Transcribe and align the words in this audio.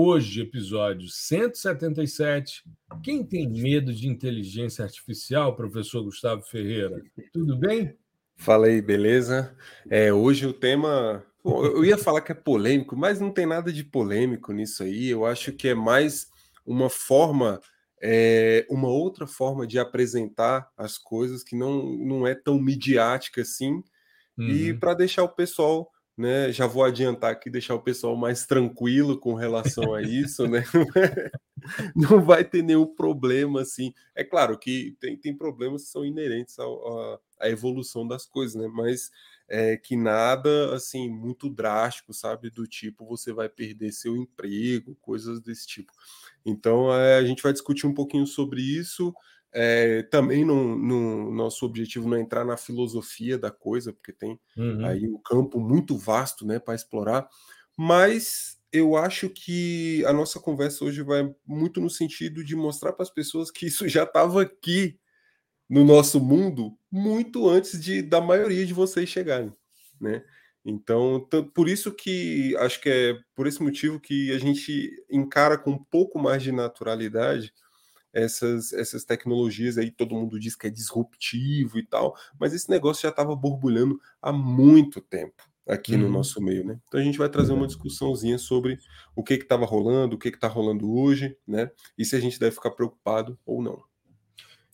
Hoje, 0.00 0.42
episódio 0.42 1.08
177. 1.08 2.62
Quem 3.02 3.24
tem 3.24 3.48
medo 3.48 3.92
de 3.92 4.06
inteligência 4.06 4.84
artificial, 4.84 5.56
professor 5.56 6.04
Gustavo 6.04 6.42
Ferreira? 6.42 7.02
Tudo 7.32 7.56
bem? 7.56 7.96
Fala 8.36 8.68
aí, 8.68 8.80
beleza? 8.80 9.56
É, 9.90 10.12
hoje 10.12 10.46
o 10.46 10.52
tema. 10.52 11.26
Bom, 11.42 11.64
eu 11.64 11.84
ia 11.84 11.98
falar 11.98 12.20
que 12.20 12.30
é 12.30 12.34
polêmico, 12.36 12.96
mas 12.96 13.18
não 13.18 13.32
tem 13.32 13.44
nada 13.44 13.72
de 13.72 13.82
polêmico 13.82 14.52
nisso 14.52 14.84
aí. 14.84 15.08
Eu 15.08 15.26
acho 15.26 15.50
que 15.50 15.66
é 15.66 15.74
mais 15.74 16.28
uma 16.64 16.88
forma, 16.88 17.60
é, 18.00 18.64
uma 18.70 18.88
outra 18.88 19.26
forma 19.26 19.66
de 19.66 19.80
apresentar 19.80 20.70
as 20.76 20.96
coisas 20.96 21.42
que 21.42 21.56
não, 21.56 21.82
não 21.96 22.24
é 22.24 22.36
tão 22.36 22.56
midiática 22.60 23.42
assim, 23.42 23.82
uhum. 24.38 24.48
e 24.48 24.72
para 24.72 24.94
deixar 24.94 25.24
o 25.24 25.34
pessoal 25.34 25.90
né? 26.18 26.50
Já 26.52 26.66
vou 26.66 26.84
adiantar 26.84 27.30
aqui, 27.30 27.48
deixar 27.48 27.74
o 27.74 27.82
pessoal 27.82 28.16
mais 28.16 28.44
tranquilo 28.44 29.18
com 29.18 29.34
relação 29.34 29.94
a 29.94 30.02
isso, 30.02 30.46
né? 30.48 30.64
Não 31.94 32.20
vai 32.20 32.44
ter 32.44 32.62
nenhum 32.62 32.86
problema 32.86 33.62
assim. 33.62 33.94
É 34.14 34.24
claro 34.24 34.58
que 34.58 34.96
tem, 35.00 35.16
tem 35.16 35.36
problemas 35.36 35.84
que 35.84 35.90
são 35.90 36.04
inerentes 36.04 36.56
à 37.38 37.48
evolução 37.48 38.06
das 38.06 38.26
coisas, 38.26 38.60
né? 38.60 38.68
Mas 38.68 39.10
é, 39.48 39.76
que 39.76 39.96
nada 39.96 40.74
assim 40.74 41.08
muito 41.08 41.48
drástico, 41.48 42.12
sabe? 42.12 42.50
Do 42.50 42.66
tipo 42.66 43.06
você 43.06 43.32
vai 43.32 43.48
perder 43.48 43.92
seu 43.92 44.16
emprego, 44.16 44.96
coisas 45.00 45.40
desse 45.40 45.66
tipo. 45.66 45.92
Então 46.44 46.92
é, 46.92 47.16
a 47.16 47.24
gente 47.24 47.42
vai 47.42 47.52
discutir 47.52 47.86
um 47.86 47.94
pouquinho 47.94 48.26
sobre 48.26 48.60
isso. 48.60 49.14
É, 49.52 50.02
também 50.04 50.44
no, 50.44 50.76
no, 50.76 51.32
nosso 51.32 51.64
objetivo 51.64 52.08
não 52.08 52.18
é 52.18 52.20
entrar 52.20 52.44
na 52.44 52.56
filosofia 52.56 53.38
da 53.38 53.50
coisa, 53.50 53.92
porque 53.92 54.12
tem 54.12 54.38
uhum. 54.56 54.84
aí 54.84 55.08
um 55.08 55.18
campo 55.22 55.58
muito 55.58 55.96
vasto 55.96 56.46
né, 56.46 56.58
para 56.58 56.74
explorar, 56.74 57.26
mas 57.76 58.58
eu 58.70 58.96
acho 58.96 59.30
que 59.30 60.04
a 60.04 60.12
nossa 60.12 60.38
conversa 60.38 60.84
hoje 60.84 61.02
vai 61.02 61.34
muito 61.46 61.80
no 61.80 61.88
sentido 61.88 62.44
de 62.44 62.54
mostrar 62.54 62.92
para 62.92 63.02
as 63.02 63.10
pessoas 63.10 63.50
que 63.50 63.66
isso 63.66 63.88
já 63.88 64.02
estava 64.02 64.42
aqui 64.42 64.98
no 65.68 65.84
nosso 65.84 66.20
mundo 66.20 66.76
muito 66.90 67.48
antes 67.48 67.80
de 67.80 68.02
da 68.02 68.20
maioria 68.20 68.66
de 68.66 68.74
vocês 68.74 69.08
chegarem, 69.08 69.52
né? 70.00 70.22
Então, 70.64 71.26
por 71.54 71.68
isso 71.68 71.92
que 71.92 72.54
acho 72.58 72.80
que 72.80 72.88
é 72.90 73.18
por 73.34 73.46
esse 73.46 73.62
motivo 73.62 73.98
que 73.98 74.30
a 74.32 74.38
gente 74.38 74.90
encara 75.10 75.56
com 75.56 75.70
um 75.70 75.84
pouco 75.84 76.18
mais 76.18 76.42
de 76.42 76.52
naturalidade 76.52 77.52
essas, 78.12 78.72
essas 78.72 79.04
tecnologias 79.04 79.78
aí, 79.78 79.90
todo 79.90 80.14
mundo 80.14 80.38
diz 80.38 80.56
que 80.56 80.66
é 80.66 80.70
disruptivo 80.70 81.78
e 81.78 81.86
tal, 81.86 82.16
mas 82.38 82.54
esse 82.54 82.70
negócio 82.70 83.02
já 83.02 83.10
estava 83.10 83.34
borbulhando 83.36 84.00
há 84.20 84.32
muito 84.32 85.00
tempo 85.00 85.42
aqui 85.66 85.94
uhum. 85.94 86.02
no 86.02 86.08
nosso 86.08 86.40
meio, 86.40 86.64
né? 86.64 86.80
Então 86.88 86.98
a 86.98 87.02
gente 87.02 87.18
vai 87.18 87.28
trazer 87.28 87.52
uma 87.52 87.66
discussãozinha 87.66 88.38
sobre 88.38 88.78
o 89.14 89.22
que 89.22 89.34
estava 89.34 89.66
rolando, 89.66 90.16
o 90.16 90.18
que 90.18 90.28
está 90.28 90.48
rolando 90.48 90.90
hoje, 90.90 91.36
né? 91.46 91.70
E 91.96 92.04
se 92.04 92.16
a 92.16 92.20
gente 92.20 92.40
deve 92.40 92.54
ficar 92.54 92.70
preocupado 92.70 93.38
ou 93.44 93.62
não. 93.62 93.84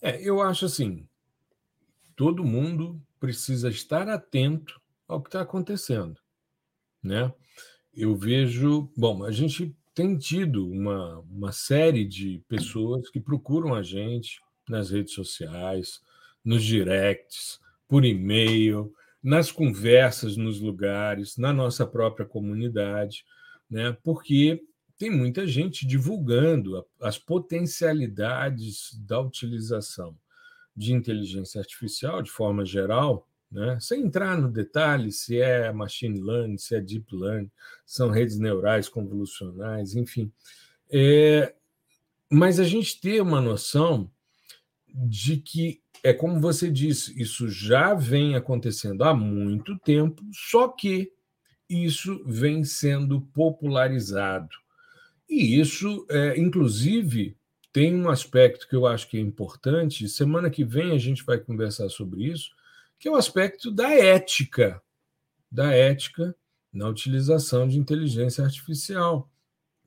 É, 0.01 0.21
eu 0.21 0.41
acho 0.41 0.65
assim, 0.65 1.05
todo 2.15 2.45
mundo 2.45 3.01
precisa 3.19 3.69
estar 3.69 4.07
atento 4.07 4.79
ao 5.07 5.21
que 5.21 5.27
está 5.27 5.41
acontecendo, 5.41 6.19
né? 7.03 7.33
Eu 7.93 8.15
vejo, 8.15 8.89
bom, 8.95 9.23
a 9.23 9.31
gente 9.31 9.75
tem 9.95 10.17
tido 10.17 10.69
uma, 10.69 11.19
uma 11.21 11.53
série 11.53 12.03
de 12.03 12.43
pessoas 12.49 13.09
que 13.09 13.19
procuram 13.19 13.73
a 13.73 13.81
gente 13.81 14.41
nas 14.67 14.89
redes 14.91 15.13
sociais, 15.13 16.01
nos 16.43 16.63
directs, 16.63 17.61
por 17.87 18.03
e-mail, 18.03 18.93
nas 19.23 19.51
conversas 19.51 20.35
nos 20.35 20.59
lugares, 20.59 21.37
na 21.37 21.53
nossa 21.53 21.87
própria 21.87 22.25
comunidade, 22.25 23.23
né? 23.69 23.95
porque 24.03 24.61
tem 24.97 25.09
muita 25.09 25.47
gente 25.47 25.87
divulgando 25.87 26.85
as 27.01 27.17
potencialidades 27.17 28.93
da 29.07 29.19
utilização 29.21 30.15
de 30.75 30.93
inteligência 30.93 31.59
artificial 31.59 32.21
de 32.21 32.29
forma 32.29 32.65
geral 32.65 33.27
né? 33.51 33.77
sem 33.79 34.03
entrar 34.03 34.37
no 34.37 34.51
detalhe 34.51 35.11
se 35.11 35.39
é 35.39 35.71
machine 35.71 36.19
learning, 36.19 36.57
se 36.57 36.75
é 36.75 36.81
deep 36.81 37.15
learning, 37.15 37.49
são 37.85 38.09
redes 38.09 38.37
neurais 38.37 38.89
convolucionais, 38.89 39.95
enfim. 39.95 40.31
É, 40.91 41.53
mas 42.29 42.59
a 42.59 42.63
gente 42.63 42.99
ter 42.99 43.21
uma 43.21 43.41
noção 43.41 44.09
de 44.87 45.37
que, 45.37 45.81
é 46.03 46.13
como 46.13 46.39
você 46.39 46.69
disse, 46.69 47.19
isso 47.19 47.49
já 47.49 47.93
vem 47.93 48.35
acontecendo 48.35 49.03
há 49.03 49.13
muito 49.13 49.77
tempo, 49.79 50.23
só 50.31 50.67
que 50.67 51.11
isso 51.69 52.23
vem 52.25 52.63
sendo 52.63 53.21
popularizado. 53.21 54.55
E 55.27 55.59
isso, 55.59 56.05
é, 56.09 56.39
inclusive, 56.39 57.35
tem 57.73 57.95
um 57.95 58.09
aspecto 58.09 58.67
que 58.67 58.75
eu 58.75 58.85
acho 58.85 59.09
que 59.09 59.17
é 59.17 59.19
importante. 59.19 60.07
Semana 60.07 60.49
que 60.49 60.63
vem 60.63 60.91
a 60.91 60.97
gente 60.97 61.23
vai 61.23 61.39
conversar 61.39 61.89
sobre 61.89 62.25
isso 62.25 62.51
que 62.99 63.07
é 63.07 63.11
o 63.11 63.15
aspecto 63.15 63.71
da 63.71 63.89
ética, 63.91 64.81
da 65.51 65.71
ética 65.71 66.35
na 66.71 66.89
utilização 66.89 67.67
de 67.67 67.79
inteligência 67.79 68.43
artificial, 68.43 69.29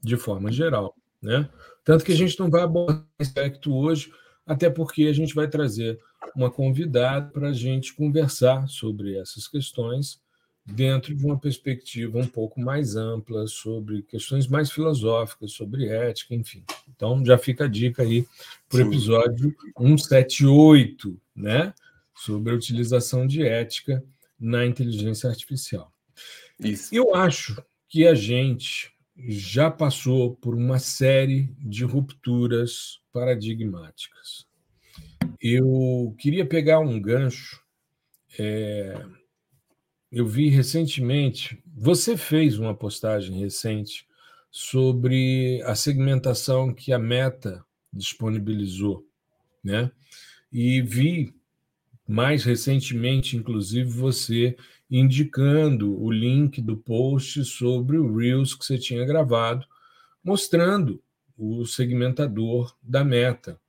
de 0.03 0.17
forma 0.17 0.51
geral. 0.51 0.95
Né? 1.21 1.49
Tanto 1.85 2.05
que 2.05 2.13
a 2.13 2.17
gente 2.17 2.39
não 2.39 2.49
vai 2.49 2.63
abordar 2.63 3.05
esse 3.19 3.31
aspecto 3.31 3.75
hoje, 3.75 4.13
até 4.47 4.71
porque 4.71 5.03
a 5.05 5.13
gente 5.13 5.35
vai 5.35 5.49
trazer 5.49 6.01
uma 6.35 6.51
convidada 6.51 7.31
para 7.31 7.51
a 7.51 7.53
gente 7.53 7.95
conversar 7.95 8.67
sobre 8.69 9.19
essas 9.19 9.47
questões 9.47 10.21
dentro 10.65 11.15
de 11.15 11.25
uma 11.25 11.39
perspectiva 11.39 12.19
um 12.19 12.27
pouco 12.27 12.61
mais 12.61 12.95
ampla, 12.95 13.47
sobre 13.47 14.03
questões 14.03 14.47
mais 14.47 14.71
filosóficas, 14.71 15.53
sobre 15.53 15.89
ética, 15.89 16.35
enfim. 16.35 16.63
Então, 16.95 17.25
já 17.25 17.39
fica 17.39 17.65
a 17.65 17.69
dica 17.69 18.03
aí 18.03 18.27
para 18.69 18.79
o 18.79 18.83
episódio 18.83 19.55
178, 19.79 21.19
né? 21.35 21.73
Sobre 22.19 22.53
a 22.53 22.57
utilização 22.57 23.27
de 23.27 23.43
ética 23.43 24.05
na 24.39 24.67
inteligência 24.67 25.29
artificial. 25.31 25.93
Isso. 26.59 26.95
Eu 26.95 27.15
acho 27.15 27.63
que 27.89 28.07
a 28.07 28.15
gente 28.15 28.93
já 29.17 29.71
passou 29.71 30.37
por 30.37 30.55
uma 30.55 30.79
série 30.79 31.55
de 31.59 31.85
rupturas 31.85 33.01
paradigmáticas. 33.13 34.47
Eu 35.41 36.15
queria 36.19 36.47
pegar 36.47 36.81
um 36.81 37.01
gancho. 37.01 37.61
É, 38.39 39.05
eu 40.11 40.27
vi 40.27 40.49
recentemente, 40.49 41.63
você 41.67 42.17
fez 42.17 42.59
uma 42.59 42.75
postagem 42.75 43.39
recente 43.39 44.07
sobre 44.51 45.63
a 45.65 45.75
segmentação 45.75 46.73
que 46.73 46.93
a 46.93 46.99
Meta 46.99 47.65
disponibilizou, 47.93 49.07
né? 49.63 49.91
E 50.51 50.81
vi 50.81 51.38
mais 52.09 52.43
recentemente, 52.43 53.37
inclusive, 53.37 53.91
você 53.91 54.57
indicando 54.91 56.03
o 56.03 56.11
link 56.11 56.63
do 56.63 56.75
post 56.75 57.45
sobre 57.45 57.99
o 57.99 58.17
Reels 58.17 58.55
que 58.55 58.65
você 58.65 58.79
tinha 58.79 59.05
gravado, 59.05 59.67
mostrando 60.25 61.03
o 61.37 61.67
segmentador 61.67 62.75
da 62.83 63.05
meta. 63.05 63.61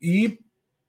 E 0.00 0.38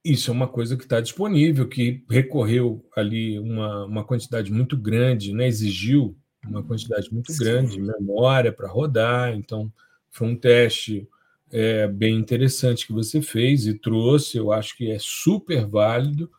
isso 0.03 0.31
é 0.31 0.33
uma 0.33 0.47
coisa 0.47 0.77
que 0.77 0.83
está 0.83 1.01
disponível, 1.01 1.67
que 1.67 2.05
recorreu 2.09 2.83
ali 2.95 3.37
uma, 3.37 3.85
uma 3.85 4.03
quantidade 4.05 4.49
muito 4.49 4.77
grande, 4.77 5.33
né? 5.33 5.47
exigiu 5.47 6.17
uma 6.47 6.63
quantidade 6.63 7.13
muito 7.13 7.33
Sim. 7.33 7.43
grande 7.43 7.73
de 7.73 7.81
memória 7.81 8.51
para 8.51 8.69
rodar, 8.69 9.35
então 9.35 9.71
foi 10.09 10.29
um 10.29 10.35
teste 10.35 11.07
é, 11.51 11.85
bem 11.87 12.15
interessante 12.15 12.87
que 12.87 12.93
você 12.93 13.21
fez 13.21 13.67
e 13.67 13.73
trouxe, 13.73 14.37
eu 14.37 14.53
acho 14.53 14.75
que 14.77 14.89
é 14.89 14.97
super 14.99 15.67
válido 15.67 16.31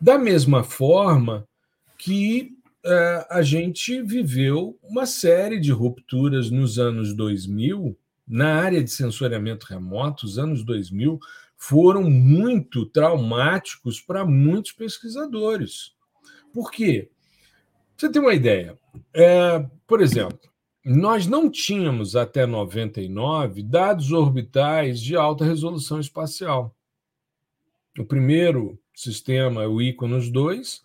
da 0.00 0.18
mesma 0.18 0.64
forma 0.64 1.46
que 1.98 2.56
é, 2.84 3.26
a 3.28 3.42
gente 3.42 4.00
viveu 4.02 4.78
uma 4.82 5.04
série 5.04 5.60
de 5.60 5.70
rupturas 5.70 6.50
nos 6.50 6.78
anos 6.78 7.14
2000, 7.14 7.96
na 8.26 8.54
área 8.54 8.82
de 8.82 8.90
sensoriamento 8.90 9.66
remoto, 9.66 10.24
os 10.24 10.38
anos 10.38 10.64
2000 10.64 11.18
foram 11.56 12.08
muito 12.08 12.86
traumáticos 12.86 14.00
para 14.00 14.24
muitos 14.24 14.72
pesquisadores. 14.72 15.92
Por 16.54 16.70
quê? 16.70 17.10
Você 17.96 18.08
tem 18.08 18.22
uma 18.22 18.32
ideia. 18.32 18.78
É, 19.12 19.66
por 19.86 20.00
exemplo, 20.00 20.40
nós 20.82 21.26
não 21.26 21.50
tínhamos 21.50 22.16
até 22.16 22.46
99 22.46 23.62
dados 23.62 24.10
orbitais 24.10 25.00
de 25.00 25.14
alta 25.14 25.44
resolução 25.44 26.00
espacial. 26.00 26.74
O 27.98 28.04
primeiro 28.04 28.78
sistema 29.00 29.66
o 29.66 29.80
Iconos 29.80 30.30
2, 30.30 30.82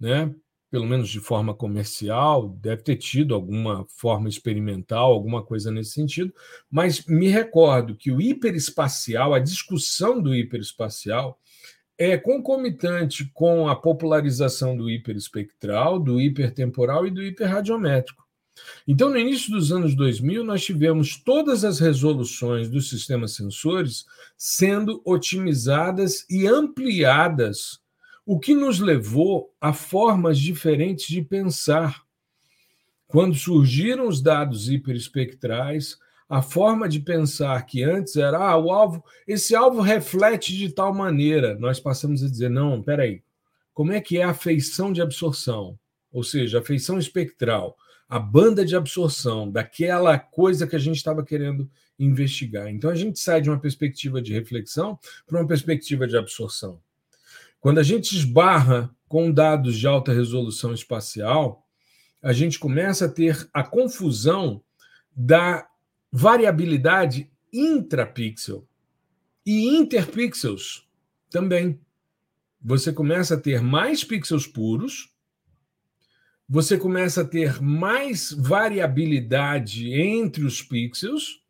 né? 0.00 0.34
pelo 0.70 0.86
menos 0.86 1.08
de 1.08 1.20
forma 1.20 1.54
comercial, 1.54 2.48
deve 2.60 2.82
ter 2.82 2.96
tido 2.96 3.34
alguma 3.34 3.86
forma 3.88 4.28
experimental, 4.28 5.12
alguma 5.12 5.42
coisa 5.42 5.70
nesse 5.70 5.92
sentido, 5.92 6.34
mas 6.70 7.04
me 7.06 7.28
recordo 7.28 7.96
que 7.96 8.10
o 8.10 8.20
hiperespacial, 8.20 9.32
a 9.32 9.38
discussão 9.38 10.20
do 10.20 10.34
hiperespacial, 10.34 11.38
é 11.96 12.18
concomitante 12.18 13.30
com 13.32 13.68
a 13.68 13.76
popularização 13.76 14.76
do 14.76 14.90
hiperespectral, 14.90 15.98
do 15.98 16.20
hipertemporal 16.20 17.06
e 17.06 17.10
do 17.10 17.22
hiperradiométrico. 17.22 18.25
Então, 18.86 19.10
no 19.10 19.18
início 19.18 19.50
dos 19.50 19.72
anos 19.72 19.94
2000, 19.94 20.44
nós 20.44 20.64
tivemos 20.64 21.16
todas 21.16 21.64
as 21.64 21.78
resoluções 21.78 22.68
dos 22.68 22.88
sistemas 22.88 23.34
sensores 23.34 24.06
sendo 24.36 25.02
otimizadas 25.04 26.24
e 26.30 26.46
ampliadas, 26.46 27.80
o 28.24 28.38
que 28.38 28.54
nos 28.54 28.80
levou 28.80 29.52
a 29.60 29.72
formas 29.72 30.38
diferentes 30.38 31.06
de 31.06 31.22
pensar. 31.22 32.02
Quando 33.06 33.34
surgiram 33.34 34.08
os 34.08 34.20
dados 34.20 34.68
hiperespectrais, 34.68 35.98
a 36.28 36.42
forma 36.42 36.88
de 36.88 36.98
pensar 36.98 37.64
que 37.64 37.84
antes 37.84 38.16
era 38.16 38.38
ah, 38.38 38.56
o 38.56 38.70
alvo, 38.70 39.04
esse 39.28 39.54
alvo 39.54 39.80
reflete 39.80 40.56
de 40.56 40.70
tal 40.72 40.92
maneira, 40.92 41.56
nós 41.56 41.78
passamos 41.78 42.22
a 42.22 42.28
dizer 42.28 42.50
não, 42.50 42.82
peraí, 42.82 43.22
como 43.72 43.92
é 43.92 44.00
que 44.00 44.18
é 44.18 44.24
a 44.24 44.34
feição 44.34 44.92
de 44.92 45.00
absorção, 45.00 45.78
ou 46.10 46.24
seja, 46.24 46.58
a 46.58 46.62
feição 46.62 46.98
espectral, 46.98 47.76
a 48.08 48.18
banda 48.18 48.64
de 48.64 48.76
absorção 48.76 49.50
daquela 49.50 50.18
coisa 50.18 50.66
que 50.66 50.76
a 50.76 50.78
gente 50.78 50.96
estava 50.96 51.24
querendo 51.24 51.70
investigar. 51.98 52.68
Então 52.68 52.90
a 52.90 52.94
gente 52.94 53.18
sai 53.18 53.40
de 53.40 53.50
uma 53.50 53.58
perspectiva 53.58 54.22
de 54.22 54.32
reflexão 54.32 54.98
para 55.26 55.40
uma 55.40 55.46
perspectiva 55.46 56.06
de 56.06 56.16
absorção. 56.16 56.80
Quando 57.60 57.78
a 57.78 57.82
gente 57.82 58.14
esbarra 58.14 58.94
com 59.08 59.32
dados 59.32 59.78
de 59.78 59.86
alta 59.86 60.12
resolução 60.12 60.72
espacial, 60.72 61.66
a 62.22 62.32
gente 62.32 62.58
começa 62.58 63.06
a 63.06 63.08
ter 63.08 63.48
a 63.52 63.62
confusão 63.64 64.62
da 65.14 65.66
variabilidade 66.12 67.30
intrapixel 67.52 68.66
e 69.44 69.76
interpixels 69.76 70.86
também. 71.30 71.80
Você 72.60 72.92
começa 72.92 73.34
a 73.34 73.40
ter 73.40 73.60
mais 73.60 74.02
pixels 74.02 74.46
puros, 74.46 75.12
você 76.48 76.78
começa 76.78 77.22
a 77.22 77.24
ter 77.24 77.60
mais 77.60 78.30
variabilidade 78.32 79.92
entre 79.92 80.44
os 80.44 80.62
pixels 80.62 81.40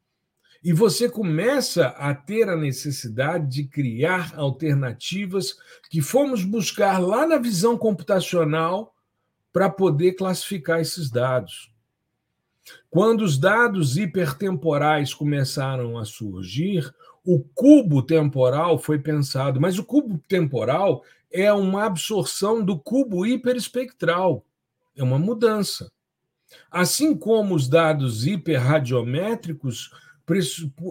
e 0.64 0.72
você 0.72 1.08
começa 1.08 1.88
a 1.88 2.14
ter 2.14 2.48
a 2.48 2.56
necessidade 2.56 3.46
de 3.46 3.64
criar 3.64 4.32
alternativas 4.36 5.56
que 5.90 6.00
fomos 6.00 6.44
buscar 6.44 6.98
lá 6.98 7.26
na 7.26 7.38
visão 7.38 7.76
computacional 7.76 8.94
para 9.52 9.70
poder 9.70 10.12
classificar 10.14 10.80
esses 10.80 11.10
dados. 11.10 11.70
Quando 12.90 13.22
os 13.22 13.38
dados 13.38 13.96
hipertemporais 13.96 15.14
começaram 15.14 15.98
a 15.98 16.04
surgir, 16.04 16.92
o 17.24 17.40
cubo 17.54 18.02
temporal 18.02 18.78
foi 18.78 18.98
pensado, 18.98 19.60
mas 19.60 19.78
o 19.78 19.84
cubo 19.84 20.18
temporal 20.26 21.04
é 21.30 21.52
uma 21.52 21.84
absorção 21.84 22.64
do 22.64 22.78
cubo 22.78 23.26
hiperespectral, 23.26 24.44
é 24.96 25.02
uma 25.02 25.18
mudança. 25.18 25.90
Assim 26.70 27.16
como 27.16 27.54
os 27.54 27.68
dados 27.68 28.26
hiperradiométricos, 28.26 29.90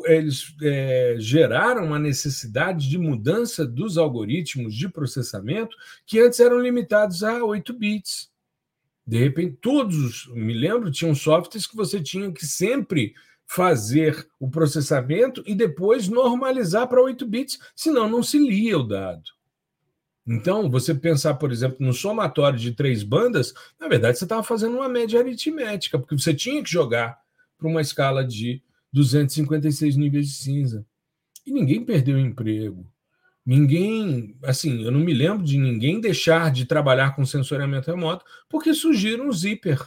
eles 0.06 0.56
é, 0.62 1.16
geraram 1.18 1.86
uma 1.86 2.00
necessidade 2.00 2.90
de 2.90 2.98
mudança 2.98 3.66
dos 3.66 3.98
algoritmos 3.98 4.74
de 4.74 4.88
processamento 4.88 5.76
que 6.06 6.20
antes 6.20 6.40
eram 6.40 6.60
limitados 6.60 7.24
a 7.24 7.44
8 7.44 7.74
bits. 7.74 8.30
De 9.06 9.18
repente, 9.18 9.58
todos, 9.62 10.28
me 10.34 10.54
lembro, 10.54 10.90
tinham 10.90 11.14
softwares 11.14 11.68
que 11.68 11.76
você 11.76 12.02
tinha 12.02 12.32
que 12.32 12.46
sempre 12.46 13.14
fazer 13.46 14.28
o 14.40 14.50
processamento 14.50 15.44
e 15.46 15.54
depois 15.54 16.08
normalizar 16.08 16.88
para 16.88 17.04
8 17.04 17.26
bits, 17.28 17.60
senão 17.76 18.10
não 18.10 18.24
se 18.24 18.40
lia 18.40 18.78
o 18.80 18.84
dado. 18.84 19.24
Então, 20.28 20.70
você 20.70 20.94
pensar, 20.96 21.36
por 21.36 21.52
exemplo, 21.52 21.78
no 21.80 21.94
somatório 21.94 22.58
de 22.58 22.72
três 22.72 23.04
bandas, 23.04 23.54
na 23.80 23.88
verdade 23.88 24.18
você 24.18 24.26
estava 24.26 24.42
fazendo 24.42 24.76
uma 24.78 24.90
média 24.90 25.20
aritmética, 25.20 26.00
porque 26.00 26.18
você 26.18 26.34
tinha 26.34 26.64
que 26.64 26.72
jogar 26.72 27.20
para 27.58 27.68
uma 27.68 27.82
escala 27.82 28.26
de 28.26 28.62
256 28.92 29.96
níveis 29.96 30.28
de 30.28 30.34
cinza. 30.34 30.86
E 31.46 31.52
ninguém 31.52 31.86
perdeu 31.86 32.16
o 32.18 32.20
emprego. 32.20 32.88
Ninguém, 33.46 34.36
assim, 34.44 34.84
eu 34.84 34.92
não 34.92 35.00
me 35.00 35.14
lembro 35.14 35.44
de 35.44 35.60
ninguém 35.60 36.02
deixar 36.02 36.52
de 36.52 36.66
trabalhar 36.66 37.16
com 37.16 37.24
sensoriamento 37.24 37.92
remoto, 37.92 38.26
porque 38.50 38.74
surgiram 38.74 39.28
os 39.30 39.46
hiper, 39.46 39.80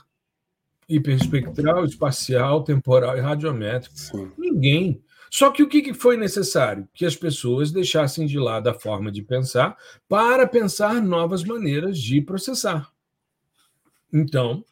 hiperespectral, 0.88 1.84
espacial, 1.84 2.62
temporal 2.62 3.16
e 3.16 3.20
radiométrico. 3.20 3.98
Sim. 3.98 4.30
Ninguém. 4.38 5.02
Só 5.30 5.50
que 5.50 5.62
o 5.62 5.68
que 5.68 5.92
foi 5.92 6.16
necessário? 6.16 6.88
Que 6.94 7.04
as 7.04 7.16
pessoas 7.16 7.70
deixassem 7.70 8.26
de 8.26 8.38
lado 8.38 8.68
a 8.68 8.74
forma 8.74 9.10
de 9.12 9.22
pensar 9.22 9.76
para 10.08 10.46
pensar 10.46 11.02
novas 11.02 11.44
maneiras 11.44 11.98
de 11.98 12.20
processar. 12.20 12.90
Então, 14.12 14.64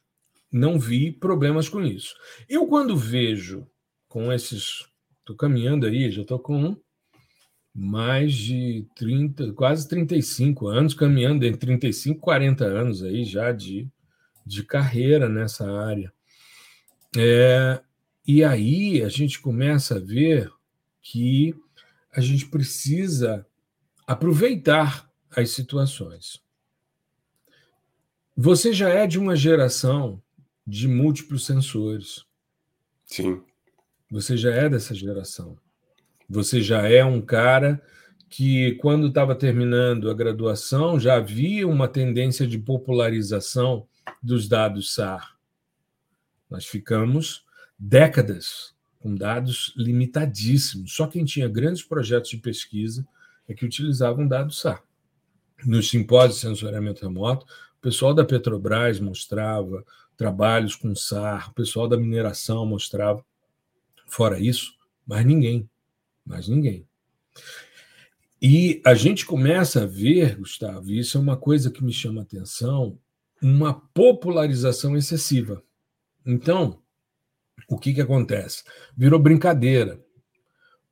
não 0.51 0.79
vi 0.79 1.13
problemas 1.13 1.69
com 1.69 1.83
isso. 1.83 2.15
Eu, 2.49 2.67
quando 2.67 2.97
vejo 2.97 3.67
com 4.09 4.33
esses. 4.33 4.87
Estou 5.21 5.37
caminhando 5.37 5.87
aí, 5.87 6.11
já 6.11 6.23
estou 6.23 6.39
com 6.39 6.77
mais 7.75 8.33
de 8.33 8.87
30, 8.95 9.53
quase 9.53 9.87
35 9.87 10.69
anos, 10.69 10.95
caminhando 10.95 11.45
entre 11.45 11.59
35 11.59 12.17
e 12.17 12.21
40 12.21 12.65
anos 12.65 13.03
aí 13.03 13.25
já 13.25 13.53
de, 13.53 13.87
de 14.47 14.63
carreira 14.63 15.29
nessa 15.29 15.71
área. 15.71 16.11
É, 17.15 17.83
e 18.27 18.43
aí 18.43 19.03
a 19.03 19.09
gente 19.09 19.41
começa 19.41 19.97
a 19.97 20.01
ver 20.01 20.51
que 21.01 21.55
a 22.13 22.21
gente 22.21 22.47
precisa 22.47 23.47
aproveitar 24.07 25.11
as 25.31 25.51
situações. 25.51 26.43
Você 28.37 28.73
já 28.73 28.89
é 28.89 29.07
de 29.07 29.19
uma 29.19 29.37
geração 29.37 30.21
de 30.67 30.89
múltiplos 30.89 31.47
sensores. 31.47 32.25
Sim. 33.05 33.43
Você 34.11 34.37
já 34.37 34.51
é 34.51 34.69
dessa 34.69 34.95
geração. 34.95 35.57
Você 36.29 36.61
já 36.61 36.89
é 36.89 37.05
um 37.05 37.21
cara 37.21 37.81
que, 38.29 38.73
quando 38.77 39.07
estava 39.07 39.35
terminando 39.35 40.11
a 40.11 40.15
graduação, 40.15 40.99
já 40.99 41.15
havia 41.15 41.67
uma 41.67 41.87
tendência 41.87 42.47
de 42.47 42.59
popularização 42.59 43.87
dos 44.23 44.49
dados 44.49 44.93
SAR. 44.93 45.39
Nós 46.51 46.67
ficamos 46.67 47.46
décadas 47.79 48.75
com 48.99 49.15
dados 49.15 49.73
limitadíssimos. 49.77 50.95
Só 50.95 51.07
quem 51.07 51.25
tinha 51.25 51.49
grandes 51.49 51.83
projetos 51.83 52.31
de 52.31 52.39
pesquisa 52.39 53.07
é 53.49 53.55
que 53.55 53.65
utilizavam 53.65 54.27
dados 54.27 54.61
SAR. 54.61 54.83
Nos 55.65 55.89
simpósios 55.89 56.37
de 56.37 56.47
sensoriamento 56.49 57.03
remoto, 57.03 57.47
o 57.79 57.81
pessoal 57.81 58.13
da 58.13 58.25
Petrobras 58.25 59.01
mostrava 59.01 59.85
trabalhos 60.17 60.75
com 60.75 60.95
SAR, 60.95 61.51
o 61.51 61.55
pessoal 61.55 61.89
da 61.89 61.97
mineração 61.97 62.67
mostrava. 62.67 63.25
Fora 64.07 64.39
isso, 64.39 64.75
mais 65.07 65.25
ninguém 65.25 65.69
mais 66.27 66.49
ninguém. 66.49 66.87
E 68.43 68.83
a 68.85 68.95
gente 68.95 69.25
começa 69.25 69.85
a 69.85 69.87
ver, 69.87 70.37
Gustavo, 70.37 70.91
e 70.91 70.99
isso 70.99 71.17
é 71.17 71.21
uma 71.21 71.37
coisa 71.37 71.71
que 71.71 71.83
me 71.83 71.93
chama 71.93 72.21
a 72.21 72.25
atenção, 72.25 72.99
uma 73.41 73.73
popularização 73.73 74.97
excessiva. 74.97 75.63
Então, 76.25 76.83
o 77.69 77.79
que, 77.79 77.95
que 77.95 78.01
acontece? 78.01 78.63
Virou 78.97 79.19
brincadeira. 79.19 80.01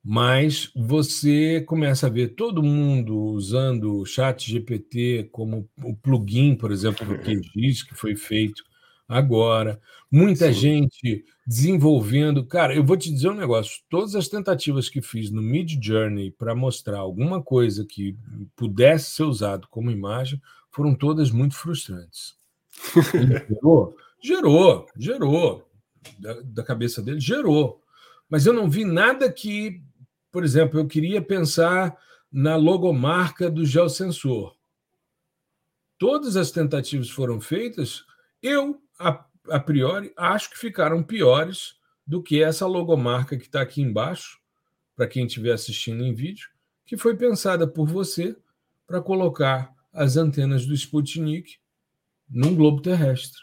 Mas 0.07 0.69
você 0.75 1.61
começa 1.61 2.05
a 2.05 2.11
ver 2.11 2.35
todo 2.35 2.61
mundo 2.61 3.17
usando 3.17 4.01
o 4.01 4.05
chat 4.05 4.51
GPT 4.51 5.29
como 5.31 5.67
o 5.83 5.95
plugin, 5.95 6.55
por 6.55 6.71
exemplo, 6.71 7.05
do 7.07 7.17
QGIS, 7.23 7.81
que 7.81 7.95
foi 7.95 8.15
feito 8.15 8.63
agora. 9.07 9.81
Muita 10.11 10.53
Sim. 10.53 10.59
gente 10.59 11.25
desenvolvendo. 11.45 12.45
Cara, 12.45 12.75
eu 12.75 12.83
vou 12.83 12.95
te 12.95 13.11
dizer 13.11 13.29
um 13.29 13.35
negócio: 13.35 13.81
todas 13.89 14.15
as 14.15 14.27
tentativas 14.27 14.89
que 14.89 15.01
fiz 15.01 15.31
no 15.31 15.41
Mid 15.41 15.83
Journey 15.83 16.29
para 16.29 16.53
mostrar 16.53 16.99
alguma 16.99 17.41
coisa 17.41 17.83
que 17.83 18.15
pudesse 18.55 19.11
ser 19.11 19.23
usado 19.23 19.67
como 19.69 19.89
imagem 19.89 20.39
foram 20.71 20.93
todas 20.93 21.31
muito 21.31 21.55
frustrantes. 21.55 22.35
gerou? 23.49 23.95
Gerou, 24.21 24.85
gerou. 24.95 25.67
Da, 26.19 26.41
da 26.41 26.63
cabeça 26.63 27.01
dele, 27.01 27.19
gerou. 27.19 27.81
Mas 28.29 28.45
eu 28.45 28.53
não 28.53 28.69
vi 28.69 28.85
nada 28.85 29.31
que, 29.31 29.81
por 30.31 30.43
exemplo, 30.43 30.79
eu 30.79 30.87
queria 30.87 31.21
pensar 31.21 31.97
na 32.31 32.55
logomarca 32.55 33.49
do 33.49 33.65
geosensor. 33.65 34.55
Todas 35.97 36.35
as 36.35 36.51
tentativas 36.51 37.09
foram 37.09 37.39
feitas, 37.39 38.03
eu 38.41 38.81
a 39.49 39.59
priori, 39.59 40.13
acho 40.15 40.49
que 40.51 40.57
ficaram 40.57 41.03
piores 41.03 41.75
do 42.05 42.21
que 42.21 42.41
essa 42.41 42.65
logomarca 42.65 43.37
que 43.37 43.45
está 43.45 43.61
aqui 43.61 43.81
embaixo, 43.81 44.39
para 44.95 45.07
quem 45.07 45.25
estiver 45.25 45.51
assistindo 45.51 46.03
em 46.03 46.13
vídeo, 46.13 46.49
que 46.85 46.95
foi 46.95 47.15
pensada 47.15 47.67
por 47.67 47.87
você 47.87 48.35
para 48.87 49.01
colocar 49.01 49.73
as 49.91 50.15
antenas 50.15 50.65
do 50.65 50.73
Sputnik 50.73 51.57
num 52.29 52.55
globo 52.55 52.81
terrestre. 52.81 53.41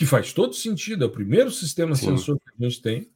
Que 0.00 0.06
faz 0.06 0.32
todo 0.32 0.54
sentido, 0.54 1.04
é 1.04 1.06
o 1.06 1.10
primeiro 1.10 1.50
sistema 1.50 1.94
Sim. 1.94 2.16
sensor 2.16 2.38
que 2.38 2.48
a 2.58 2.66
gente 2.66 2.80
tem, 2.80 3.10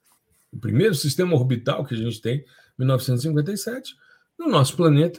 o 0.52 0.58
primeiro 0.58 0.94
sistema 0.94 1.34
orbital 1.34 1.82
que 1.82 1.94
a 1.94 1.96
gente 1.96 2.20
tem, 2.20 2.44
1957, 2.78 3.96
no 4.38 4.50
nosso 4.50 4.76
planeta, 4.76 5.18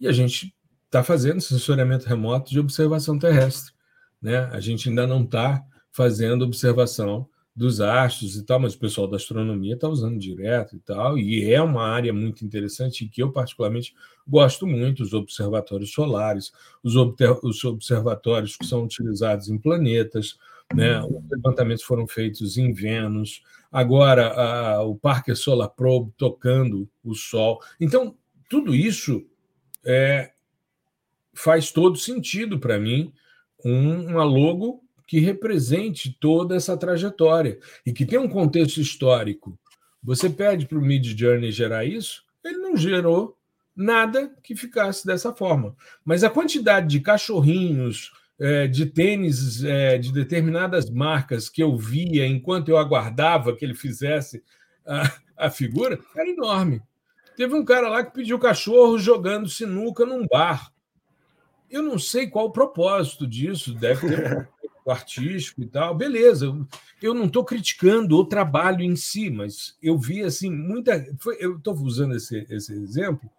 e 0.00 0.08
a 0.08 0.12
gente 0.12 0.54
está 0.86 1.04
fazendo 1.04 1.38
sensoriamento 1.42 2.06
remoto 2.06 2.50
de 2.50 2.58
observação 2.58 3.18
terrestre. 3.18 3.74
Né? 4.22 4.38
A 4.52 4.58
gente 4.58 4.88
ainda 4.88 5.06
não 5.06 5.22
está 5.22 5.62
fazendo 5.90 6.46
observação 6.46 7.28
dos 7.54 7.82
astros 7.82 8.34
e 8.34 8.42
tal, 8.46 8.60
mas 8.60 8.72
o 8.72 8.78
pessoal 8.78 9.06
da 9.06 9.18
astronomia 9.18 9.74
está 9.74 9.86
usando 9.90 10.18
direto 10.18 10.76
e 10.76 10.78
tal, 10.78 11.18
e 11.18 11.52
é 11.52 11.60
uma 11.60 11.82
área 11.82 12.10
muito 12.10 12.42
interessante 12.42 13.06
que 13.06 13.22
eu 13.22 13.30
particularmente 13.30 13.94
gosto 14.26 14.66
muito, 14.66 15.02
os 15.02 15.12
observatórios 15.12 15.92
solares, 15.92 16.52
os, 16.82 16.94
os 17.42 17.64
observatórios 17.64 18.56
que 18.56 18.64
são 18.64 18.84
utilizados 18.84 19.50
em 19.50 19.58
planetas, 19.58 20.38
né? 20.74 21.00
Os 21.02 21.30
levantamentos 21.30 21.82
foram 21.84 22.06
feitos 22.06 22.56
em 22.56 22.72
Vênus, 22.72 23.42
agora 23.70 24.28
a, 24.28 24.82
o 24.82 24.96
Parker 24.96 25.36
Solar 25.36 25.70
Probe 25.70 26.12
tocando 26.16 26.88
o 27.04 27.14
Sol. 27.14 27.60
Então, 27.80 28.16
tudo 28.48 28.74
isso 28.74 29.24
é, 29.84 30.32
faz 31.34 31.70
todo 31.70 31.96
sentido 31.96 32.58
para 32.58 32.78
mim, 32.78 33.12
um, 33.64 34.08
uma 34.08 34.24
logo 34.24 34.82
que 35.06 35.18
represente 35.18 36.16
toda 36.18 36.56
essa 36.56 36.76
trajetória 36.76 37.58
e 37.84 37.92
que 37.92 38.06
tem 38.06 38.18
um 38.18 38.28
contexto 38.28 38.80
histórico. 38.80 39.58
Você 40.02 40.28
pede 40.28 40.66
para 40.66 40.78
o 40.78 40.82
Mid 40.82 41.04
Journey 41.18 41.52
gerar 41.52 41.84
isso, 41.84 42.24
ele 42.44 42.58
não 42.58 42.76
gerou 42.76 43.36
nada 43.74 44.34
que 44.42 44.54
ficasse 44.54 45.06
dessa 45.06 45.32
forma. 45.32 45.76
Mas 46.04 46.24
a 46.24 46.30
quantidade 46.30 46.88
de 46.88 47.00
cachorrinhos, 47.00 48.12
é, 48.42 48.66
de 48.66 48.86
tênis 48.86 49.62
é, 49.62 49.96
de 49.96 50.12
determinadas 50.12 50.90
marcas 50.90 51.48
que 51.48 51.62
eu 51.62 51.76
via 51.76 52.26
enquanto 52.26 52.68
eu 52.68 52.76
aguardava 52.76 53.54
que 53.54 53.64
ele 53.64 53.74
fizesse 53.74 54.42
a, 54.84 55.12
a 55.36 55.48
figura 55.48 55.96
era 56.16 56.28
enorme. 56.28 56.82
Teve 57.36 57.54
um 57.54 57.64
cara 57.64 57.88
lá 57.88 58.04
que 58.04 58.12
pediu 58.12 58.40
cachorro 58.40 58.98
jogando 58.98 59.48
sinuca 59.48 60.04
num 60.04 60.26
bar. 60.26 60.72
Eu 61.70 61.84
não 61.84 62.00
sei 62.00 62.26
qual 62.26 62.46
o 62.46 62.52
propósito 62.52 63.28
disso, 63.28 63.74
deve 63.74 64.08
ter 64.08 64.48
artístico 64.88 65.62
e 65.62 65.66
tal, 65.66 65.94
beleza. 65.94 66.52
Eu 67.00 67.14
não 67.14 67.26
estou 67.26 67.44
criticando 67.44 68.16
o 68.16 68.24
trabalho 68.24 68.82
em 68.82 68.96
si, 68.96 69.30
mas 69.30 69.76
eu 69.80 69.96
vi 69.96 70.20
assim 70.24 70.50
muita. 70.50 71.06
Foi, 71.20 71.36
eu 71.38 71.58
estou 71.58 71.74
usando 71.76 72.16
esse, 72.16 72.44
esse 72.50 72.72
exemplo 72.72 73.30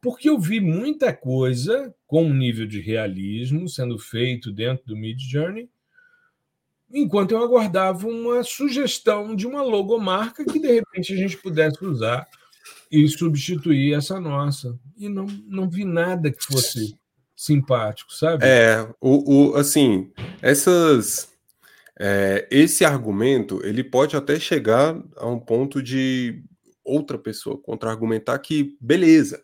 porque 0.00 0.28
eu 0.28 0.38
vi 0.38 0.60
muita 0.60 1.12
coisa 1.12 1.94
com 2.06 2.24
um 2.24 2.34
nível 2.34 2.66
de 2.66 2.80
realismo 2.80 3.68
sendo 3.68 3.98
feito 3.98 4.52
dentro 4.52 4.86
do 4.86 4.96
Mid 4.96 5.20
Journey, 5.20 5.68
enquanto 6.92 7.32
eu 7.32 7.42
aguardava 7.42 8.06
uma 8.06 8.42
sugestão 8.42 9.34
de 9.34 9.46
uma 9.46 9.62
logomarca 9.62 10.44
que 10.44 10.58
de 10.58 10.72
repente 10.72 11.12
a 11.12 11.16
gente 11.16 11.36
pudesse 11.36 11.84
usar 11.84 12.26
e 12.90 13.06
substituir 13.08 13.94
essa 13.94 14.20
nossa. 14.20 14.78
E 14.96 15.08
não, 15.08 15.26
não 15.46 15.68
vi 15.68 15.84
nada 15.84 16.30
que 16.30 16.42
fosse 16.44 16.96
simpático, 17.36 18.12
sabe? 18.12 18.44
É, 18.44 18.88
o, 19.00 19.50
o 19.50 19.56
assim, 19.56 20.10
essas 20.42 21.28
é, 21.98 22.46
esse 22.50 22.84
argumento 22.84 23.60
ele 23.64 23.84
pode 23.84 24.16
até 24.16 24.38
chegar 24.38 25.00
a 25.16 25.26
um 25.26 25.38
ponto 25.38 25.82
de 25.82 26.42
outra 26.84 27.18
pessoa 27.18 27.58
contra-argumentar 27.58 28.38
que 28.38 28.76
beleza, 28.80 29.42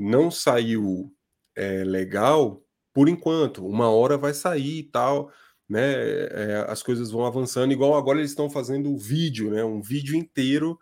não 0.00 0.30
saiu 0.30 1.12
é, 1.54 1.84
legal 1.84 2.62
por 2.92 3.08
enquanto, 3.08 3.66
uma 3.66 3.88
hora 3.90 4.16
vai 4.16 4.34
sair 4.34 4.78
e 4.78 4.82
tal, 4.82 5.30
né? 5.68 5.92
É, 5.92 6.64
as 6.68 6.82
coisas 6.82 7.10
vão 7.10 7.24
avançando, 7.24 7.72
igual 7.72 7.94
agora 7.94 8.18
eles 8.18 8.30
estão 8.30 8.50
fazendo 8.50 8.96
vídeo, 8.96 9.50
né? 9.50 9.62
Um 9.62 9.80
vídeo 9.80 10.16
inteiro 10.16 10.78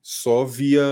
só 0.00 0.44
via 0.44 0.82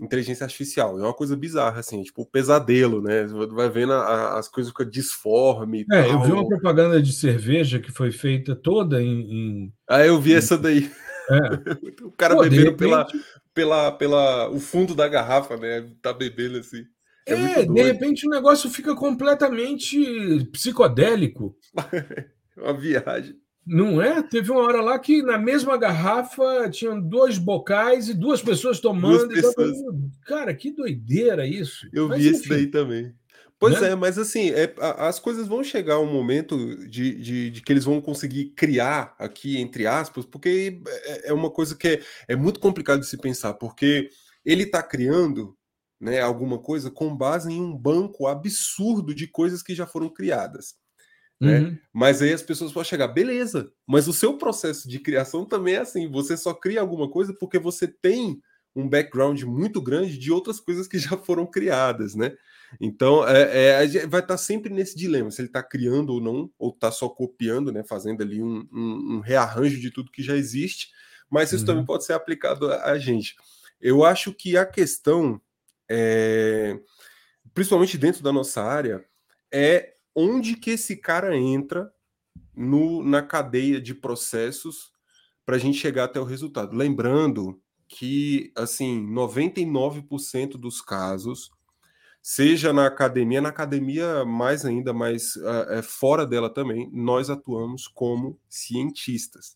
inteligência 0.00 0.44
artificial. 0.44 0.98
É 0.98 1.02
uma 1.02 1.14
coisa 1.14 1.36
bizarra, 1.36 1.80
assim, 1.80 2.02
tipo 2.02 2.22
o 2.22 2.26
pesadelo, 2.26 3.00
né? 3.00 3.26
Você 3.26 3.54
vai 3.54 3.70
vendo 3.70 3.92
a, 3.92 3.98
a, 3.98 4.38
as 4.38 4.48
coisas 4.48 4.72
ficam 4.72 4.88
disforme. 4.88 5.86
É, 5.92 6.10
eu 6.10 6.22
vi 6.22 6.32
uma 6.32 6.48
propaganda 6.48 7.00
de 7.00 7.12
cerveja 7.12 7.78
que 7.78 7.92
foi 7.92 8.10
feita 8.10 8.56
toda 8.56 9.00
em. 9.02 9.20
em... 9.20 9.72
Ah, 9.88 10.04
eu 10.04 10.20
vi 10.20 10.32
em... 10.32 10.36
essa 10.36 10.58
daí. 10.58 10.90
É. 11.30 11.38
o 12.04 12.10
cara 12.10 12.34
Pô, 12.34 12.42
bebendo 12.42 12.70
repente... 12.70 12.78
pela, 12.78 13.06
pela, 13.56 13.90
pela 13.90 14.50
o 14.50 14.60
fundo 14.60 14.94
da 14.94 15.08
garrafa, 15.08 15.56
né? 15.56 15.90
Tá 16.02 16.12
bebendo 16.12 16.58
assim. 16.58 16.84
É, 17.26 17.32
é 17.32 17.64
de 17.64 17.82
repente 17.82 18.26
o 18.26 18.30
negócio 18.30 18.68
fica 18.68 18.94
completamente 18.94 20.44
psicodélico. 20.52 21.56
uma 22.54 22.74
viagem. 22.74 23.34
Não 23.66 24.00
é? 24.00 24.22
Teve 24.22 24.52
uma 24.52 24.60
hora 24.60 24.80
lá 24.82 24.98
que 24.98 25.22
na 25.22 25.38
mesma 25.38 25.76
garrafa 25.76 26.68
tinham 26.70 27.00
dois 27.00 27.38
bocais 27.38 28.10
e 28.10 28.14
duas 28.14 28.42
pessoas 28.42 28.78
tomando. 28.78 29.26
Duas 29.26 29.54
pessoas. 29.54 29.76
Cara, 30.26 30.54
que 30.54 30.70
doideira 30.70 31.46
isso. 31.46 31.88
Eu 31.92 32.08
Mas, 32.08 32.22
vi 32.22 32.28
enfim. 32.28 32.38
esse 32.38 32.48
daí 32.48 32.66
também. 32.66 33.12
Pois 33.58 33.80
né? 33.80 33.90
é, 33.90 33.94
mas 33.94 34.18
assim, 34.18 34.50
é, 34.50 34.74
as 34.98 35.18
coisas 35.18 35.48
vão 35.48 35.64
chegar 35.64 35.98
um 35.98 36.12
momento 36.12 36.76
de, 36.88 37.14
de, 37.14 37.50
de, 37.50 37.62
que 37.62 37.72
eles 37.72 37.84
vão 37.84 38.00
conseguir 38.02 38.50
criar 38.50 39.14
aqui, 39.18 39.58
entre 39.58 39.86
aspas, 39.86 40.26
porque 40.26 40.82
é, 40.86 41.30
é 41.30 41.32
uma 41.32 41.50
coisa 41.50 41.74
que 41.74 41.88
é, 41.88 42.02
é 42.28 42.36
muito 42.36 42.60
complicado 42.60 43.00
de 43.00 43.06
se 43.06 43.16
pensar, 43.16 43.54
porque 43.54 44.10
ele 44.44 44.64
está 44.64 44.82
criando 44.82 45.56
né, 45.98 46.20
alguma 46.20 46.58
coisa 46.58 46.90
com 46.90 47.16
base 47.16 47.50
em 47.50 47.60
um 47.60 47.74
banco 47.74 48.26
absurdo 48.26 49.14
de 49.14 49.26
coisas 49.26 49.62
que 49.62 49.74
já 49.74 49.86
foram 49.86 50.10
criadas. 50.10 50.74
Né? 51.40 51.60
Uhum. 51.60 51.78
Mas 51.92 52.20
aí 52.20 52.32
as 52.32 52.42
pessoas 52.42 52.72
vão 52.72 52.84
chegar, 52.84 53.08
beleza, 53.08 53.70
mas 53.86 54.08
o 54.08 54.12
seu 54.12 54.36
processo 54.38 54.88
de 54.88 54.98
criação 54.98 55.44
também 55.46 55.74
é 55.74 55.80
assim: 55.80 56.10
você 56.10 56.36
só 56.36 56.54
cria 56.54 56.80
alguma 56.80 57.10
coisa 57.10 57.34
porque 57.38 57.58
você 57.58 57.86
tem 57.86 58.40
um 58.74 58.88
background 58.88 59.42
muito 59.42 59.80
grande 59.80 60.18
de 60.18 60.30
outras 60.30 60.60
coisas 60.60 60.86
que 60.86 60.98
já 60.98 61.16
foram 61.16 61.46
criadas, 61.46 62.14
né? 62.14 62.34
Então 62.80 63.26
é, 63.26 63.84
é 63.84 64.06
vai 64.06 64.20
estar 64.20 64.36
sempre 64.36 64.72
nesse 64.72 64.96
dilema: 64.96 65.30
se 65.30 65.40
ele 65.40 65.48
está 65.48 65.62
criando 65.62 66.10
ou 66.10 66.20
não, 66.20 66.50
ou 66.58 66.70
está 66.70 66.90
só 66.90 67.08
copiando, 67.08 67.72
né? 67.72 67.84
Fazendo 67.84 68.22
ali 68.22 68.42
um, 68.42 68.66
um, 68.72 69.16
um, 69.16 69.20
rearranjo 69.20 69.80
de 69.80 69.90
tudo 69.90 70.10
que 70.10 70.22
já 70.22 70.36
existe, 70.36 70.90
mas 71.30 71.52
isso 71.52 71.62
uhum. 71.62 71.66
também 71.66 71.84
pode 71.84 72.04
ser 72.04 72.12
aplicado 72.12 72.70
a, 72.70 72.92
a, 72.92 72.98
gente. 72.98 73.34
Eu 73.80 74.04
acho 74.04 74.32
que 74.32 74.56
a 74.56 74.66
questão, 74.66 75.40
é, 75.88 76.78
principalmente 77.54 77.98
dentro 77.98 78.22
da 78.22 78.32
nossa 78.32 78.62
área, 78.62 79.04
é 79.52 79.94
onde 80.14 80.56
que 80.56 80.70
esse 80.70 80.96
cara 80.96 81.36
entra 81.36 81.92
no, 82.54 83.04
na 83.04 83.22
cadeia 83.22 83.80
de 83.80 83.94
processos 83.94 84.90
para 85.44 85.56
a 85.56 85.58
gente 85.58 85.78
chegar 85.78 86.04
até 86.04 86.18
o 86.18 86.24
resultado. 86.24 86.74
Lembrando 86.76 87.60
que, 87.88 88.52
assim, 88.56 89.06
99% 89.06 90.56
dos 90.58 90.80
casos, 90.80 91.50
seja 92.28 92.72
na 92.72 92.86
academia, 92.86 93.40
na 93.40 93.50
academia 93.50 94.24
mais 94.24 94.64
ainda, 94.64 94.92
mas 94.92 95.36
uh, 95.36 95.80
fora 95.84 96.26
dela 96.26 96.50
também, 96.50 96.90
nós 96.92 97.30
atuamos 97.30 97.86
como 97.86 98.36
cientistas. 98.48 99.54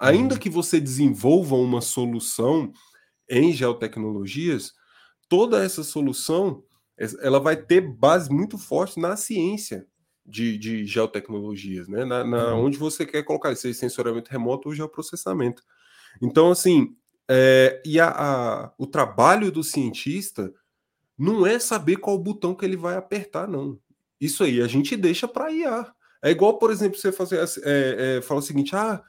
Ainda 0.00 0.34
uhum. 0.34 0.40
que 0.40 0.50
você 0.50 0.80
desenvolva 0.80 1.54
uma 1.54 1.80
solução 1.80 2.72
em 3.30 3.52
geotecnologias, 3.52 4.72
toda 5.28 5.62
essa 5.62 5.84
solução 5.84 6.64
ela 7.20 7.38
vai 7.38 7.54
ter 7.54 7.82
base 7.82 8.28
muito 8.28 8.58
forte 8.58 8.98
na 8.98 9.16
ciência 9.16 9.86
de, 10.26 10.58
de 10.58 10.84
geotecnologias, 10.86 11.86
né? 11.86 12.04
Na, 12.04 12.24
na 12.24 12.52
uhum. 12.52 12.64
Onde 12.64 12.78
você 12.78 13.06
quer 13.06 13.22
colocar 13.22 13.52
esse 13.52 13.72
sensoriamento 13.72 14.28
remoto 14.28 14.68
ou 14.68 14.74
geoprocessamento. 14.74 15.62
Então, 16.20 16.50
assim, 16.50 16.96
é, 17.30 17.80
e 17.86 18.00
a, 18.00 18.08
a, 18.08 18.72
o 18.76 18.88
trabalho 18.88 19.52
do 19.52 19.62
cientista 19.62 20.52
não 21.18 21.46
é 21.46 21.58
saber 21.58 21.96
qual 21.96 22.18
botão 22.18 22.54
que 22.54 22.64
ele 22.64 22.76
vai 22.76 22.96
apertar, 22.96 23.48
não. 23.48 23.78
Isso 24.20 24.44
aí 24.44 24.60
a 24.60 24.66
gente 24.66 24.96
deixa 24.96 25.26
para 25.26 25.50
IA. 25.50 25.92
É 26.22 26.30
igual, 26.30 26.58
por 26.58 26.70
exemplo, 26.70 26.98
você 26.98 27.12
fazer, 27.12 27.38
é, 27.64 28.16
é, 28.18 28.22
falar 28.22 28.40
o 28.40 28.42
seguinte: 28.42 28.74
ah, 28.74 29.02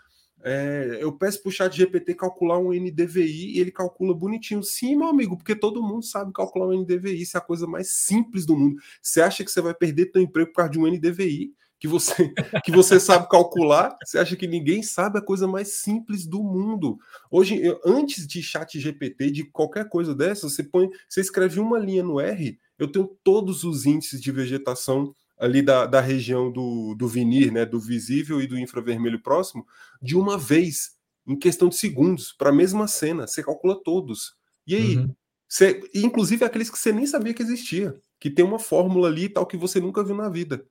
é, 0.43 0.97
eu 1.01 1.11
peço 1.11 1.41
para 1.41 1.49
o 1.49 1.51
chat 1.51 1.75
GPT 1.75 2.15
calcular 2.15 2.57
um 2.57 2.71
NDVI 2.71 3.55
e 3.55 3.59
ele 3.59 3.71
calcula 3.71 4.13
bonitinho. 4.13 4.63
Sim, 4.63 4.95
meu 4.95 5.07
amigo, 5.07 5.35
porque 5.37 5.55
todo 5.55 5.83
mundo 5.83 6.03
sabe 6.03 6.31
calcular 6.33 6.67
um 6.67 6.81
NDVI, 6.81 7.21
isso 7.21 7.37
é 7.37 7.39
a 7.39 7.43
coisa 7.43 7.67
mais 7.67 7.89
simples 7.91 8.45
do 8.45 8.55
mundo. 8.55 8.81
Você 9.01 9.21
acha 9.21 9.43
que 9.43 9.51
você 9.51 9.61
vai 9.61 9.73
perder 9.73 10.09
seu 10.11 10.21
emprego 10.21 10.49
por 10.49 10.57
causa 10.57 10.71
de 10.71 10.79
um 10.79 10.87
NDVI 10.87 11.53
que 11.79 11.88
você, 11.88 12.33
que 12.63 12.71
você 12.71 13.00
sabe 13.00 13.29
calcular? 13.29 13.98
Você 14.03 14.19
acha 14.19 14.36
que 14.36 14.48
ninguém 14.48 14.83
sabe 14.83 15.17
a 15.17 15.21
coisa 15.21 15.48
mais 15.48 15.79
simples 15.79 16.25
do 16.25 16.43
mundo? 16.43 17.00
Hoje, 17.31 17.59
eu, 17.63 17.79
antes 17.86 18.27
de 18.27 18.43
chat 18.43 18.79
GPT, 18.79 19.31
de 19.31 19.43
qualquer 19.45 19.88
coisa 19.88 20.13
dessa, 20.13 20.50
você 20.50 20.62
põe, 20.62 20.89
você 21.07 21.21
escreve 21.21 21.59
uma 21.59 21.79
linha 21.79 22.03
no 22.03 22.19
R, 22.19 22.59
eu 22.77 22.91
tenho 22.91 23.07
todos 23.24 23.63
os 23.63 23.86
índices 23.86 24.21
de 24.21 24.31
vegetação 24.31 25.15
ali 25.39 25.62
da, 25.62 25.86
da 25.86 26.01
região 26.01 26.51
do, 26.51 26.93
do 26.95 27.07
vinir, 27.07 27.51
né, 27.51 27.65
do 27.65 27.79
visível 27.79 28.41
e 28.41 28.48
do 28.48 28.59
infravermelho 28.59 29.21
próximo, 29.21 29.65
de 30.01 30.17
uma 30.17 30.38
vez, 30.38 30.98
em 31.25 31.38
questão 31.38 31.69
de 31.69 31.77
segundos, 31.77 32.33
para 32.33 32.50
a 32.50 32.53
mesma 32.53 32.88
cena. 32.88 33.25
Você 33.25 33.41
calcula 33.41 33.81
todos. 33.81 34.36
E 34.67 34.75
aí, 34.75 34.98
uhum. 34.98 35.15
você, 35.48 35.81
inclusive 35.95 36.43
aqueles 36.43 36.69
que 36.69 36.77
você 36.77 36.91
nem 36.91 37.07
sabia 37.07 37.33
que 37.33 37.41
existia, 37.41 37.95
que 38.19 38.29
tem 38.29 38.43
uma 38.43 38.59
fórmula 38.59 39.07
ali 39.07 39.24
e 39.24 39.29
tal 39.29 39.45
que 39.45 39.55
você 39.55 39.79
nunca 39.79 40.03
viu 40.03 40.15
na 40.15 40.27
vida. 40.27 40.65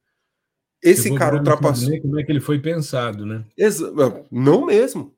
Esse 0.82 1.14
cara 1.14 1.36
ultrapassou. 1.36 2.00
Como 2.00 2.18
é 2.18 2.22
que 2.22 2.30
ele 2.30 2.40
foi 2.40 2.58
pensado, 2.58 3.26
né? 3.26 3.44
Exa... 3.56 3.92
Não 4.30 4.66
mesmo. 4.66 5.14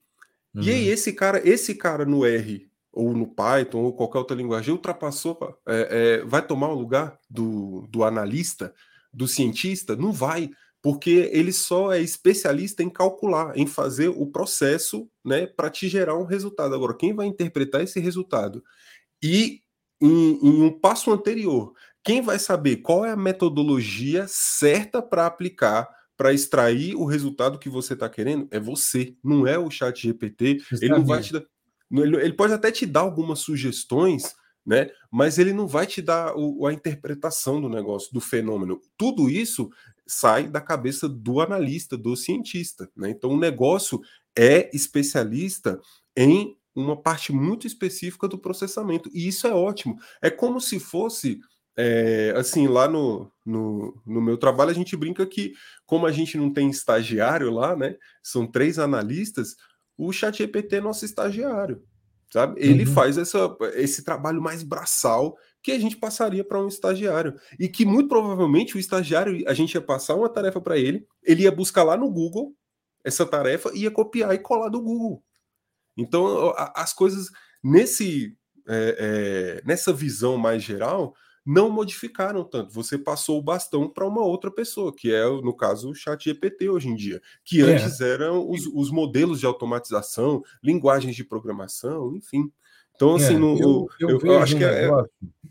Uhum. 0.55 0.63
E 0.63 0.71
aí, 0.71 0.87
uhum. 0.87 0.93
esse 0.93 1.13
cara, 1.13 1.49
esse 1.49 1.75
cara 1.75 2.05
no 2.05 2.25
R 2.25 2.69
ou 2.93 3.13
no 3.13 3.27
Python 3.27 3.83
ou 3.83 3.93
qualquer 3.93 4.19
outra 4.19 4.37
linguagem 4.37 4.73
ultrapassou, 4.73 5.39
é, 5.67 6.21
é, 6.21 6.25
vai 6.25 6.45
tomar 6.45 6.69
o 6.69 6.79
lugar 6.79 7.19
do, 7.29 7.87
do 7.89 8.03
analista, 8.03 8.75
do 9.13 9.29
cientista? 9.29 9.95
Não 9.95 10.13
vai, 10.13 10.51
porque 10.83 11.31
ele 11.33 11.53
só 11.53 11.93
é 11.93 12.01
especialista 12.01 12.83
em 12.83 12.91
calcular, 12.91 13.57
em 13.57 13.67
fazer 13.67 14.09
o 14.09 14.27
processo 14.27 15.09
né, 15.25 15.47
para 15.47 15.71
te 15.71 15.89
gerar 15.89 16.17
um 16.17 16.25
resultado. 16.25 16.75
Agora, 16.75 16.97
quem 16.97 17.15
vai 17.15 17.27
interpretar 17.27 17.83
esse 17.83 18.01
resultado? 18.01 18.65
E 19.23 19.61
em, 20.01 20.39
em 20.43 20.63
um 20.63 20.71
passo 20.71 21.13
anterior, 21.13 21.75
quem 22.05 22.23
vai 22.23 22.39
saber 22.39 22.77
qual 22.77 23.05
é 23.05 23.11
a 23.11 23.17
metodologia 23.17 24.27
certa 24.29 25.03
para 25.03 25.27
aplicar 25.27 25.89
para 26.21 26.35
extrair 26.35 26.95
o 26.97 27.07
resultado 27.07 27.59
que 27.59 27.71
você 27.71 27.95
está 27.95 28.07
querendo 28.07 28.47
é 28.51 28.61
você, 28.61 29.17
não 29.25 29.47
é 29.47 29.59
o 29.59 29.71
chat 29.71 30.03
GPT. 30.03 30.59
Ele 30.83 30.91
não 30.91 31.07
vai 31.07 31.23
te 31.23 31.33
dar, 31.33 31.43
ele 31.91 32.35
pode 32.35 32.53
até 32.53 32.71
te 32.71 32.85
dar 32.85 33.01
algumas 33.01 33.39
sugestões, 33.39 34.35
né? 34.67 34.91
Mas 35.11 35.39
ele 35.39 35.55
não 35.55 35.67
vai 35.67 35.87
te 35.87 36.03
dar 36.03 36.35
o, 36.37 36.67
a 36.67 36.75
interpretação 36.75 37.59
do 37.59 37.71
negócio, 37.71 38.13
do 38.13 38.21
fenômeno. 38.21 38.83
Tudo 38.99 39.31
isso 39.31 39.71
sai 40.07 40.47
da 40.47 40.61
cabeça 40.61 41.09
do 41.09 41.41
analista, 41.41 41.97
do 41.97 42.15
cientista, 42.15 42.87
né? 42.95 43.09
Então 43.09 43.31
o 43.31 43.41
negócio 43.41 43.99
é 44.37 44.69
especialista 44.77 45.81
em 46.15 46.55
uma 46.75 47.01
parte 47.01 47.33
muito 47.33 47.67
específica 47.67 48.29
do 48.29 48.37
processamento 48.37 49.09
e 49.15 49.27
isso 49.27 49.47
é 49.47 49.55
ótimo. 49.55 49.97
É 50.21 50.29
como 50.29 50.61
se 50.61 50.79
fosse 50.79 51.41
é, 51.77 52.33
assim, 52.37 52.67
lá 52.67 52.89
no, 52.89 53.31
no, 53.45 54.01
no, 54.07 54.21
meu 54.21 54.37
trabalho, 54.37 54.71
a 54.71 54.75
gente 54.75 54.97
brinca 54.97 55.27
que, 55.27 55.53
como 55.87 56.07
a 56.07 56.13
gente 56.13 56.37
não 56.37 56.53
tem 56.53 56.69
estagiário 56.69 57.51
lá, 57.51 57.77
né? 57.77 57.97
São 58.23 58.47
três 58.47 58.79
analistas, 58.79 59.57
o 59.97 60.13
ChatGPT 60.13 60.77
é 60.77 60.81
nosso 60.81 61.05
estagiário, 61.05 61.83
sabe? 62.33 62.61
Ele 62.61 62.85
uhum. 62.85 62.93
faz 62.93 63.17
essa, 63.17 63.57
esse 63.75 64.05
trabalho 64.05 64.43
mais 64.43 64.63
braçal 64.63 65.37
que 65.63 65.73
a 65.73 65.79
gente 65.79 65.97
passaria 65.97 66.45
para 66.45 66.63
um 66.63 66.69
estagiário. 66.69 67.35
E 67.59 67.69
que 67.69 67.85
muito 67.85 68.09
provavelmente 68.09 68.77
o 68.77 68.81
estagiário, 68.81 69.43
a 69.47 69.55
gente 69.55 69.75
ia 69.75 69.81
passar 69.81 70.15
uma 70.15 70.29
tarefa 70.29 70.61
para 70.61 70.79
ele, 70.79 71.07
ele 71.23 71.43
ia 71.43 71.53
buscar 71.53 71.83
lá 71.83 71.97
no 71.97 72.11
Google 72.11 72.55
essa 73.05 73.25
tarefa 73.27 73.71
e 73.75 73.83
ia 73.83 73.91
copiar 73.91 74.35
e 74.35 74.39
colar 74.39 74.69
do 74.69 74.81
Google. 74.81 75.23
Então, 75.97 76.55
as 76.75 76.93
coisas 76.93 77.31
nesse. 77.63 78.37
É, 78.69 79.59
é, 79.59 79.63
nessa 79.67 79.93
visão 79.93 80.37
mais 80.37 80.63
geral, 80.63 81.15
não 81.45 81.71
modificaram 81.71 82.45
tanto. 82.45 82.73
Você 82.73 82.99
passou 82.99 83.39
o 83.39 83.43
bastão 83.43 83.89
para 83.89 84.07
uma 84.07 84.23
outra 84.23 84.51
pessoa, 84.51 84.95
que 84.95 85.13
é, 85.13 85.25
no 85.25 85.55
caso, 85.55 85.91
o 85.91 85.95
chat 85.95 86.25
GPT 86.25 86.69
hoje 86.69 86.89
em 86.89 86.95
dia, 86.95 87.21
que 87.45 87.61
é. 87.61 87.65
antes 87.65 88.01
eram 88.01 88.49
os, 88.49 88.67
os, 88.67 88.91
modelos 88.91 89.41
de 89.41 89.47
automatização, 89.47 90.43
linguagens 90.63 91.17
de 91.17 91.25
programação, 91.25 92.15
enfim. 92.15 92.51
Então, 92.95 93.15
assim, 93.15 93.37
é, 93.37 93.39
no, 93.39 93.59
eu, 93.59 93.89
eu, 93.99 94.11
eu, 94.11 94.21
eu 94.21 94.39
acho 94.39 94.55
um 94.55 94.59
que 94.59 94.65
é, 94.65 94.91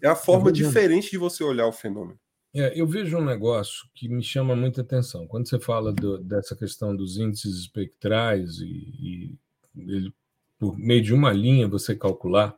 é, 0.03 0.07
a 0.07 0.15
forma 0.15 0.51
diferente 0.51 1.09
de 1.09 1.17
você 1.17 1.43
olhar 1.43 1.65
o 1.65 1.71
fenômeno. 1.71 2.19
É, 2.53 2.79
eu 2.79 2.87
vejo 2.87 3.17
um 3.17 3.25
negócio 3.25 3.87
que 3.93 4.07
me 4.09 4.23
chama 4.23 4.55
muita 4.55 4.81
atenção. 4.81 5.27
Quando 5.27 5.47
você 5.47 5.59
fala 5.59 5.93
do, 5.93 6.17
dessa 6.19 6.55
questão 6.55 6.95
dos 6.95 7.17
índices 7.17 7.55
espectrais 7.55 8.59
e, 8.59 8.65
e 8.65 9.37
ele, 9.75 10.13
por 10.57 10.77
meio 10.77 11.01
de 11.01 11.13
uma 11.13 11.31
linha 11.31 11.67
você 11.67 11.95
calcular, 11.95 12.55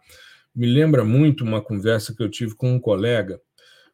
me 0.55 0.67
lembra 0.67 1.03
muito 1.03 1.43
uma 1.43 1.61
conversa 1.61 2.15
que 2.15 2.21
eu 2.21 2.29
tive 2.29 2.55
com 2.55 2.73
um 2.73 2.79
colega 2.79 3.41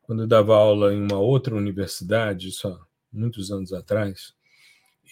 quando 0.01 0.23
eu 0.23 0.27
dava 0.27 0.55
aula 0.55 0.93
em 0.93 1.01
uma 1.01 1.19
outra 1.19 1.55
universidade, 1.55 2.51
só 2.51 2.79
muitos 3.11 3.51
anos 3.51 3.73
atrás, 3.73 4.33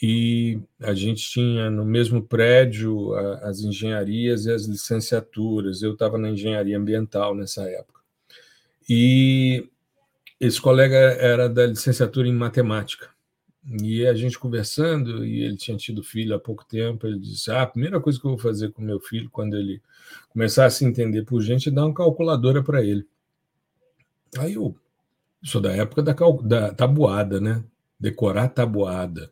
e 0.01 0.59
a 0.81 0.93
gente 0.93 1.29
tinha 1.29 1.69
no 1.69 1.85
mesmo 1.85 2.21
prédio 2.21 3.13
as 3.41 3.59
engenharias 3.59 4.45
e 4.45 4.51
as 4.51 4.65
licenciaturas. 4.65 5.81
Eu 5.81 5.93
estava 5.93 6.17
na 6.17 6.29
engenharia 6.29 6.77
ambiental 6.77 7.33
nessa 7.33 7.63
época. 7.63 8.01
E 8.89 9.69
esse 10.39 10.59
colega 10.59 10.95
era 10.95 11.47
da 11.47 11.65
licenciatura 11.65 12.27
em 12.27 12.33
matemática. 12.33 13.14
E 13.67 14.05
a 14.05 14.13
gente 14.13 14.37
conversando, 14.37 15.25
e 15.25 15.41
ele 15.41 15.57
tinha 15.57 15.75
tido 15.75 16.03
filho 16.03 16.35
há 16.35 16.39
pouco 16.39 16.63
tempo, 16.63 17.07
ele 17.07 17.17
disse: 17.17 17.49
Ah, 17.49 17.63
a 17.63 17.67
primeira 17.67 17.99
coisa 17.99 18.19
que 18.19 18.25
eu 18.25 18.31
vou 18.31 18.39
fazer 18.39 18.71
com 18.71 18.81
meu 18.81 18.99
filho, 18.99 19.29
quando 19.31 19.57
ele 19.57 19.81
começar 20.29 20.65
a 20.65 20.69
se 20.69 20.85
entender 20.85 21.23
por 21.23 21.41
gente, 21.41 21.69
é 21.69 21.71
dar 21.71 21.85
uma 21.85 21.93
calculadora 21.93 22.63
para 22.63 22.83
ele. 22.83 23.07
Aí 24.37 24.53
eu 24.53 24.75
sou 25.43 25.59
da 25.59 25.71
época 25.75 26.03
da, 26.03 26.13
da 26.13 26.73
tabuada, 26.73 27.41
né? 27.41 27.63
Decorar 27.99 28.49
tabuada. 28.49 29.31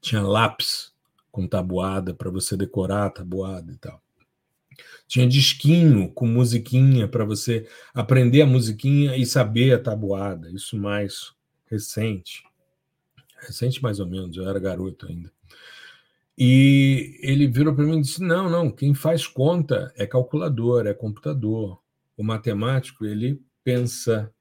Tinha 0.00 0.22
lápis 0.22 0.94
com 1.30 1.46
tabuada 1.46 2.14
para 2.14 2.30
você 2.30 2.56
decorar 2.56 3.06
a 3.06 3.10
tabuada 3.10 3.70
e 3.70 3.76
tal. 3.76 4.00
Tinha 5.06 5.26
disquinho 5.26 6.10
com 6.12 6.26
musiquinha 6.26 7.06
para 7.06 7.24
você 7.26 7.68
aprender 7.92 8.42
a 8.42 8.46
musiquinha 8.46 9.16
e 9.16 9.26
saber 9.26 9.74
a 9.74 9.78
tabuada. 9.78 10.50
Isso 10.50 10.78
mais 10.78 11.32
recente 11.66 12.47
recente 13.40 13.82
mais 13.82 14.00
ou 14.00 14.06
menos, 14.06 14.36
eu 14.36 14.48
era 14.48 14.58
garoto 14.58 15.06
ainda. 15.06 15.32
E 16.36 17.18
ele 17.20 17.48
virou 17.48 17.74
para 17.74 17.84
mim 17.84 17.98
e 17.98 18.02
disse: 18.02 18.22
Não, 18.22 18.48
não, 18.48 18.70
quem 18.70 18.94
faz 18.94 19.26
conta 19.26 19.92
é 19.96 20.06
calculador, 20.06 20.86
é 20.86 20.94
computador. 20.94 21.80
O 22.16 22.22
matemático, 22.22 23.04
ele 23.04 23.42
pensa 23.64 24.32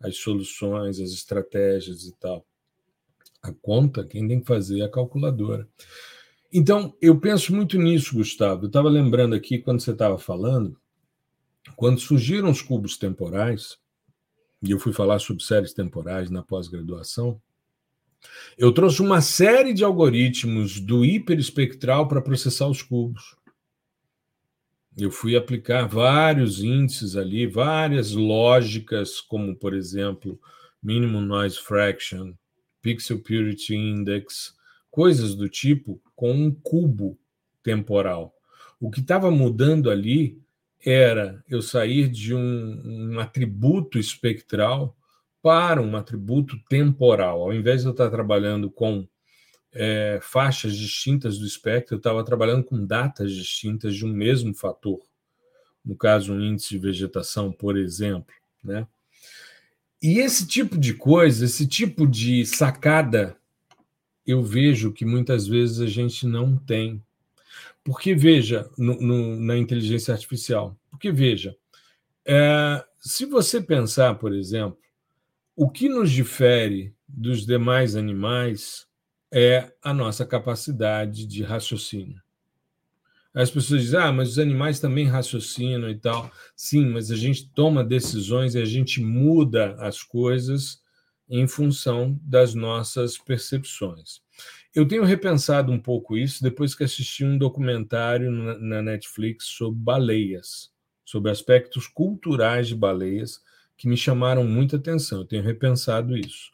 as 0.00 0.18
soluções, 0.18 1.00
as 1.00 1.10
estratégias 1.10 2.04
e 2.04 2.12
tal. 2.16 2.46
A 3.42 3.52
conta, 3.52 4.04
quem 4.04 4.28
tem 4.28 4.40
que 4.40 4.46
fazer 4.46 4.80
é 4.80 4.84
a 4.84 4.90
calculadora. 4.90 5.66
Então, 6.52 6.94
eu 7.00 7.18
penso 7.18 7.54
muito 7.54 7.78
nisso, 7.78 8.14
Gustavo. 8.14 8.64
Eu 8.64 8.68
estava 8.68 8.88
lembrando 8.88 9.34
aqui, 9.34 9.58
quando 9.58 9.80
você 9.80 9.92
estava 9.92 10.18
falando, 10.18 10.78
quando 11.76 12.00
surgiram 12.00 12.50
os 12.50 12.62
cubos 12.62 12.96
temporais, 12.96 13.78
e 14.62 14.70
eu 14.70 14.78
fui 14.78 14.92
falar 14.92 15.18
sobre 15.18 15.44
séries 15.44 15.72
temporais 15.72 16.30
na 16.30 16.42
pós-graduação, 16.42 17.40
eu 18.56 18.72
trouxe 18.72 19.00
uma 19.00 19.20
série 19.20 19.72
de 19.72 19.84
algoritmos 19.84 20.80
do 20.80 21.04
hiperespectral 21.04 22.08
para 22.08 22.20
processar 22.20 22.66
os 22.66 22.82
cubos. 22.82 23.36
Eu 24.96 25.12
fui 25.12 25.36
aplicar 25.36 25.86
vários 25.86 26.60
índices 26.60 27.14
ali, 27.14 27.46
várias 27.46 28.12
lógicas, 28.12 29.20
como, 29.20 29.54
por 29.54 29.72
exemplo, 29.72 30.40
Minimum 30.82 31.20
Noise 31.20 31.60
Fraction, 31.60 32.34
Pixel 32.82 33.20
Purity 33.20 33.76
Index, 33.76 34.56
coisas 34.90 35.36
do 35.36 35.48
tipo, 35.48 36.02
com 36.16 36.32
um 36.32 36.50
cubo 36.50 37.16
temporal. 37.62 38.34
O 38.80 38.90
que 38.90 38.98
estava 38.98 39.30
mudando 39.30 39.88
ali 39.88 40.42
era 40.84 41.44
eu 41.48 41.62
sair 41.62 42.08
de 42.08 42.34
um, 42.34 43.12
um 43.14 43.20
atributo 43.20 44.00
espectral 44.00 44.96
para 45.48 45.80
um 45.80 45.96
atributo 45.96 46.58
temporal. 46.68 47.40
Ao 47.40 47.54
invés 47.54 47.80
de 47.80 47.86
eu 47.86 47.92
estar 47.92 48.10
trabalhando 48.10 48.70
com 48.70 49.08
é, 49.72 50.18
faixas 50.20 50.76
distintas 50.76 51.38
do 51.38 51.46
espectro, 51.46 51.94
eu 51.94 51.96
estava 51.96 52.22
trabalhando 52.22 52.62
com 52.62 52.84
datas 52.84 53.32
distintas 53.32 53.96
de 53.96 54.04
um 54.04 54.12
mesmo 54.12 54.52
fator. 54.52 55.00
No 55.82 55.96
caso, 55.96 56.34
um 56.34 56.40
índice 56.42 56.68
de 56.68 56.78
vegetação, 56.78 57.50
por 57.50 57.78
exemplo. 57.78 58.34
Né? 58.62 58.86
E 60.02 60.18
esse 60.18 60.46
tipo 60.46 60.76
de 60.76 60.92
coisa, 60.92 61.46
esse 61.46 61.66
tipo 61.66 62.06
de 62.06 62.44
sacada, 62.44 63.34
eu 64.26 64.42
vejo 64.42 64.92
que 64.92 65.06
muitas 65.06 65.46
vezes 65.46 65.80
a 65.80 65.86
gente 65.86 66.26
não 66.26 66.58
tem. 66.58 67.02
Porque, 67.82 68.14
veja, 68.14 68.68
no, 68.76 69.00
no, 69.00 69.40
na 69.40 69.56
inteligência 69.56 70.12
artificial, 70.12 70.78
porque, 70.90 71.10
veja, 71.10 71.56
é, 72.26 72.84
se 73.00 73.24
você 73.24 73.62
pensar, 73.62 74.16
por 74.16 74.34
exemplo, 74.34 74.78
o 75.60 75.68
que 75.68 75.88
nos 75.88 76.12
difere 76.12 76.94
dos 77.08 77.44
demais 77.44 77.96
animais 77.96 78.86
é 79.28 79.72
a 79.82 79.92
nossa 79.92 80.24
capacidade 80.24 81.26
de 81.26 81.42
raciocínio. 81.42 82.22
As 83.34 83.50
pessoas 83.50 83.82
dizem, 83.82 83.98
ah, 83.98 84.12
mas 84.12 84.28
os 84.28 84.38
animais 84.38 84.78
também 84.78 85.06
raciocinam 85.06 85.90
e 85.90 85.96
tal. 85.96 86.30
Sim, 86.54 86.86
mas 86.90 87.10
a 87.10 87.16
gente 87.16 87.50
toma 87.50 87.82
decisões 87.82 88.54
e 88.54 88.62
a 88.62 88.64
gente 88.64 89.02
muda 89.02 89.74
as 89.80 90.00
coisas 90.00 90.80
em 91.28 91.48
função 91.48 92.16
das 92.22 92.54
nossas 92.54 93.18
percepções. 93.18 94.20
Eu 94.72 94.86
tenho 94.86 95.02
repensado 95.02 95.72
um 95.72 95.80
pouco 95.80 96.16
isso 96.16 96.40
depois 96.40 96.72
que 96.72 96.84
assisti 96.84 97.24
um 97.24 97.36
documentário 97.36 98.30
na 98.30 98.80
Netflix 98.80 99.46
sobre 99.46 99.80
baleias, 99.80 100.70
sobre 101.04 101.32
aspectos 101.32 101.88
culturais 101.88 102.68
de 102.68 102.76
baleias, 102.76 103.40
que 103.78 103.88
me 103.88 103.96
chamaram 103.96 104.44
muita 104.44 104.76
atenção. 104.76 105.20
Eu 105.20 105.24
tenho 105.24 105.42
repensado 105.42 106.18
isso. 106.18 106.50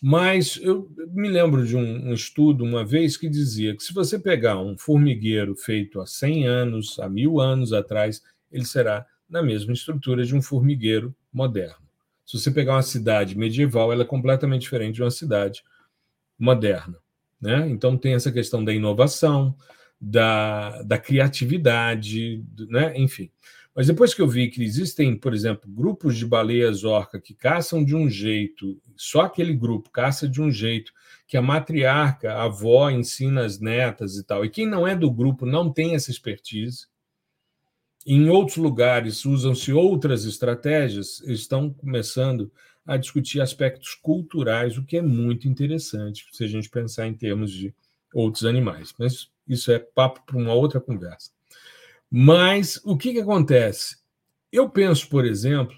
Mas 0.00 0.60
eu 0.62 0.88
me 1.10 1.28
lembro 1.28 1.66
de 1.66 1.76
um, 1.76 2.10
um, 2.10 2.12
estudo 2.12 2.62
uma 2.62 2.84
vez 2.84 3.16
que 3.16 3.28
dizia 3.28 3.74
que 3.74 3.82
se 3.82 3.92
você 3.92 4.16
pegar 4.18 4.58
um 4.60 4.78
formigueiro 4.78 5.56
feito 5.56 6.00
há 6.00 6.06
100 6.06 6.46
anos, 6.46 6.98
há 7.00 7.08
mil 7.08 7.40
anos 7.40 7.72
atrás, 7.72 8.22
ele 8.52 8.64
será 8.64 9.04
na 9.28 9.42
mesma 9.42 9.72
estrutura 9.72 10.24
de 10.24 10.36
um 10.36 10.42
formigueiro 10.42 11.12
moderno. 11.32 11.88
Se 12.24 12.38
você 12.38 12.50
pegar 12.50 12.74
uma 12.74 12.82
cidade 12.82 13.36
medieval, 13.36 13.92
ela 13.92 14.02
é 14.02 14.06
completamente 14.06 14.62
diferente 14.62 14.96
de 14.96 15.02
uma 15.02 15.10
cidade 15.10 15.64
moderna. 16.38 16.96
Né? 17.40 17.68
Então, 17.68 17.96
tem 17.96 18.14
essa 18.14 18.30
questão 18.30 18.64
da 18.64 18.72
inovação, 18.72 19.56
da, 20.00 20.82
da 20.82 20.98
criatividade, 20.98 22.44
né? 22.68 22.96
enfim. 22.96 23.30
Mas 23.78 23.86
depois 23.86 24.12
que 24.12 24.20
eu 24.20 24.26
vi 24.26 24.48
que 24.48 24.60
existem, 24.60 25.16
por 25.16 25.32
exemplo, 25.32 25.70
grupos 25.70 26.16
de 26.16 26.26
baleias 26.26 26.82
orca 26.82 27.20
que 27.20 27.32
caçam 27.32 27.84
de 27.84 27.94
um 27.94 28.10
jeito, 28.10 28.76
só 28.96 29.20
aquele 29.20 29.54
grupo 29.54 29.88
caça 29.88 30.28
de 30.28 30.42
um 30.42 30.50
jeito, 30.50 30.92
que 31.28 31.36
a 31.36 31.42
matriarca, 31.42 32.32
a 32.32 32.46
avó, 32.46 32.90
ensina 32.90 33.44
as 33.44 33.60
netas 33.60 34.16
e 34.16 34.24
tal, 34.24 34.44
e 34.44 34.50
quem 34.50 34.66
não 34.66 34.84
é 34.84 34.96
do 34.96 35.08
grupo 35.08 35.46
não 35.46 35.72
tem 35.72 35.94
essa 35.94 36.10
expertise. 36.10 36.88
Em 38.04 38.28
outros 38.28 38.56
lugares 38.56 39.24
usam-se 39.24 39.72
outras 39.72 40.24
estratégias, 40.24 41.20
estão 41.20 41.72
começando 41.72 42.50
a 42.84 42.96
discutir 42.96 43.40
aspectos 43.40 43.94
culturais, 43.94 44.76
o 44.76 44.84
que 44.84 44.96
é 44.96 45.02
muito 45.02 45.46
interessante 45.46 46.26
se 46.32 46.42
a 46.42 46.48
gente 46.48 46.68
pensar 46.68 47.06
em 47.06 47.14
termos 47.14 47.52
de 47.52 47.72
outros 48.12 48.44
animais. 48.44 48.92
Mas 48.98 49.30
isso 49.46 49.70
é 49.70 49.78
papo 49.78 50.26
para 50.26 50.36
uma 50.36 50.52
outra 50.52 50.80
conversa. 50.80 51.37
Mas 52.10 52.80
o 52.84 52.96
que, 52.96 53.12
que 53.12 53.20
acontece? 53.20 53.96
Eu 54.50 54.68
penso, 54.68 55.08
por 55.08 55.24
exemplo, 55.26 55.76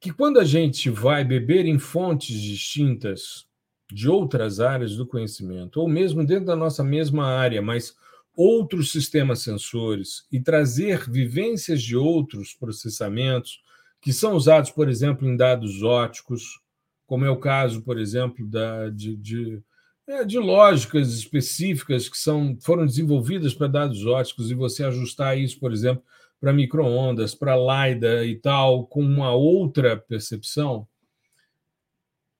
que 0.00 0.12
quando 0.12 0.38
a 0.38 0.44
gente 0.44 0.88
vai 0.88 1.24
beber 1.24 1.66
em 1.66 1.78
fontes 1.78 2.40
distintas 2.40 3.46
de 3.90 4.08
outras 4.08 4.58
áreas 4.58 4.96
do 4.96 5.06
conhecimento, 5.06 5.80
ou 5.80 5.88
mesmo 5.88 6.24
dentro 6.24 6.46
da 6.46 6.56
nossa 6.56 6.82
mesma 6.82 7.26
área, 7.26 7.62
mas 7.62 7.94
outros 8.34 8.90
sistemas 8.90 9.42
sensores, 9.42 10.26
e 10.30 10.40
trazer 10.40 11.08
vivências 11.08 11.82
de 11.82 11.96
outros 11.96 12.52
processamentos, 12.54 13.62
que 14.00 14.12
são 14.12 14.34
usados, 14.34 14.70
por 14.70 14.88
exemplo, 14.88 15.26
em 15.26 15.36
dados 15.36 15.82
óticos, 15.82 16.60
como 17.06 17.24
é 17.24 17.30
o 17.30 17.38
caso, 17.38 17.82
por 17.82 17.98
exemplo, 17.98 18.46
da, 18.46 18.90
de, 18.90 19.16
de 19.16 19.62
é, 20.06 20.24
de 20.24 20.38
lógicas 20.38 21.12
específicas 21.12 22.08
que 22.08 22.16
são, 22.16 22.56
foram 22.60 22.86
desenvolvidas 22.86 23.54
para 23.54 23.66
dados 23.66 24.06
óticos 24.06 24.50
e 24.50 24.54
você 24.54 24.84
ajustar 24.84 25.38
isso, 25.38 25.58
por 25.58 25.72
exemplo, 25.72 26.02
para 26.40 26.52
microondas, 26.52 27.34
para 27.34 27.56
LiDAR 27.56 28.24
e 28.24 28.36
tal, 28.36 28.86
com 28.86 29.02
uma 29.02 29.32
outra 29.32 29.96
percepção, 29.96 30.86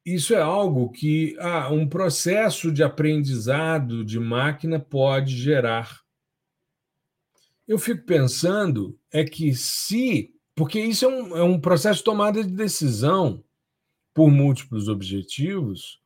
isso 0.06 0.32
é 0.32 0.40
algo 0.40 0.90
que 0.90 1.36
ah, 1.40 1.68
um 1.72 1.88
processo 1.88 2.70
de 2.70 2.84
aprendizado 2.84 4.04
de 4.04 4.20
máquina 4.20 4.78
pode 4.78 5.36
gerar. 5.36 6.00
Eu 7.66 7.76
fico 7.76 8.06
pensando 8.06 8.96
é 9.10 9.24
que 9.24 9.52
se, 9.52 10.32
porque 10.54 10.80
isso 10.80 11.04
é 11.04 11.08
um, 11.08 11.36
é 11.36 11.42
um 11.42 11.60
processo 11.60 11.98
de 11.98 12.04
tomada 12.04 12.44
de 12.44 12.52
decisão 12.52 13.42
por 14.14 14.30
múltiplos 14.30 14.88
objetivos, 14.88 16.00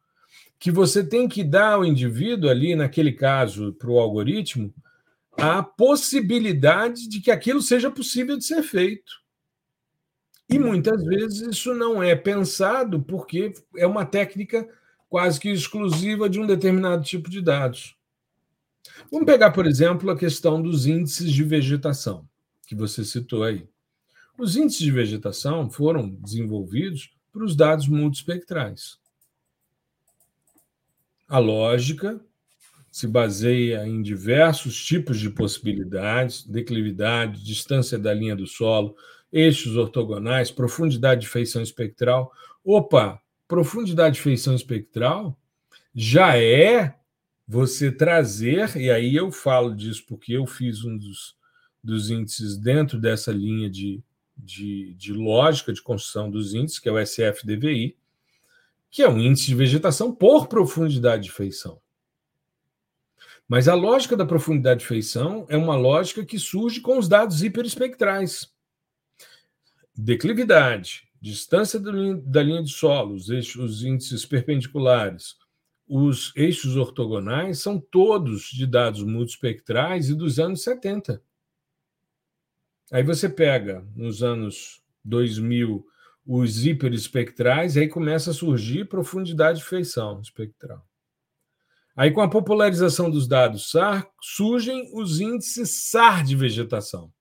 que 0.60 0.70
você 0.70 1.02
tem 1.02 1.26
que 1.26 1.42
dar 1.42 1.72
ao 1.72 1.84
indivíduo 1.86 2.50
ali, 2.50 2.76
naquele 2.76 3.12
caso, 3.12 3.72
para 3.72 3.90
o 3.90 3.98
algoritmo, 3.98 4.72
a 5.32 5.62
possibilidade 5.62 7.08
de 7.08 7.18
que 7.18 7.30
aquilo 7.30 7.62
seja 7.62 7.90
possível 7.90 8.36
de 8.36 8.44
ser 8.44 8.62
feito. 8.62 9.10
E 10.50 10.58
muitas 10.58 11.02
vezes 11.02 11.40
isso 11.40 11.72
não 11.72 12.02
é 12.02 12.14
pensado 12.14 13.02
porque 13.02 13.54
é 13.74 13.86
uma 13.86 14.04
técnica 14.04 14.68
quase 15.08 15.40
que 15.40 15.48
exclusiva 15.48 16.28
de 16.28 16.38
um 16.38 16.46
determinado 16.46 17.02
tipo 17.02 17.30
de 17.30 17.40
dados. 17.40 17.96
Vamos 19.10 19.26
pegar, 19.26 19.52
por 19.52 19.66
exemplo, 19.66 20.10
a 20.10 20.18
questão 20.18 20.60
dos 20.60 20.84
índices 20.84 21.32
de 21.32 21.42
vegetação, 21.42 22.28
que 22.66 22.74
você 22.74 23.02
citou 23.02 23.44
aí. 23.44 23.66
Os 24.36 24.56
índices 24.56 24.82
de 24.82 24.90
vegetação 24.90 25.70
foram 25.70 26.10
desenvolvidos 26.10 27.10
para 27.32 27.44
os 27.44 27.56
dados 27.56 27.88
multispectrais. 27.88 28.99
A 31.30 31.38
lógica 31.38 32.20
se 32.90 33.06
baseia 33.06 33.86
em 33.86 34.02
diversos 34.02 34.84
tipos 34.84 35.16
de 35.20 35.30
possibilidades, 35.30 36.44
declividade, 36.44 37.44
distância 37.44 37.96
da 37.96 38.12
linha 38.12 38.34
do 38.34 38.48
solo, 38.48 38.96
eixos 39.32 39.76
ortogonais, 39.76 40.50
profundidade 40.50 41.20
de 41.20 41.28
feição 41.28 41.62
espectral. 41.62 42.32
Opa, 42.64 43.22
profundidade 43.46 44.16
de 44.16 44.22
feição 44.22 44.56
espectral 44.56 45.38
já 45.94 46.36
é 46.36 46.96
você 47.46 47.92
trazer, 47.92 48.76
e 48.76 48.90
aí 48.90 49.14
eu 49.14 49.30
falo 49.30 49.72
disso 49.72 50.04
porque 50.08 50.32
eu 50.32 50.48
fiz 50.48 50.84
um 50.84 50.98
dos, 50.98 51.36
dos 51.80 52.10
índices 52.10 52.56
dentro 52.56 52.98
dessa 52.98 53.30
linha 53.30 53.70
de, 53.70 54.02
de, 54.36 54.94
de 54.94 55.12
lógica 55.12 55.72
de 55.72 55.80
construção 55.80 56.28
dos 56.28 56.54
índices, 56.54 56.80
que 56.80 56.88
é 56.88 56.92
o 56.92 56.98
SFDVI, 56.98 57.96
que 58.90 59.02
é 59.02 59.08
um 59.08 59.18
índice 59.18 59.46
de 59.46 59.54
vegetação 59.54 60.14
por 60.14 60.48
profundidade 60.48 61.24
de 61.24 61.32
feição. 61.32 61.80
Mas 63.46 63.68
a 63.68 63.74
lógica 63.74 64.16
da 64.16 64.26
profundidade 64.26 64.80
de 64.80 64.86
feição 64.86 65.46
é 65.48 65.56
uma 65.56 65.76
lógica 65.76 66.24
que 66.24 66.38
surge 66.38 66.80
com 66.80 66.98
os 66.98 67.08
dados 67.08 67.42
hiperespectrais. 67.42 68.52
Declividade, 69.94 71.08
distância 71.20 71.78
da 71.78 72.42
linha 72.42 72.62
de 72.62 72.70
solo, 72.70 73.14
os, 73.14 73.28
eixos, 73.28 73.56
os 73.56 73.84
índices 73.84 74.24
perpendiculares, 74.24 75.36
os 75.86 76.32
eixos 76.36 76.76
ortogonais 76.76 77.58
são 77.58 77.80
todos 77.80 78.44
de 78.44 78.66
dados 78.66 79.02
multispectrais 79.02 80.08
e 80.08 80.14
dos 80.14 80.38
anos 80.38 80.62
70. 80.62 81.20
Aí 82.92 83.02
você 83.02 83.28
pega 83.28 83.84
nos 83.94 84.22
anos 84.22 84.80
2000 85.04 85.84
os 86.32 86.64
hiperespectrais, 86.64 87.76
aí 87.76 87.88
começa 87.88 88.30
a 88.30 88.34
surgir 88.34 88.84
profundidade 88.84 89.58
de 89.58 89.64
feição 89.64 90.20
espectral. 90.20 90.86
Aí, 91.96 92.12
com 92.12 92.20
a 92.20 92.30
popularização 92.30 93.10
dos 93.10 93.26
dados 93.26 93.72
SAR, 93.72 94.08
surgem 94.22 94.92
os 94.94 95.18
índices 95.18 95.90
SAR 95.90 96.24
de 96.24 96.36
vegetação, 96.36 97.12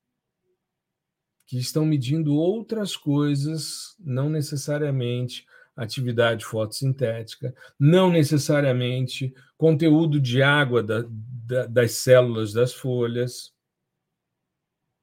que 1.48 1.58
estão 1.58 1.88
medindo 1.88 2.36
outras 2.36 2.96
coisas, 2.96 3.96
não 4.00 4.30
necessariamente 4.30 5.44
atividade 5.76 6.46
fotossintética, 6.46 7.56
não 7.80 8.12
necessariamente 8.12 9.34
conteúdo 9.58 10.22
de 10.22 10.44
água 10.44 10.84
da, 10.84 11.04
da, 11.10 11.66
das 11.66 11.94
células 11.94 12.54
das 12.54 12.74
folhas, 12.76 13.52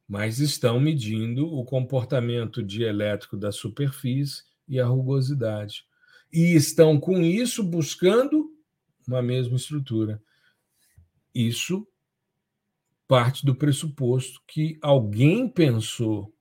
mas 0.08 0.38
estão 0.38 0.78
medindo 0.78 1.46
o 1.52 1.64
comportamento 1.64 2.62
dielétrico 2.62 3.36
da 3.36 3.50
superfície 3.50 4.44
e 4.68 4.78
a 4.78 4.86
rugosidade. 4.86 5.84
E 6.32 6.54
estão, 6.54 6.98
com 6.98 7.20
isso, 7.22 7.62
buscando 7.62 8.50
uma 9.06 9.22
mesma 9.22 9.56
estrutura. 9.56 10.22
Isso 11.34 11.86
parte 13.06 13.46
do 13.46 13.54
pressuposto 13.54 14.40
que 14.46 14.78
alguém 14.82 15.48
pensou. 15.48 16.32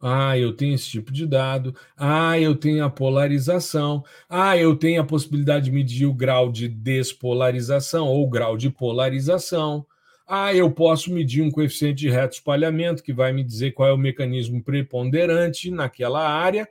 Ah, 0.00 0.36
eu 0.36 0.52
tenho 0.52 0.74
esse 0.74 0.88
tipo 0.88 1.12
de 1.12 1.26
dado. 1.26 1.74
Ah, 1.96 2.38
eu 2.38 2.56
tenho 2.56 2.84
a 2.84 2.90
polarização. 2.90 4.04
Ah, 4.28 4.56
eu 4.56 4.76
tenho 4.76 5.00
a 5.00 5.06
possibilidade 5.06 5.66
de 5.66 5.72
medir 5.72 6.06
o 6.06 6.14
grau 6.14 6.50
de 6.50 6.68
despolarização 6.68 8.08
ou 8.08 8.24
o 8.24 8.28
grau 8.28 8.56
de 8.56 8.68
polarização. 8.68 9.86
Ah, 10.26 10.54
eu 10.54 10.70
posso 10.70 11.12
medir 11.12 11.42
um 11.42 11.50
coeficiente 11.50 12.00
de 12.00 12.10
reto 12.10 12.34
espalhamento, 12.34 13.02
que 13.02 13.12
vai 13.12 13.32
me 13.32 13.42
dizer 13.44 13.72
qual 13.72 13.88
é 13.88 13.92
o 13.92 13.98
mecanismo 13.98 14.62
preponderante 14.62 15.70
naquela 15.70 16.26
área, 16.26 16.68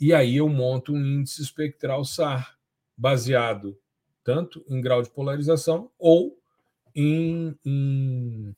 e 0.00 0.12
aí 0.12 0.36
eu 0.36 0.48
monto 0.48 0.92
um 0.92 1.04
índice 1.04 1.42
espectral 1.42 2.04
SAR, 2.04 2.56
baseado 2.96 3.78
tanto 4.22 4.64
em 4.68 4.80
grau 4.80 5.02
de 5.02 5.10
polarização 5.10 5.90
ou 5.98 6.38
em, 6.94 7.54
em 7.64 8.56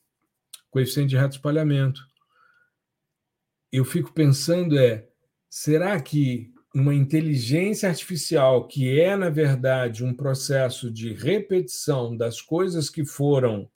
coeficiente 0.71 1.11
de 1.11 1.17
reto 1.17 1.37
espalhamento. 1.37 2.01
Eu 3.73 3.85
fico 3.85 4.13
pensando 4.13 4.79
é, 4.79 5.09
será 5.49 6.01
que 6.01 6.53
uma 6.75 6.95
inteligência 6.95 7.89
artificial 7.89 8.69
que 8.69 9.01
é, 9.01 9.17
na 9.17 9.31
verdade, 9.31 10.05
um 10.05 10.15
processo 10.15 10.91
de 10.91 11.15
repetição 11.15 12.17
das 12.17 12.41
coisas 12.41 12.91
que 12.91 13.05
foram 13.05 13.69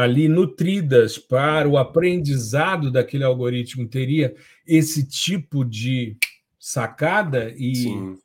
ali 0.00 0.28
nutridas 0.28 1.18
para 1.18 1.68
o 1.68 1.76
aprendizado 1.76 2.90
daquele 2.90 3.24
algoritmo 3.24 3.86
teria 3.86 4.34
esse 4.66 5.06
tipo 5.06 5.64
de 5.64 6.16
sacada 6.58 7.52
e 7.56 7.74
Sim. 7.74 8.18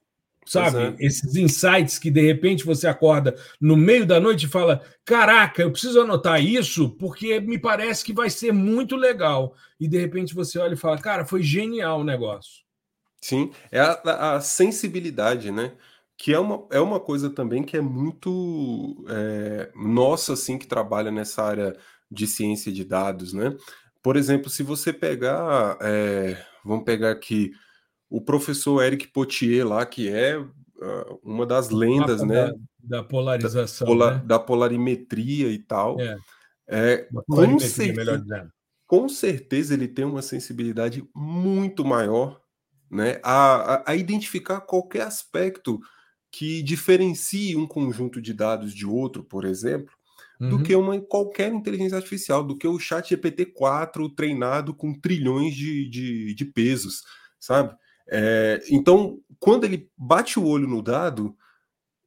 sabe 0.45 0.95
esses 0.99 1.35
insights 1.35 1.99
que 1.99 2.09
de 2.09 2.21
repente 2.21 2.63
você 2.63 2.87
acorda 2.87 3.35
no 3.59 3.75
meio 3.75 4.05
da 4.05 4.19
noite 4.19 4.45
e 4.45 4.49
fala 4.49 4.81
caraca 5.03 5.61
eu 5.61 5.71
preciso 5.71 5.99
anotar 5.99 6.41
isso 6.41 6.89
porque 6.91 7.39
me 7.41 7.57
parece 7.57 8.05
que 8.05 8.13
vai 8.13 8.29
ser 8.29 8.53
muito 8.53 8.95
legal 8.95 9.53
e 9.79 9.87
de 9.87 9.99
repente 9.99 10.33
você 10.33 10.57
olha 10.57 10.73
e 10.73 10.77
fala 10.77 10.97
cara 10.97 11.25
foi 11.25 11.43
genial 11.43 11.99
o 12.01 12.05
negócio 12.05 12.65
Sim, 13.21 13.51
é 13.71 13.79
a, 13.79 14.35
a 14.35 14.39
sensibilidade, 14.39 15.49
né? 15.49 15.71
Que 16.17 16.33
é 16.33 16.39
uma, 16.39 16.65
é 16.71 16.79
uma 16.79 16.99
coisa 16.99 17.29
também 17.29 17.63
que 17.63 17.75
é 17.75 17.81
muito 17.81 19.05
é, 19.09 19.71
nossa, 19.75 20.33
assim, 20.33 20.57
que 20.57 20.67
trabalha 20.67 21.11
nessa 21.11 21.43
área 21.43 21.75
de 22.09 22.25
ciência 22.27 22.71
de 22.71 22.85
dados, 22.85 23.33
né? 23.33 23.55
Por 24.01 24.15
exemplo, 24.15 24.49
se 24.49 24.63
você 24.63 24.93
pegar, 24.93 25.77
é, 25.81 26.37
vamos 26.63 26.85
pegar 26.85 27.11
aqui 27.11 27.51
o 28.09 28.21
professor 28.21 28.83
Eric 28.83 29.07
Potier 29.07 29.67
lá, 29.67 29.85
que 29.85 30.07
é 30.07 30.37
uh, 30.37 31.19
uma 31.23 31.45
das 31.45 31.69
lendas, 31.69 32.21
né? 32.21 32.45
Da, 32.79 32.99
da 32.99 33.03
polarização, 33.03 33.87
da, 33.87 33.93
pola, 33.93 34.13
né? 34.13 34.23
da, 34.25 34.39
polarimetria 34.39 35.49
e 35.49 35.59
tal. 35.59 35.99
É. 35.99 36.17
É, 36.67 37.07
com, 37.27 37.59
certeza, 37.59 38.51
com 38.87 39.09
certeza 39.09 39.73
ele 39.73 39.87
tem 39.87 40.05
uma 40.05 40.21
sensibilidade 40.21 41.07
muito 41.13 41.85
maior 41.85 42.41
né, 42.89 43.19
a, 43.23 43.75
a, 43.75 43.91
a 43.91 43.95
identificar 43.95 44.61
qualquer 44.61 45.01
aspecto 45.01 45.79
que 46.37 46.61
diferencie 46.61 47.55
um 47.55 47.65
conjunto 47.65 48.21
de 48.21 48.33
dados 48.33 48.73
de 48.73 48.85
outro, 48.85 49.23
por 49.23 49.45
exemplo, 49.45 49.95
uhum. 50.37 50.49
do 50.49 50.63
que 50.63 50.75
uma 50.75 50.99
qualquer 50.99 51.49
inteligência 51.49 51.95
artificial, 51.95 52.43
do 52.43 52.57
que 52.57 52.67
o 52.67 52.77
chat 52.77 53.15
GPT-4 53.15 54.13
treinado 54.13 54.73
com 54.73 54.93
trilhões 54.93 55.55
de, 55.55 55.87
de, 55.87 56.35
de 56.35 56.43
pesos, 56.43 57.03
sabe? 57.39 57.73
É, 58.09 58.61
então, 58.69 59.17
quando 59.39 59.63
ele 59.63 59.89
bate 59.97 60.37
o 60.37 60.45
olho 60.45 60.67
no 60.67 60.81
dado, 60.81 61.33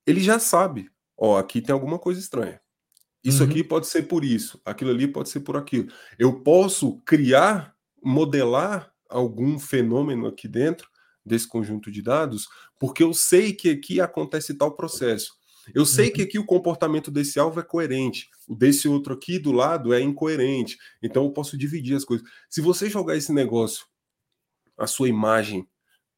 ele 0.06 0.20
já 0.20 0.38
sabe, 0.38 0.90
ó, 1.16 1.38
aqui 1.38 1.62
tem 1.62 1.72
alguma 1.72 1.98
coisa 1.98 2.20
estranha. 2.20 2.60
Isso 3.24 3.42
uhum. 3.42 3.48
aqui 3.48 3.64
pode 3.64 3.86
ser 3.86 4.02
por 4.02 4.22
isso, 4.22 4.60
aquilo 4.62 4.90
ali 4.90 5.08
pode 5.08 5.30
ser 5.30 5.40
por 5.40 5.56
aquilo. 5.56 5.90
Eu 6.18 6.42
posso 6.42 7.00
criar, 7.00 7.74
modelar 8.04 8.92
algum 9.08 9.58
fenômeno 9.58 10.26
aqui 10.26 10.46
dentro 10.46 10.86
desse 11.24 11.48
conjunto 11.48 11.90
de 11.90 12.02
dados, 12.02 12.46
porque 12.78 13.02
eu 13.02 13.12
sei 13.12 13.52
que 13.52 13.70
aqui 13.70 14.00
acontece 14.00 14.54
tal 14.54 14.74
processo. 14.74 15.36
Eu 15.74 15.84
sei 15.84 16.06
uhum. 16.06 16.12
que 16.14 16.22
aqui 16.22 16.38
o 16.38 16.46
comportamento 16.46 17.10
desse 17.10 17.38
alvo 17.38 17.60
é 17.60 17.62
coerente, 17.62 18.28
o 18.48 18.54
desse 18.54 18.88
outro 18.88 19.12
aqui 19.12 19.38
do 19.38 19.52
lado 19.52 19.92
é 19.92 20.00
incoerente. 20.00 20.78
Então 21.02 21.24
eu 21.24 21.30
posso 21.30 21.58
dividir 21.58 21.94
as 21.94 22.04
coisas. 22.04 22.26
Se 22.48 22.60
você 22.60 22.88
jogar 22.88 23.16
esse 23.16 23.32
negócio, 23.32 23.84
a 24.78 24.86
sua 24.86 25.08
imagem, 25.08 25.68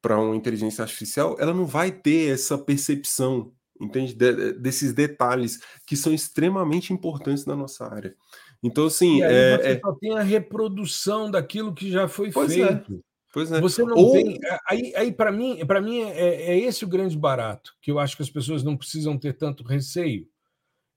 para 0.01 0.19
uma 0.19 0.35
inteligência 0.35 0.81
artificial, 0.81 1.35
ela 1.39 1.53
não 1.53 1.65
vai 1.65 1.91
ter 1.91 2.33
essa 2.33 2.57
percepção, 2.57 3.53
entende? 3.79 4.15
De, 4.15 4.53
desses 4.53 4.93
detalhes 4.93 5.59
que 5.85 5.95
são 5.95 6.13
extremamente 6.13 6.91
importantes 6.91 7.45
na 7.45 7.55
nossa 7.55 7.85
área. 7.85 8.15
Então, 8.63 8.87
assim. 8.87 9.19
E 9.19 9.23
aí 9.23 9.33
é, 9.33 9.57
você 9.57 9.67
é... 9.67 9.79
só 9.79 9.93
tem 9.93 10.17
a 10.17 10.21
reprodução 10.21 11.29
daquilo 11.29 11.73
que 11.73 11.91
já 11.91 12.07
foi 12.07 12.31
pois 12.31 12.51
é. 12.51 12.67
feito. 12.67 12.95
É. 12.95 13.10
Pois 13.31 13.51
é. 13.51 13.61
Você 13.61 13.83
não 13.83 13.95
Ou... 13.95 14.11
tem. 14.11 14.37
Aí, 14.67 14.93
aí 14.95 15.11
para 15.11 15.31
mim, 15.31 15.65
para 15.65 15.81
mim 15.81 16.01
é, 16.01 16.51
é, 16.51 16.59
esse 16.59 16.83
o 16.83 16.87
grande 16.87 17.17
barato, 17.17 17.75
que 17.81 17.89
eu 17.89 17.97
acho 17.97 18.15
que 18.15 18.23
as 18.23 18.29
pessoas 18.29 18.63
não 18.63 18.75
precisam 18.75 19.17
ter 19.17 19.33
tanto 19.33 19.63
receio. 19.63 20.27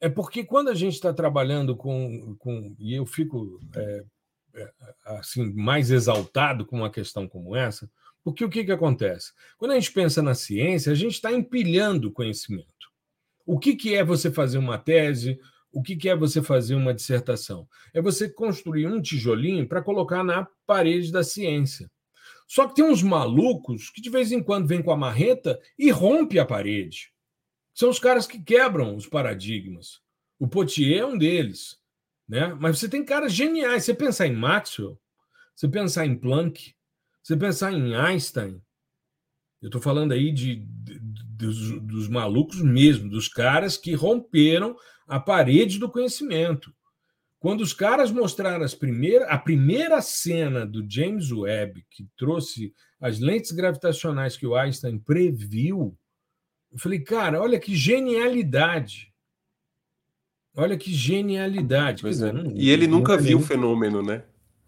É 0.01 0.09
porque 0.09 0.44
quando 0.44 0.68
a 0.68 0.75
gente 0.75 0.94
está 0.94 1.12
trabalhando 1.12 1.77
com, 1.77 2.35
com. 2.38 2.75
E 2.79 2.94
eu 2.94 3.07
fico 3.07 3.61
é, 3.75 4.05
é, 4.55 4.73
assim 5.05 5.53
mais 5.55 5.90
exaltado 5.90 6.66
com 6.66 6.77
uma 6.77 6.90
questão 6.90 7.29
como 7.29 7.55
essa, 7.55 7.88
porque 8.23 8.44
o 8.44 8.51
que, 8.51 8.64
que 8.64 8.73
acontece? 8.73 9.33
Quando 9.57 9.73
a 9.73 9.75
gente 9.75 9.92
pensa 9.92 10.20
na 10.20 10.35
ciência, 10.35 10.90
a 10.90 10.94
gente 10.94 11.14
está 11.14 11.33
empilhando 11.33 12.11
conhecimento. 12.11 12.68
O 13.47 13.59
que, 13.59 13.77
que 13.77 13.94
é 13.94 14.03
você 14.03 14.31
fazer 14.31 14.59
uma 14.59 14.79
tese? 14.79 15.38
O 15.70 15.83
que, 15.83 15.97
que 15.97 16.09
é 16.09 16.16
você 16.16 16.42
fazer 16.42 16.75
uma 16.75 16.94
dissertação? 16.94 17.68
É 17.92 18.01
você 18.01 18.29
construir 18.29 18.87
um 18.87 19.01
tijolinho 19.01 19.68
para 19.68 19.83
colocar 19.83 20.25
na 20.25 20.49
parede 20.66 21.12
da 21.12 21.23
ciência. 21.23 21.90
Só 22.55 22.69
que 22.69 22.77
tem 22.77 22.85
uns 22.85 23.03
malucos 23.03 23.90
que 23.90 24.01
de 24.01 24.09
vez 24.09 24.31
em 24.31 24.40
quando 24.40 24.69
vêm 24.69 24.81
com 24.81 24.93
a 24.93 24.97
marreta 24.97 25.61
e 25.77 25.90
rompe 25.90 26.38
a 26.38 26.47
parede. 26.47 27.12
São 27.75 27.90
os 27.90 27.99
caras 27.99 28.29
que 28.29 28.40
quebram 28.40 28.95
os 28.95 29.09
paradigmas. 29.09 30.01
O 30.38 30.47
Potier 30.47 31.01
é 31.01 31.05
um 31.05 31.19
deles. 31.19 31.81
Né? 32.29 32.57
Mas 32.61 32.79
você 32.79 32.88
tem 32.88 33.05
caras 33.05 33.33
geniais. 33.33 33.85
Você 33.85 33.93
pensar 33.93 34.29
em 34.29 34.37
Maxwell, 34.37 34.97
você 35.53 35.67
pensar 35.67 36.07
em 36.07 36.17
Planck, 36.17 36.77
você 37.21 37.37
pensar 37.37 37.73
em 37.73 37.97
Einstein. 37.97 38.62
Eu 39.61 39.67
estou 39.67 39.83
falando 39.83 40.12
aí 40.12 40.31
de, 40.31 40.55
de 40.55 41.01
dos, 41.01 41.83
dos 41.83 42.09
malucos 42.09 42.62
mesmo, 42.62 43.11
dos 43.11 43.27
caras 43.27 43.77
que 43.77 43.95
romperam 43.95 44.77
a 45.09 45.19
parede 45.19 45.81
do 45.81 45.90
conhecimento. 45.90 46.73
Quando 47.44 47.61
os 47.61 47.74
caras 47.74 48.11
mostraram 48.11 48.64
as 48.64 48.74
primeiras, 48.74 49.28
a 49.28 49.37
primeira 49.37 50.00
cena 50.00 50.64
do 50.64 50.83
James 50.90 51.30
Webb, 51.30 51.85
que 51.90 52.09
trouxe 52.16 52.72
as 52.98 53.20
lentes 53.20 53.50
gravitacionais 53.50 54.35
que 54.35 54.46
o 54.46 54.57
Einstein 54.57 54.98
previu, 54.98 55.94
eu 56.72 56.78
falei, 56.78 57.00
cara, 57.00 57.42
olha 57.42 57.61
que 57.61 57.76
genialidade. 57.76 59.12
Olha 60.57 60.74
que 60.78 60.90
genialidade. 60.90 62.00
Pois 62.00 62.22
é. 62.22 62.33
Não, 62.33 62.50
e 62.57 62.70
ele 62.70 62.87
nunca 62.87 63.14
viu 63.14 63.37
o 63.37 63.42
fenômeno, 63.42 64.02
né? 64.02 64.24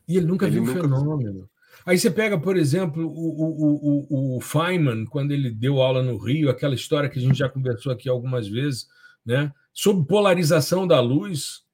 E 0.06 0.18
ele 0.18 0.26
nunca 0.26 0.46
ele 0.46 0.60
viu 0.60 0.64
o 0.64 0.66
fenômeno. 0.66 1.48
Aí 1.86 1.98
você 1.98 2.10
pega, 2.10 2.38
por 2.38 2.58
exemplo, 2.58 3.06
o, 3.06 3.08
o, 3.08 4.06
o, 4.10 4.36
o 4.36 4.40
Feynman, 4.42 5.06
quando 5.06 5.32
ele 5.32 5.50
deu 5.50 5.80
aula 5.80 6.02
no 6.02 6.18
Rio, 6.18 6.50
aquela 6.50 6.74
história 6.74 7.08
que 7.08 7.18
a 7.18 7.22
gente 7.22 7.38
já 7.38 7.48
conversou 7.48 7.90
aqui 7.90 8.06
algumas 8.06 8.46
vezes, 8.46 8.86
né? 9.24 9.50
sobre 9.72 10.06
polarização 10.06 10.86
da 10.86 11.00
luz 11.00 11.65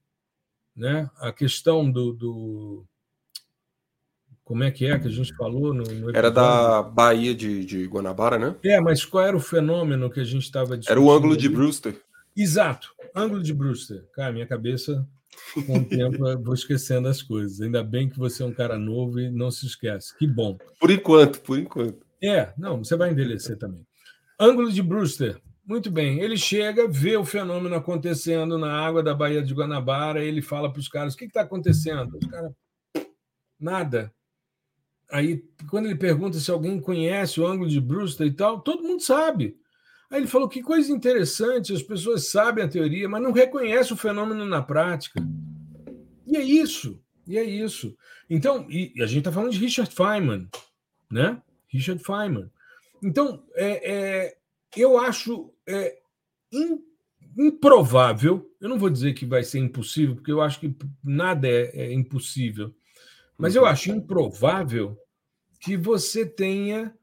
né? 0.75 1.11
A 1.19 1.33
questão 1.33 1.91
do, 1.91 2.13
do, 2.13 2.87
como 4.45 4.65
é 4.65 4.71
que 4.71 4.87
é 4.87 4.99
que 4.99 5.07
a 5.07 5.11
gente 5.11 5.35
falou 5.35 5.73
no, 5.73 5.85
no 5.85 6.17
Era 6.17 6.31
da 6.31 6.83
Bahia 6.83 7.35
de, 7.35 7.65
de, 7.65 7.87
Guanabara, 7.87 8.39
né? 8.39 8.55
É, 8.65 8.81
mas 8.81 9.05
qual 9.05 9.25
era 9.25 9.37
o 9.37 9.41
fenômeno 9.41 10.11
que 10.11 10.21
a 10.21 10.25
gente 10.25 10.43
estava 10.43 10.77
discutindo? 10.77 10.91
Era 10.91 11.01
o 11.01 11.11
ângulo 11.11 11.33
ali? 11.33 11.41
de 11.41 11.49
Brewster. 11.49 12.01
Exato, 12.37 12.89
ângulo 13.15 13.43
de 13.43 13.55
Brewster. 13.55 14.05
Cara, 14.15 14.33
minha 14.33 14.47
cabeça 14.47 15.07
com 15.67 15.79
o 15.79 15.85
tempo 15.85 16.27
eu 16.29 16.43
vou 16.43 16.55
esquecendo 16.55 17.09
as 17.09 17.23
coisas. 17.23 17.61
Ainda 17.61 17.83
bem 17.83 18.09
que 18.09 18.19
você 18.19 18.43
é 18.43 18.47
um 18.47 18.53
cara 18.53 18.79
novo 18.79 19.21
e 19.21 19.31
não 19.31 19.51
se 19.51 19.67
esquece. 19.67 20.17
Que 20.19 20.27
bom. 20.27 20.59
Por 20.81 20.91
enquanto, 20.91 21.41
por 21.41 21.59
enquanto. 21.59 22.05
É, 22.23 22.53
não, 22.59 22.83
você 22.83 22.97
vai 22.97 23.11
envelhecer 23.11 23.57
também. 23.57 23.87
Ângulo 24.39 24.73
de 24.73 24.83
Brewster. 24.83 25.41
Muito 25.65 25.91
bem. 25.91 26.21
Ele 26.21 26.37
chega, 26.37 26.89
vê 26.89 27.17
o 27.17 27.25
fenômeno 27.25 27.75
acontecendo 27.75 28.59
na 28.59 28.73
água 28.73 29.03
da 29.03 29.15
Baía 29.15 29.43
de 29.43 29.55
Guanabara, 29.55 30.25
ele 30.25 30.43
fala 30.43 30.73
para 30.73 30.81
os 30.81 30.89
caras: 30.89 31.15
o 31.15 31.17
que 31.17 31.25
está 31.25 31.43
acontecendo? 31.43 32.19
Os 32.19 32.27
caras, 32.29 32.53
nada. 33.59 34.13
Aí, 35.11 35.45
quando 35.69 35.87
ele 35.87 35.95
pergunta 35.95 36.39
se 36.39 36.51
alguém 36.51 36.81
conhece 36.81 37.41
o 37.41 37.47
ângulo 37.47 37.69
de 37.69 37.81
Brewster 37.81 38.27
e 38.27 38.33
tal, 38.33 38.61
todo 38.61 38.83
mundo 38.83 39.03
sabe. 39.03 39.57
Aí 40.11 40.19
ele 40.21 40.27
falou: 40.27 40.49
que 40.49 40.63
coisa 40.63 40.91
interessante, 40.91 41.73
as 41.73 41.83
pessoas 41.83 42.31
sabem 42.31 42.65
a 42.65 42.69
teoria, 42.69 43.09
mas 43.09 43.23
não 43.23 43.31
reconhecem 43.31 43.95
o 43.95 43.99
fenômeno 43.99 44.45
na 44.45 44.63
prática. 44.63 45.23
E 46.27 46.37
é 46.37 46.43
isso, 46.43 47.01
e 47.27 47.39
é 47.39 47.45
isso. 47.45 47.97
Então, 48.29 48.67
e 48.69 48.93
a 49.01 49.07
gente 49.07 49.19
está 49.19 49.31
falando 49.31 49.53
de 49.53 49.59
Richard 49.59 49.95
Feynman, 49.95 50.49
né? 51.11 51.41
Richard 51.69 52.03
Feynman. 52.03 52.51
Então, 53.03 53.45
é, 53.55 53.93
é 53.93 54.37
eu 54.81 54.99
acho 54.99 55.53
é, 55.67 55.99
improvável, 57.37 58.51
eu 58.61 58.69
não 58.69 58.79
vou 58.79 58.91
dizer 58.91 59.15
que 59.15 59.27
vai 59.27 59.43
ser 59.43 59.59
impossível, 59.59 60.15
porque 60.15 60.33
eu 60.33 60.41
acho 60.41 60.61
que 60.61 60.75
nada 61.03 61.49
é, 61.49 61.71
é 61.75 61.93
impossível, 61.93 62.75
mas 63.37 63.55
eu 63.55 63.63
uhum. 63.63 63.69
acho 63.69 63.91
improvável 63.91 64.99
que 65.61 65.77
você 65.77 66.27
tenha 66.27 66.95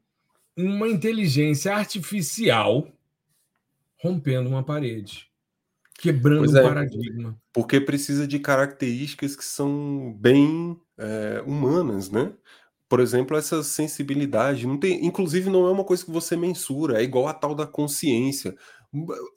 uma 0.56 0.88
inteligência 0.88 1.74
artificial 1.74 2.92
rompendo 4.02 4.50
uma 4.50 4.64
parede, 4.64 5.30
quebrando 5.96 6.58
é, 6.58 6.62
um 6.62 6.68
paradigma. 6.68 7.42
Porque 7.52 7.80
precisa 7.82 8.28
de 8.28 8.40
características 8.40 9.36
que 9.36 9.44
são 9.44 10.14
bem 10.20 10.80
é, 10.98 11.42
humanas, 11.46 12.10
né? 12.10 12.34
Por 12.90 13.00
exemplo, 13.00 13.38
essa 13.38 13.62
sensibilidade. 13.62 14.66
Não 14.66 14.78
tem, 14.78 15.06
inclusive, 15.06 15.48
não 15.48 15.68
é 15.68 15.72
uma 15.72 15.84
coisa 15.84 16.04
que 16.04 16.12
você 16.12 16.36
mensura, 16.36 17.00
é 17.00 17.04
igual 17.04 17.28
a 17.28 17.34
tal 17.34 17.54
da 17.54 17.68
consciência. 17.68 18.56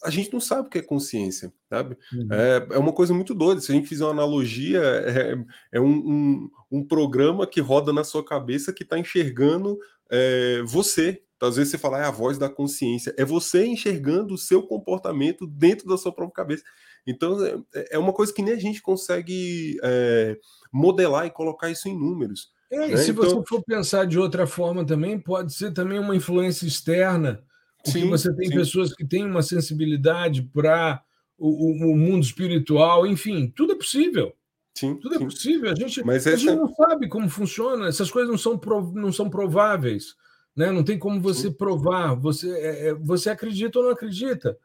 A 0.03 0.09
gente 0.09 0.33
não 0.33 0.41
sabe 0.41 0.67
o 0.67 0.71
que 0.71 0.79
é 0.79 0.83
consciência, 0.83 1.53
sabe? 1.69 1.99
Uhum. 2.15 2.29
É, 2.33 2.67
é 2.71 2.79
uma 2.79 2.95
coisa 2.95 3.13
muito 3.13 3.35
doida. 3.35 3.61
Se 3.61 3.71
a 3.71 3.75
gente 3.75 3.87
fizer 3.87 4.05
uma 4.05 4.13
analogia, 4.13 4.81
é, 4.81 5.37
é 5.73 5.81
um, 5.81 5.93
um, 5.93 6.51
um, 6.71 6.87
programa 6.87 7.47
que 7.47 7.61
roda 7.61 7.93
na 7.93 8.03
sua 8.03 8.25
cabeça 8.25 8.73
que 8.73 8.83
está 8.83 8.99
enxergando 8.99 9.79
é, 10.11 10.63
você. 10.65 11.23
Então, 11.37 11.51
às 11.51 11.57
vezes 11.57 11.71
você 11.71 11.77
fala, 11.77 12.01
é 12.01 12.05
a 12.05 12.11
voz 12.11 12.39
da 12.39 12.49
consciência. 12.49 13.15
É 13.19 13.25
você 13.27 13.67
enxergando 13.67 14.33
o 14.33 14.39
seu 14.39 14.63
comportamento 14.63 15.47
dentro 15.47 15.87
da 15.87 15.99
sua 15.99 16.15
própria 16.15 16.37
cabeça. 16.37 16.65
Então, 17.07 17.37
é, 17.45 17.97
é 17.97 17.99
uma 17.99 18.15
coisa 18.15 18.33
que 18.33 18.41
nem 18.41 18.55
a 18.55 18.59
gente 18.59 18.81
consegue 18.81 19.77
é, 19.83 20.39
modelar 20.73 21.27
e 21.27 21.31
colocar 21.31 21.69
isso 21.69 21.87
em 21.91 21.99
números. 21.99 22.51
É, 22.73 22.89
e 22.89 22.91
né? 22.93 22.97
se 22.97 23.11
então... 23.11 23.23
você 23.23 23.47
for 23.47 23.63
pensar 23.63 24.07
de 24.07 24.19
outra 24.19 24.47
forma 24.47 24.85
também, 24.85 25.19
pode 25.19 25.53
ser 25.53 25.73
também 25.73 25.99
uma 25.99 26.17
influência 26.17 26.67
externa, 26.67 27.45
porque 27.85 28.01
sim, 28.01 28.09
você 28.09 28.35
tem 28.35 28.49
sim. 28.49 28.55
pessoas 28.55 28.95
que 28.95 29.05
têm 29.05 29.27
uma 29.27 29.43
sensibilidade 29.43 30.43
para 30.43 31.03
o, 31.37 31.93
o, 31.93 31.97
mundo 31.97 32.25
espiritual, 32.25 33.07
enfim, 33.07 33.53
tudo 33.55 33.75
é 33.75 33.77
possível. 33.77 34.33
Sim, 34.75 34.95
tudo 34.95 35.17
é 35.17 35.19
sim. 35.19 35.25
é 35.25 35.27
possível. 35.27 35.71
A 35.71 35.75
gente, 35.75 36.03
Mas 36.03 36.27
essa... 36.27 36.35
a 36.35 36.39
gente 36.39 36.57
não 36.57 36.75
sabe 36.75 37.09
como 37.09 37.29
funciona, 37.29 37.89
essas 37.89 38.11
coisas 38.11 38.31
não 38.31 38.39
são, 38.39 38.57
prov... 38.57 38.95
não 38.95 39.13
são 39.13 39.29
prováveis. 39.29 40.15
né? 40.57 40.73
não 40.73 40.83
tem 40.83 40.99
como 40.99 41.21
você 41.21 41.51
provar, 41.51 42.15
você, 42.15 42.51
é, 42.53 42.89
é, 42.89 42.95
você 42.95 43.29
acredita 43.29 43.79
ou 43.79 43.85
não 43.85 43.93
acredita. 43.93 44.57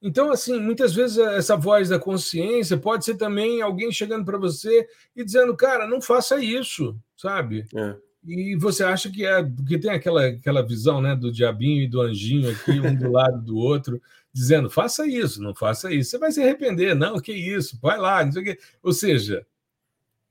Então, 0.00 0.30
assim, 0.30 0.60
muitas 0.60 0.94
vezes 0.94 1.18
essa 1.18 1.56
voz 1.56 1.88
da 1.88 1.98
consciência 1.98 2.76
pode 2.76 3.04
ser 3.04 3.16
também 3.16 3.60
alguém 3.60 3.90
chegando 3.90 4.24
para 4.24 4.38
você 4.38 4.86
e 5.16 5.24
dizendo, 5.24 5.56
cara, 5.56 5.88
não 5.88 6.00
faça 6.00 6.38
isso, 6.38 6.96
sabe? 7.16 7.66
É. 7.74 7.96
E 8.26 8.56
você 8.56 8.82
acha 8.82 9.10
que 9.10 9.24
é 9.24 9.42
porque 9.42 9.78
tem 9.78 9.90
aquela, 9.90 10.26
aquela 10.26 10.66
visão 10.66 11.00
né, 11.00 11.14
do 11.14 11.30
diabinho 11.30 11.82
e 11.82 11.88
do 11.88 12.00
anjinho 12.00 12.50
aqui, 12.50 12.80
um 12.80 12.94
do 12.94 13.12
lado 13.12 13.40
do 13.40 13.56
outro, 13.56 14.02
dizendo, 14.32 14.68
faça 14.68 15.06
isso, 15.06 15.40
não 15.40 15.54
faça 15.54 15.92
isso, 15.92 16.10
você 16.10 16.18
vai 16.18 16.32
se 16.32 16.42
arrepender, 16.42 16.94
não, 16.94 17.20
que 17.20 17.32
isso, 17.32 17.78
vai 17.80 17.96
lá, 17.96 18.24
não 18.24 18.32
sei 18.32 18.42
o 18.42 18.44
quê. 18.44 18.58
Ou 18.82 18.92
seja, 18.92 19.46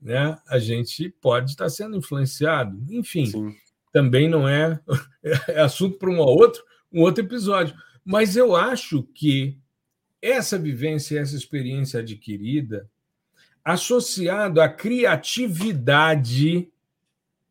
né, 0.00 0.38
a 0.46 0.58
gente 0.58 1.08
pode 1.08 1.50
estar 1.50 1.70
sendo 1.70 1.96
influenciado. 1.96 2.78
Enfim, 2.90 3.26
Sim. 3.26 3.56
também 3.92 4.28
não 4.28 4.46
é, 4.46 4.78
é 5.48 5.60
assunto 5.60 5.98
para 5.98 6.10
um 6.10 6.18
outro, 6.18 6.62
um 6.92 7.00
outro 7.00 7.24
episódio. 7.24 7.74
Mas 8.04 8.36
eu 8.36 8.54
acho 8.54 9.02
que 9.02 9.58
essa 10.20 10.58
vivência, 10.58 11.18
essa 11.18 11.34
experiência 11.34 12.00
adquirida, 12.00 12.88
associado 13.64 14.60
à 14.60 14.68
criatividade 14.68 16.70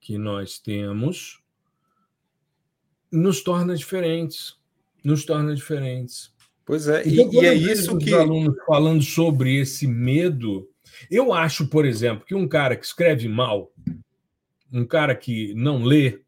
que 0.05 0.19
nós 0.19 0.59
temos, 0.59 1.39
nos 3.11 3.41
torna 3.41 3.75
diferentes. 3.75 4.55
Nos 5.03 5.25
torna 5.25 5.55
diferentes. 5.55 6.31
Pois 6.63 6.87
é, 6.87 7.01
então, 7.07 7.41
e, 7.41 7.43
e 7.43 7.45
é 7.47 7.53
isso 7.55 7.97
que. 7.97 8.13
Os 8.13 8.19
alunos 8.19 8.55
falando 8.67 9.01
sobre 9.01 9.57
esse 9.57 9.87
medo, 9.87 10.69
eu 11.09 11.33
acho, 11.33 11.67
por 11.67 11.85
exemplo, 11.85 12.23
que 12.23 12.35
um 12.35 12.47
cara 12.47 12.75
que 12.75 12.85
escreve 12.85 13.27
mal, 13.27 13.73
um 14.71 14.85
cara 14.85 15.15
que 15.15 15.55
não 15.55 15.83
lê, 15.83 16.21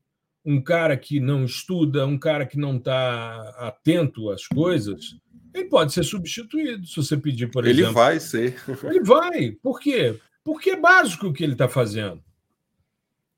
um 0.44 0.60
cara 0.60 0.98
que 0.98 1.20
não 1.20 1.46
estuda, 1.46 2.08
um 2.08 2.18
cara 2.18 2.48
que 2.48 2.58
não 2.58 2.78
está 2.78 3.50
atento 3.60 4.32
às 4.32 4.48
coisas, 4.48 5.18
ele 5.54 5.66
pode 5.66 5.94
ser 5.94 6.04
substituído 6.04 6.84
se 6.88 6.96
você 6.96 7.16
pedir, 7.16 7.52
por 7.52 7.63
ele 7.63 7.82
exemplo. 7.82 7.90
Ele 7.90 7.94
vai 7.94 8.20
ser. 8.20 8.56
Ele 8.86 9.04
vai. 9.04 9.52
Por 9.62 9.80
quê? 9.80 10.20
Porque 10.44 10.72
é 10.72 10.80
básico 10.80 11.28
o 11.28 11.34
que 11.34 11.44
ele 11.44 11.54
está 11.54 11.70
fazendo. 11.70 12.26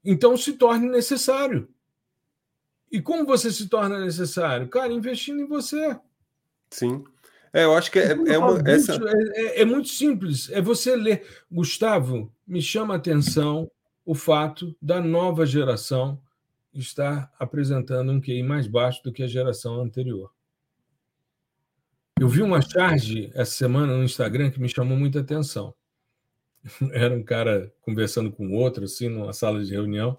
Então 0.04 0.38
se 0.38 0.54
torne 0.54 0.88
necessário. 0.88 1.68
E 2.92 3.02
como 3.02 3.26
você 3.26 3.52
se 3.52 3.68
torna 3.68 4.00
necessário? 4.00 4.68
Cara, 4.68 4.92
investindo 4.92 5.42
em 5.42 5.48
você. 5.48 5.98
Sim. 6.72 7.04
É, 7.52 7.64
eu 7.64 7.76
acho 7.76 7.92
que 7.92 8.00
é, 8.00 8.12
é 8.12 8.38
uma. 8.38 8.62
Essa... 8.70 8.94
É, 8.94 9.42
é, 9.42 9.62
é, 9.62 9.66
muito 9.66 9.90
simples. 9.90 10.50
É 10.52 10.62
você 10.62 10.96
ler. 10.96 11.26
Gustavo, 11.52 12.32
me 12.48 12.62
chama 12.62 12.94
a 12.94 12.98
atenção 12.98 13.70
o 14.06 14.16
fato 14.16 14.76
da 14.82 15.00
nova 15.00 15.46
geração 15.46 16.20
está 16.74 17.32
apresentando 17.38 18.12
um 18.12 18.22
QI 18.22 18.42
mais 18.42 18.68
baixo 18.68 19.04
do 19.04 19.12
que 19.12 19.22
a 19.22 19.28
geração 19.28 19.80
anterior. 19.82 20.32
Eu 22.20 22.28
vi 22.28 22.42
uma 22.42 22.62
charge 22.62 23.32
essa 23.34 23.52
semana 23.52 23.96
no 23.96 24.04
Instagram 24.04 24.52
que 24.52 24.60
me 24.60 24.68
chamou 24.68 24.98
muita 24.98 25.20
atenção. 25.20 25.74
Era 26.94 27.14
um 27.14 27.24
cara 27.24 27.72
conversando 27.82 28.32
com 28.32 28.54
outro, 28.54 28.86
assim, 28.86 29.10
numa 29.10 29.34
sala 29.34 29.64
de 29.64 29.72
reunião. 29.72 30.18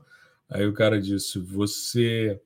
Aí 0.49 0.67
o 0.67 0.73
cara 0.73 1.01
disse: 1.01 1.39
Você 1.39 2.41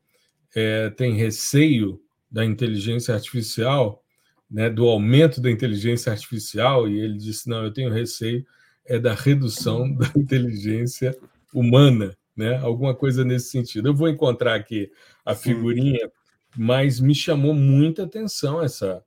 é, 0.54 0.90
tem 0.90 1.14
receio 1.14 2.00
da 2.30 2.44
inteligência 2.44 3.14
artificial, 3.14 4.02
né, 4.50 4.68
do 4.68 4.87
aumento 4.87 5.40
da 5.40 5.50
inteligência 5.50 6.12
artificial? 6.12 6.88
E 6.88 7.00
ele 7.00 7.18
disse: 7.18 7.48
Não, 7.48 7.64
eu 7.64 7.72
tenho 7.72 7.92
receio 7.92 8.44
é 8.87 8.98
da 8.98 9.14
redução 9.14 9.90
da 9.96 10.11
inteligência 10.16 11.16
humana 11.52 12.16
né? 12.37 12.57
Alguma 12.59 12.94
coisa 12.94 13.24
nesse 13.24 13.50
sentido. 13.50 13.88
Eu 13.88 13.94
vou 13.94 14.09
encontrar 14.09 14.54
aqui 14.54 14.90
a 15.24 15.35
figurinha, 15.35 16.00
Sim. 16.00 16.12
mas 16.57 17.00
me 17.00 17.14
chamou 17.14 17.54
muita 17.54 18.04
atenção 18.04 18.62
essa 18.62 19.04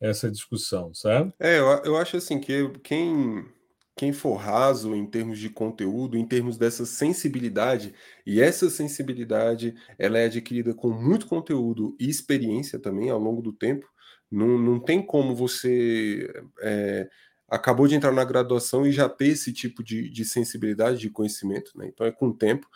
essa 0.00 0.30
discussão, 0.30 0.92
sabe? 0.92 1.32
É, 1.38 1.58
eu, 1.58 1.66
eu 1.84 1.96
acho 1.96 2.18
assim 2.18 2.38
que 2.38 2.68
quem 2.82 3.46
quem 3.96 4.12
for 4.12 4.34
raso 4.34 4.94
em 4.94 5.06
termos 5.06 5.38
de 5.38 5.48
conteúdo, 5.48 6.16
em 6.16 6.26
termos 6.26 6.58
dessa 6.58 6.84
sensibilidade, 6.84 7.94
e 8.26 8.40
essa 8.40 8.68
sensibilidade 8.68 9.74
ela 9.98 10.18
é 10.18 10.26
adquirida 10.26 10.74
com 10.74 10.90
muito 10.90 11.26
conteúdo 11.26 11.96
e 11.98 12.08
experiência 12.08 12.78
também 12.78 13.10
ao 13.10 13.20
longo 13.20 13.40
do 13.40 13.52
tempo, 13.52 13.86
não, 14.30 14.58
não 14.58 14.80
tem 14.80 15.00
como 15.00 15.34
você 15.34 16.28
é, 16.60 17.08
acabou 17.48 17.86
de 17.86 17.94
entrar 17.94 18.12
na 18.12 18.24
graduação 18.24 18.84
e 18.84 18.90
já 18.90 19.08
ter 19.08 19.28
esse 19.28 19.52
tipo 19.52 19.82
de, 19.82 20.10
de 20.10 20.24
sensibilidade, 20.24 20.98
de 20.98 21.10
conhecimento, 21.10 21.70
né? 21.76 21.86
Então 21.86 22.06
é 22.06 22.10
com 22.10 22.28
o 22.28 22.34
tempo. 22.34 22.66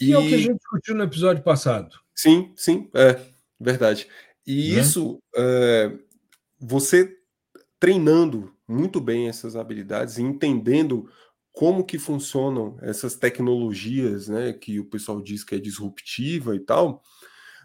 E... 0.00 0.10
e 0.10 0.12
é 0.12 0.18
o 0.18 0.22
que 0.22 0.34
a 0.34 0.38
gente 0.38 0.58
discutiu 0.58 0.94
no 0.94 1.02
episódio 1.02 1.42
passado. 1.42 1.96
Sim, 2.14 2.52
sim, 2.54 2.88
é 2.94 3.20
verdade. 3.58 4.06
E 4.46 4.74
né? 4.74 4.80
isso, 4.80 5.20
é, 5.34 5.92
você 6.60 7.18
treinando 7.82 8.54
muito 8.68 9.00
bem 9.00 9.28
essas 9.28 9.56
habilidades 9.56 10.16
e 10.16 10.22
entendendo 10.22 11.10
como 11.50 11.82
que 11.84 11.98
funcionam 11.98 12.78
essas 12.80 13.16
tecnologias, 13.16 14.28
né, 14.28 14.52
que 14.52 14.78
o 14.78 14.84
pessoal 14.84 15.20
diz 15.20 15.42
que 15.42 15.56
é 15.56 15.58
disruptiva 15.58 16.54
e 16.54 16.60
tal, 16.60 17.02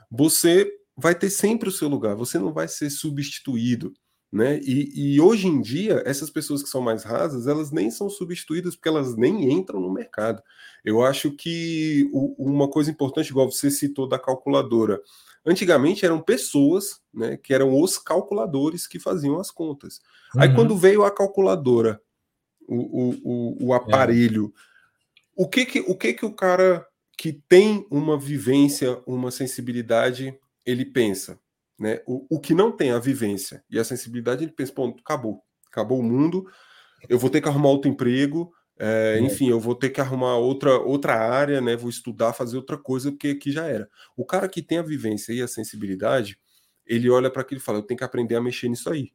você 0.09 0.73
vai 0.97 1.13
ter 1.13 1.29
sempre 1.29 1.69
o 1.69 1.71
seu 1.71 1.87
lugar, 1.87 2.15
você 2.15 2.39
não 2.39 2.51
vai 2.51 2.67
ser 2.67 2.89
substituído. 2.89 3.93
Né? 4.31 4.59
E, 4.59 5.15
e, 5.15 5.21
hoje 5.21 5.47
em 5.47 5.61
dia, 5.61 6.03
essas 6.05 6.29
pessoas 6.29 6.61
que 6.61 6.67
são 6.67 6.81
mais 6.81 7.03
rasas, 7.03 7.47
elas 7.47 7.71
nem 7.71 7.89
são 7.89 8.09
substituídas 8.09 8.75
porque 8.75 8.89
elas 8.89 9.15
nem 9.15 9.51
entram 9.51 9.79
no 9.79 9.91
mercado. 9.91 10.43
Eu 10.83 11.01
acho 11.01 11.31
que 11.31 12.09
o, 12.11 12.35
uma 12.37 12.69
coisa 12.69 12.91
importante, 12.91 13.29
igual 13.29 13.49
você 13.49 13.71
citou 13.71 14.07
da 14.07 14.19
calculadora, 14.19 15.01
antigamente 15.45 16.05
eram 16.05 16.21
pessoas 16.21 16.99
né, 17.13 17.37
que 17.37 17.53
eram 17.53 17.79
os 17.79 17.97
calculadores 17.97 18.85
que 18.85 18.99
faziam 18.99 19.39
as 19.39 19.49
contas. 19.49 20.01
Uhum. 20.35 20.41
Aí 20.41 20.53
quando 20.53 20.75
veio 20.75 21.05
a 21.05 21.11
calculadora, 21.11 22.01
o, 22.67 22.75
o, 22.75 23.15
o, 23.23 23.67
o 23.67 23.73
aparelho, 23.73 24.53
é. 24.53 25.41
o, 25.41 25.47
que, 25.47 25.65
que, 25.65 25.79
o 25.79 25.95
que 25.95 26.13
que 26.13 26.25
o 26.25 26.33
cara 26.33 26.85
que 27.17 27.31
tem 27.31 27.87
uma 27.89 28.19
vivência, 28.19 29.01
uma 29.07 29.31
sensibilidade, 29.31 30.37
ele 30.65 30.83
pensa? 30.83 31.39
Né? 31.79 32.01
O, 32.07 32.37
o 32.37 32.39
que 32.39 32.53
não 32.53 32.71
tem 32.71 32.91
a 32.91 32.99
vivência 32.99 33.63
e 33.69 33.77
a 33.77 33.83
sensibilidade, 33.83 34.43
ele 34.43 34.51
pensa, 34.51 34.73
pô, 34.73 34.95
acabou, 34.99 35.43
acabou 35.71 35.99
o 35.99 36.03
mundo, 36.03 36.45
eu 37.07 37.19
vou 37.19 37.29
ter 37.29 37.41
que 37.41 37.47
arrumar 37.47 37.69
outro 37.69 37.89
emprego, 37.89 38.51
é, 38.79 39.19
enfim, 39.21 39.49
eu 39.49 39.59
vou 39.59 39.73
ter 39.73 39.89
que 39.89 39.99
arrumar 39.99 40.37
outra, 40.37 40.77
outra 40.77 41.15
área, 41.15 41.59
né? 41.59 41.75
Vou 41.75 41.89
estudar, 41.89 42.33
fazer 42.33 42.57
outra 42.57 42.77
coisa, 42.77 43.11
porque 43.11 43.29
aqui 43.29 43.51
já 43.51 43.65
era. 43.65 43.89
O 44.15 44.23
cara 44.23 44.47
que 44.47 44.61
tem 44.61 44.77
a 44.77 44.83
vivência 44.83 45.33
e 45.33 45.41
a 45.41 45.47
sensibilidade, 45.47 46.37
ele 46.85 47.09
olha 47.09 47.29
para 47.31 47.41
aquilo 47.41 47.59
e 47.59 47.63
fala: 47.63 47.79
eu 47.79 47.83
tenho 47.83 47.97
que 47.97 48.03
aprender 48.03 48.35
a 48.35 48.41
mexer 48.41 48.69
nisso 48.69 48.89
aí. 48.89 49.11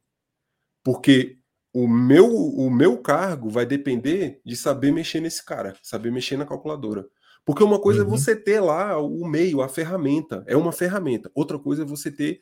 Porque 0.83 1.37
o 1.73 1.87
meu, 1.87 2.27
o 2.27 2.69
meu 2.69 2.97
cargo 2.97 3.49
vai 3.49 3.65
depender 3.65 4.41
de 4.45 4.55
saber 4.55 4.91
mexer 4.91 5.21
nesse 5.21 5.43
cara, 5.43 5.75
saber 5.81 6.11
mexer 6.11 6.37
na 6.37 6.45
calculadora. 6.45 7.07
Porque 7.45 7.63
uma 7.63 7.79
coisa 7.79 8.01
é 8.01 8.03
uhum. 8.05 8.13
é 8.13 8.17
você 8.17 8.35
ter 8.35 8.59
lá 8.59 8.97
o 8.97 9.25
meio, 9.27 9.61
a 9.61 9.67
ferramenta, 9.67 10.43
é 10.47 10.55
uma 10.55 10.71
ferramenta. 10.71 11.31
Outra 11.35 11.59
coisa 11.59 11.83
é 11.83 11.85
você 11.85 12.11
ter 12.11 12.39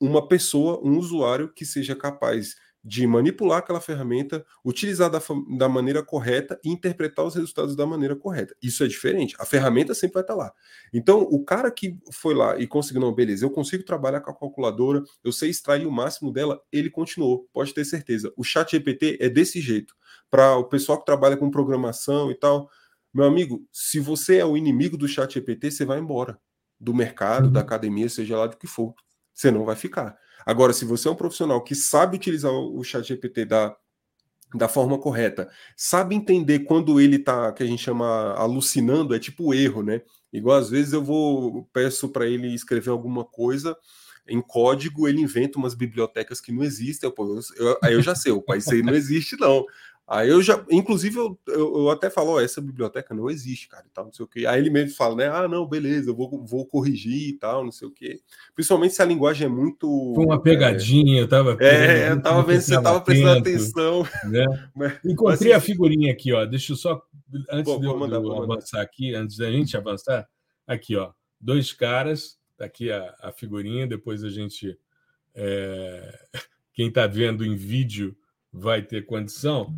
uma 0.00 0.26
pessoa, 0.26 0.80
um 0.82 0.98
usuário 0.98 1.52
que 1.52 1.64
seja 1.64 1.94
capaz 1.94 2.56
de 2.82 3.06
manipular 3.06 3.58
aquela 3.58 3.80
ferramenta, 3.80 4.44
utilizar 4.64 5.10
da, 5.10 5.20
da 5.58 5.68
maneira 5.68 6.02
correta 6.02 6.58
e 6.64 6.70
interpretar 6.70 7.26
os 7.26 7.34
resultados 7.34 7.76
da 7.76 7.86
maneira 7.86 8.16
correta. 8.16 8.56
Isso 8.62 8.82
é 8.82 8.86
diferente. 8.88 9.36
A 9.38 9.44
ferramenta 9.44 9.92
sempre 9.94 10.14
vai 10.14 10.22
estar 10.22 10.34
lá. 10.34 10.52
Então, 10.92 11.20
o 11.20 11.44
cara 11.44 11.70
que 11.70 11.98
foi 12.10 12.34
lá 12.34 12.58
e 12.58 12.66
conseguiu, 12.66 13.02
não, 13.02 13.14
beleza, 13.14 13.44
eu 13.44 13.50
consigo 13.50 13.84
trabalhar 13.84 14.20
com 14.20 14.30
a 14.30 14.34
calculadora, 14.34 15.02
eu 15.22 15.30
sei 15.30 15.50
extrair 15.50 15.86
o 15.86 15.92
máximo 15.92 16.32
dela, 16.32 16.60
ele 16.72 16.88
continuou, 16.88 17.46
pode 17.52 17.74
ter 17.74 17.84
certeza. 17.84 18.32
O 18.36 18.42
chat 18.42 18.70
GPT 18.70 19.18
é 19.20 19.28
desse 19.28 19.60
jeito. 19.60 19.94
Para 20.30 20.56
o 20.56 20.64
pessoal 20.64 20.98
que 20.98 21.04
trabalha 21.04 21.36
com 21.36 21.50
programação 21.50 22.30
e 22.30 22.34
tal, 22.34 22.70
meu 23.12 23.24
amigo, 23.24 23.66
se 23.72 23.98
você 23.98 24.38
é 24.38 24.44
o 24.44 24.56
inimigo 24.56 24.96
do 24.96 25.08
chat 25.08 25.34
GPT, 25.34 25.70
você 25.70 25.84
vai 25.84 25.98
embora 25.98 26.38
do 26.78 26.94
mercado, 26.94 27.46
uhum. 27.46 27.52
da 27.52 27.60
academia, 27.60 28.08
seja 28.08 28.36
lá 28.36 28.46
do 28.46 28.56
que 28.56 28.66
for. 28.66 28.94
Você 29.34 29.50
não 29.50 29.64
vai 29.64 29.76
ficar. 29.76 30.16
Agora, 30.46 30.72
se 30.72 30.84
você 30.84 31.08
é 31.08 31.10
um 31.10 31.16
profissional 31.16 31.62
que 31.62 31.74
sabe 31.74 32.16
utilizar 32.16 32.52
o 32.52 32.82
chat 32.82 33.06
GPT 33.06 33.44
da, 33.44 33.76
da 34.54 34.68
forma 34.68 34.98
correta, 34.98 35.50
sabe 35.76 36.14
entender 36.14 36.60
quando 36.60 37.00
ele 37.00 37.16
está, 37.16 37.52
que 37.52 37.62
a 37.62 37.66
gente 37.66 37.82
chama 37.82 38.34
alucinando, 38.34 39.14
é 39.14 39.18
tipo 39.18 39.52
erro, 39.54 39.82
né? 39.82 40.02
Igual 40.32 40.58
às 40.58 40.70
vezes 40.70 40.92
eu 40.92 41.02
vou, 41.02 41.68
peço 41.72 42.08
para 42.08 42.26
ele 42.26 42.54
escrever 42.54 42.90
alguma 42.90 43.24
coisa 43.24 43.76
em 44.28 44.40
código, 44.40 45.08
ele 45.08 45.20
inventa 45.20 45.58
umas 45.58 45.74
bibliotecas 45.74 46.40
que 46.40 46.52
não 46.52 46.62
existem. 46.62 47.08
Eu, 47.08 47.12
pô, 47.12 47.40
eu, 47.56 47.78
aí 47.82 47.94
eu 47.94 48.02
já 48.02 48.14
sei, 48.14 48.32
o 48.32 48.44
isso 48.56 48.72
aí 48.72 48.82
não 48.82 48.94
existe, 48.94 49.36
não. 49.38 49.64
Aí 50.10 50.28
eu 50.28 50.42
já, 50.42 50.64
inclusive, 50.70 51.16
eu, 51.16 51.38
eu, 51.46 51.78
eu 51.82 51.90
até 51.90 52.10
falo, 52.10 52.32
oh, 52.32 52.40
essa 52.40 52.60
biblioteca 52.60 53.14
não 53.14 53.30
existe, 53.30 53.68
cara, 53.68 53.84
e 53.86 53.90
tal, 53.90 54.06
não 54.06 54.12
sei 54.12 54.24
o 54.24 54.28
quê. 54.28 54.44
Aí 54.44 54.60
ele 54.60 54.68
mesmo 54.68 54.96
fala, 54.96 55.14
né? 55.14 55.28
Ah, 55.28 55.46
não, 55.46 55.64
beleza, 55.66 56.10
eu 56.10 56.16
vou, 56.16 56.44
vou 56.44 56.66
corrigir 56.66 57.28
e 57.28 57.32
tal, 57.34 57.62
não 57.64 57.70
sei 57.70 57.86
o 57.86 57.92
quê. 57.92 58.20
Principalmente 58.54 58.94
se 58.94 59.02
a 59.02 59.04
linguagem 59.04 59.46
é 59.46 59.50
muito. 59.50 60.12
Foi 60.16 60.24
uma 60.24 60.42
pegadinha, 60.42 61.20
é, 61.20 61.22
eu 61.22 61.28
tava. 61.28 61.56
É, 61.60 62.10
eu 62.10 62.20
tava 62.20 62.42
vendo 62.42 62.60
se 62.60 62.74
você 62.74 62.82
tava 62.82 63.00
prestando 63.00 63.38
atenção. 63.38 64.02
Né? 64.24 64.44
Mas, 64.74 64.98
Encontrei 65.04 65.52
a 65.52 65.60
figurinha 65.60 66.12
aqui, 66.12 66.32
ó. 66.32 66.44
Deixa 66.44 66.72
eu 66.72 66.76
só. 66.76 67.00
Antes 67.48 67.72
pô, 67.72 67.78
de 67.78 67.86
eu, 67.86 67.96
mandar, 67.96 68.16
eu 68.16 68.42
avançar 68.42 68.80
aqui, 68.80 69.14
antes 69.14 69.36
da 69.36 69.48
gente 69.48 69.76
avançar, 69.76 70.28
aqui, 70.66 70.96
ó. 70.96 71.12
Dois 71.40 71.72
caras 71.72 72.40
Está 72.60 72.66
aqui 72.66 72.92
a, 72.92 73.14
a, 73.22 73.32
figurinha, 73.32 73.86
depois 73.86 74.22
a 74.22 74.28
gente. 74.28 74.78
É... 75.34 76.18
Quem 76.74 76.88
está 76.88 77.06
vendo 77.06 77.42
em 77.42 77.56
vídeo 77.56 78.14
vai 78.52 78.82
ter 78.82 79.06
condição. 79.06 79.74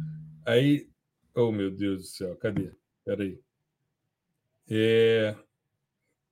Aí. 0.47 0.89
Oh, 1.35 1.51
meu 1.51 1.71
Deus 1.71 2.03
do 2.03 2.07
céu, 2.07 2.37
cadê? 2.37 2.73
Espera 2.99 3.23
aí. 3.23 3.39
É... 4.69 5.35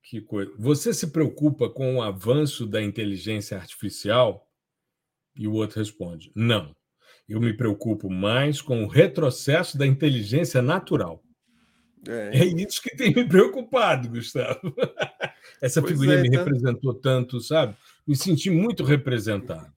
Que 0.03 0.21
coisa. 0.21 0.53
Você 0.59 0.93
se 0.93 1.09
preocupa 1.09 1.69
com 1.69 1.97
o 1.97 2.03
avanço 2.03 2.67
da 2.67 2.83
inteligência 2.83 3.57
artificial? 3.57 4.49
E 5.37 5.47
o 5.47 5.53
outro 5.53 5.79
responde: 5.79 6.33
não. 6.35 6.75
Eu 7.29 7.41
me 7.41 7.53
preocupo 7.53 8.11
mais 8.11 8.61
com 8.61 8.83
o 8.83 8.89
retrocesso 8.89 9.79
da 9.79 9.87
inteligência 9.87 10.61
natural. 10.61 11.23
É, 12.09 12.41
é 12.41 12.45
isso 12.45 12.83
que 12.83 12.97
tem 12.97 13.15
me 13.15 13.29
preocupado, 13.29 14.09
Gustavo. 14.09 14.75
Essa 15.63 15.81
pois 15.81 15.93
figurinha 15.93 16.19
é, 16.19 16.23
me 16.23 16.31
tá... 16.31 16.39
representou 16.39 16.95
tanto, 16.95 17.41
sabe? 17.41 17.77
Me 18.07 18.17
senti 18.17 18.51
muito 18.51 18.83
representado. 18.83 19.73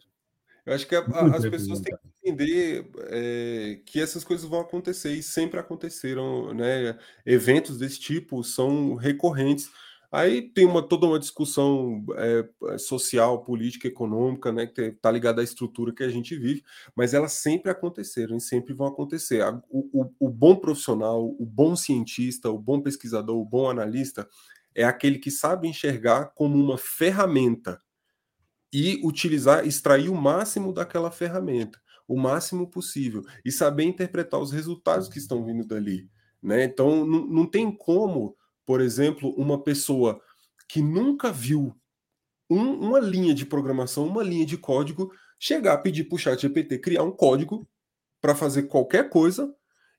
Eu 0.66 0.74
acho 0.74 0.88
que 0.88 0.96
a, 0.96 1.02
a, 1.02 1.36
as 1.36 1.48
pessoas 1.48 1.82
têm 1.82 1.96
entender 2.24 2.90
é, 3.10 3.80
que 3.86 4.00
essas 4.00 4.24
coisas 4.24 4.48
vão 4.50 4.62
acontecer 4.62 5.14
e 5.14 5.24
sempre 5.24 5.60
aconteceram, 5.60 6.54
né? 6.54 6.98
Eventos 7.26 7.78
desse 7.78 8.00
tipo 8.00 8.44
são 8.44 8.96
recorrentes. 8.96 9.70
Aí 10.12 10.44
tem 10.44 10.66
uma, 10.66 10.88
toda 10.88 11.08
uma 11.08 11.20
discussão 11.20 12.06
é, 12.16 12.78
social, 12.78 13.44
política, 13.44 13.88
econômica, 13.88 14.52
né, 14.52 14.68
que 14.68 14.80
está 14.82 15.10
ligada 15.10 15.42
à 15.42 15.44
estrutura 15.44 15.92
que 15.92 16.04
a 16.04 16.10
gente 16.10 16.38
vive, 16.38 16.64
mas 16.96 17.16
elas 17.16 17.34
sempre 17.34 17.72
aconteceram 17.72 18.38
e 18.38 18.42
sempre 18.42 18.76
vão 18.76 18.86
acontecer. 18.86 19.44
O, 19.72 20.04
o, 20.04 20.12
o 20.20 20.30
bom 20.30 20.56
profissional, 20.56 21.26
o 21.26 21.44
bom 21.44 21.76
cientista, 21.76 22.48
o 22.52 22.60
bom 22.60 22.80
pesquisador, 22.80 23.36
o 23.36 23.44
bom 23.44 23.68
analista 23.68 24.28
é 24.76 24.84
aquele 24.84 25.18
que 25.18 25.32
sabe 25.32 25.68
enxergar 25.68 26.32
como 26.36 26.64
uma 26.64 26.78
ferramenta 26.78 27.82
e 28.72 29.00
utilizar, 29.04 29.68
extrair 29.68 30.10
o 30.10 30.16
máximo 30.16 30.74
daquela 30.74 31.12
ferramenta, 31.12 31.80
o 32.08 32.20
máximo 32.20 32.70
possível, 32.70 33.24
e 33.46 33.52
saber 33.52 33.84
interpretar 33.84 34.40
os 34.40 34.52
resultados 34.52 35.08
que 35.08 35.18
estão 35.18 35.46
vindo 35.46 35.66
dali. 35.66 36.10
Né? 36.42 36.64
Então, 36.66 37.06
não, 37.06 37.26
não 37.26 37.46
tem 37.46 37.72
como 37.72 38.36
por 38.66 38.82
exemplo, 38.82 39.30
uma 39.38 39.62
pessoa 39.62 40.22
que 40.68 40.82
nunca 40.82 41.32
viu 41.32 41.76
um, 42.50 42.88
uma 42.88 43.00
linha 43.00 43.34
de 43.34 43.46
programação, 43.46 44.08
uma 44.08 44.24
linha 44.24 44.46
de 44.46 44.58
código, 44.58 45.12
chegar 45.40 45.74
a 45.74 45.78
pedir 45.78 46.06
para 46.06 46.16
o 46.16 46.20
chat 46.20 46.42
GPT 46.42 46.80
criar 46.80 47.04
um 47.04 47.12
código 47.12 47.68
para 48.22 48.36
fazer 48.36 48.64
qualquer 48.64 49.10
coisa 49.10 49.54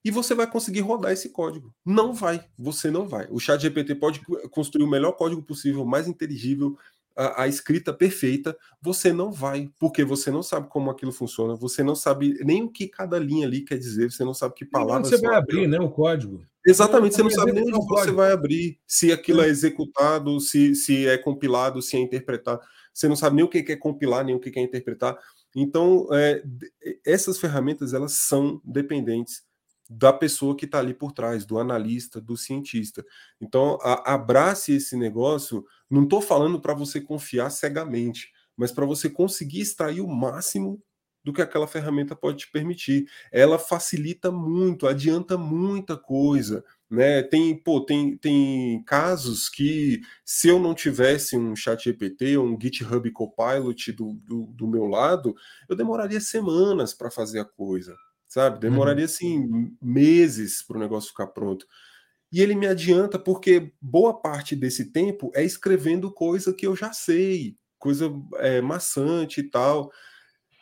e 0.04 0.10
você 0.10 0.34
vai 0.34 0.50
conseguir 0.50 0.80
rodar 0.80 1.12
esse 1.12 1.30
código. 1.30 1.74
Não 1.84 2.12
vai, 2.12 2.46
você 2.58 2.90
não 2.90 3.08
vai. 3.08 3.26
O 3.30 3.38
chat 3.38 3.60
GPT 3.60 3.94
pode 3.96 4.20
construir 4.50 4.84
o 4.84 4.90
melhor 4.90 5.12
código 5.12 5.42
possível, 5.42 5.84
mais 5.84 6.06
inteligível, 6.06 6.76
a, 7.16 7.42
a, 7.42 7.48
escrita 7.48 7.92
perfeita, 7.92 8.56
você 8.80 9.12
não 9.12 9.30
vai, 9.30 9.70
porque 9.78 10.04
você 10.04 10.30
não 10.30 10.42
sabe 10.42 10.68
como 10.68 10.90
aquilo 10.90 11.12
funciona, 11.12 11.54
você 11.54 11.82
não 11.82 11.94
sabe 11.94 12.38
nem 12.44 12.62
o 12.62 12.70
que 12.70 12.88
cada 12.88 13.18
linha 13.18 13.46
ali 13.46 13.62
quer 13.62 13.78
dizer, 13.78 14.10
você 14.10 14.24
não 14.24 14.34
sabe 14.34 14.54
que 14.54 14.64
palavra. 14.64 15.08
Você 15.08 15.18
vai 15.18 15.36
abrir, 15.36 15.66
né, 15.66 15.78
o 15.78 15.90
código. 15.90 16.44
Exatamente, 16.66 17.14
você 17.14 17.22
não 17.22 17.30
sabe 17.30 17.52
nem 17.52 17.64
onde 17.64 17.86
você 17.86 18.10
vai 18.10 18.32
abrir, 18.32 18.78
se 18.86 19.12
aquilo 19.12 19.42
é 19.42 19.48
executado, 19.48 20.40
se, 20.40 20.74
se 20.74 21.06
é 21.06 21.18
compilado, 21.18 21.82
se 21.82 21.96
é 21.96 22.00
interpretado. 22.00 22.60
Você 22.92 23.08
não 23.08 23.16
sabe 23.16 23.36
nem 23.36 23.44
o 23.44 23.48
que 23.48 23.64
é 23.70 23.76
compilar, 23.76 24.24
nem 24.24 24.34
o 24.34 24.40
que 24.40 24.58
é 24.58 24.62
interpretar. 24.62 25.18
Então, 25.54 26.08
é, 26.12 26.42
essas 27.04 27.38
ferramentas 27.38 27.92
elas 27.92 28.12
são 28.12 28.60
dependentes 28.64 29.42
da 29.88 30.12
pessoa 30.12 30.56
que 30.56 30.64
está 30.64 30.78
ali 30.78 30.94
por 30.94 31.12
trás, 31.12 31.44
do 31.44 31.58
analista, 31.58 32.20
do 32.20 32.36
cientista. 32.36 33.04
Então, 33.40 33.78
a, 33.82 34.14
abrace 34.14 34.72
esse 34.74 34.96
negócio. 34.96 35.64
Não 35.90 36.04
estou 36.04 36.20
falando 36.20 36.60
para 36.60 36.74
você 36.74 37.00
confiar 37.00 37.50
cegamente, 37.50 38.32
mas 38.56 38.72
para 38.72 38.86
você 38.86 39.10
conseguir 39.10 39.60
extrair 39.60 40.00
o 40.00 40.08
máximo 40.08 40.82
do 41.24 41.32
que 41.32 41.40
aquela 41.40 41.66
ferramenta 41.66 42.14
pode 42.14 42.38
te 42.38 42.50
permitir. 42.50 43.08
Ela 43.32 43.58
facilita 43.58 44.30
muito, 44.30 44.86
adianta 44.86 45.38
muita 45.38 45.96
coisa. 45.96 46.62
Né? 46.90 47.22
Tem, 47.22 47.56
pô, 47.56 47.80
tem, 47.80 48.16
tem 48.16 48.82
casos 48.84 49.48
que 49.48 50.02
se 50.24 50.48
eu 50.48 50.60
não 50.60 50.74
tivesse 50.74 51.36
um 51.36 51.56
chat 51.56 51.84
GPT 51.84 52.36
ou 52.36 52.46
um 52.46 52.58
GitHub 52.60 53.10
Copilot 53.10 53.92
do, 53.92 54.12
do, 54.12 54.46
do 54.48 54.68
meu 54.68 54.84
lado, 54.86 55.34
eu 55.66 55.74
demoraria 55.74 56.20
semanas 56.20 56.92
para 56.92 57.10
fazer 57.10 57.40
a 57.40 57.44
coisa, 57.44 57.96
sabe? 58.34 58.58
Demoraria, 58.58 59.04
uhum. 59.04 59.10
assim, 59.10 59.76
meses 59.80 60.60
para 60.60 60.76
o 60.76 60.80
negócio 60.80 61.10
ficar 61.10 61.28
pronto. 61.28 61.64
E 62.32 62.42
ele 62.42 62.56
me 62.56 62.66
adianta 62.66 63.16
porque 63.16 63.72
boa 63.80 64.12
parte 64.20 64.56
desse 64.56 64.90
tempo 64.90 65.30
é 65.36 65.44
escrevendo 65.44 66.10
coisa 66.10 66.52
que 66.52 66.66
eu 66.66 66.74
já 66.74 66.92
sei, 66.92 67.56
coisa 67.78 68.12
é, 68.38 68.60
maçante 68.60 69.38
e 69.38 69.44
tal. 69.44 69.88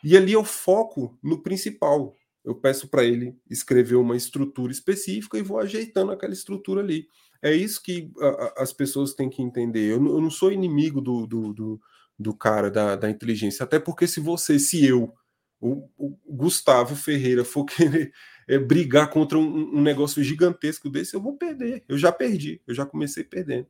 E 0.03 0.15
ali 0.15 0.33
eu 0.33 0.43
foco 0.43 1.17
no 1.23 1.41
principal. 1.41 2.15
Eu 2.45 2.53
peço 2.53 2.87
para 2.87 3.03
ele 3.03 3.35
escrever 3.49 3.95
uma 3.95 4.15
estrutura 4.15 4.71
específica 4.71 5.39
e 5.39 5.41
vou 5.41 5.57
ajeitando 5.57 6.11
aquela 6.11 6.33
estrutura 6.33 6.79
ali. 6.79 7.07
É 7.41 7.55
isso 7.55 7.81
que 7.81 8.11
a, 8.19 8.27
a, 8.27 8.53
as 8.57 8.71
pessoas 8.71 9.15
têm 9.15 9.31
que 9.31 9.41
entender. 9.41 9.93
Eu, 9.93 9.95
eu 9.95 10.21
não 10.21 10.29
sou 10.29 10.51
inimigo 10.51 11.01
do, 11.01 11.25
do, 11.25 11.51
do, 11.53 11.81
do 12.19 12.37
cara 12.37 12.69
da, 12.69 12.95
da, 12.95 13.09
inteligência, 13.09 13.63
até 13.63 13.79
porque 13.79 14.05
se 14.05 14.19
você, 14.19 14.59
se 14.59 14.85
eu, 14.85 15.11
o, 15.63 15.89
o 15.97 16.35
Gustavo 16.35 16.95
Ferreira, 16.95 17.45
for 17.45 17.63
querer 17.65 18.11
é, 18.47 18.59
brigar 18.59 19.09
contra 19.09 19.37
um, 19.37 19.77
um, 19.77 19.81
negócio 19.81 20.21
gigantesco 20.21 20.89
desse, 20.89 21.15
eu 21.15 21.21
vou 21.21 21.37
perder. 21.37 21.83
Eu 21.87 21.97
já 21.97 22.11
perdi, 22.11 22.61
eu 22.67 22.73
já 22.73 22.85
comecei 22.85 23.23
perdendo. 23.23 23.67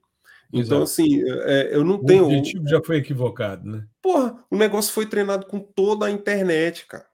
Então, 0.51 0.81
Exato. 0.81 0.83
assim, 0.83 1.21
é, 1.45 1.69
eu 1.75 1.83
não 1.83 1.95
o 1.95 2.05
tenho. 2.05 2.23
O 2.23 2.25
objetivo 2.27 2.67
já 2.67 2.81
foi 2.83 2.97
equivocado, 2.97 3.69
né? 3.69 3.87
Porra, 4.01 4.43
o 4.49 4.57
negócio 4.57 4.91
foi 4.91 5.05
treinado 5.05 5.45
com 5.45 5.59
toda 5.59 6.05
a 6.05 6.11
internet, 6.11 6.85
cara. 6.87 7.05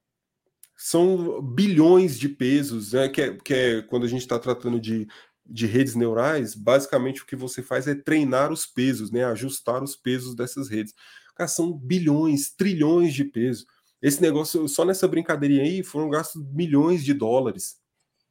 São 0.75 1.41
bilhões 1.41 2.17
de 2.17 2.29
pesos, 2.29 2.93
né? 2.93 3.09
Que 3.09 3.21
é, 3.21 3.37
que 3.37 3.53
é 3.53 3.81
quando 3.81 4.05
a 4.05 4.09
gente 4.09 4.21
está 4.21 4.39
tratando 4.39 4.79
de, 4.79 5.07
de 5.45 5.65
redes 5.65 5.95
neurais, 5.95 6.55
basicamente 6.55 7.21
o 7.21 7.25
que 7.25 7.35
você 7.35 7.61
faz 7.61 7.87
é 7.87 7.95
treinar 7.95 8.51
os 8.51 8.65
pesos, 8.65 9.11
né? 9.11 9.25
Ajustar 9.25 9.83
os 9.83 9.95
pesos 9.95 10.35
dessas 10.35 10.69
redes. 10.69 10.93
Cara, 11.35 11.47
são 11.47 11.71
bilhões, 11.71 12.51
trilhões 12.51 13.13
de 13.13 13.23
pesos. 13.23 13.65
Esse 14.01 14.21
negócio, 14.21 14.67
só 14.67 14.85
nessa 14.85 15.07
brincadeirinha 15.07 15.63
aí, 15.63 15.83
foram 15.83 16.09
gastos 16.09 16.41
milhões 16.51 17.03
de 17.03 17.13
dólares. 17.13 17.77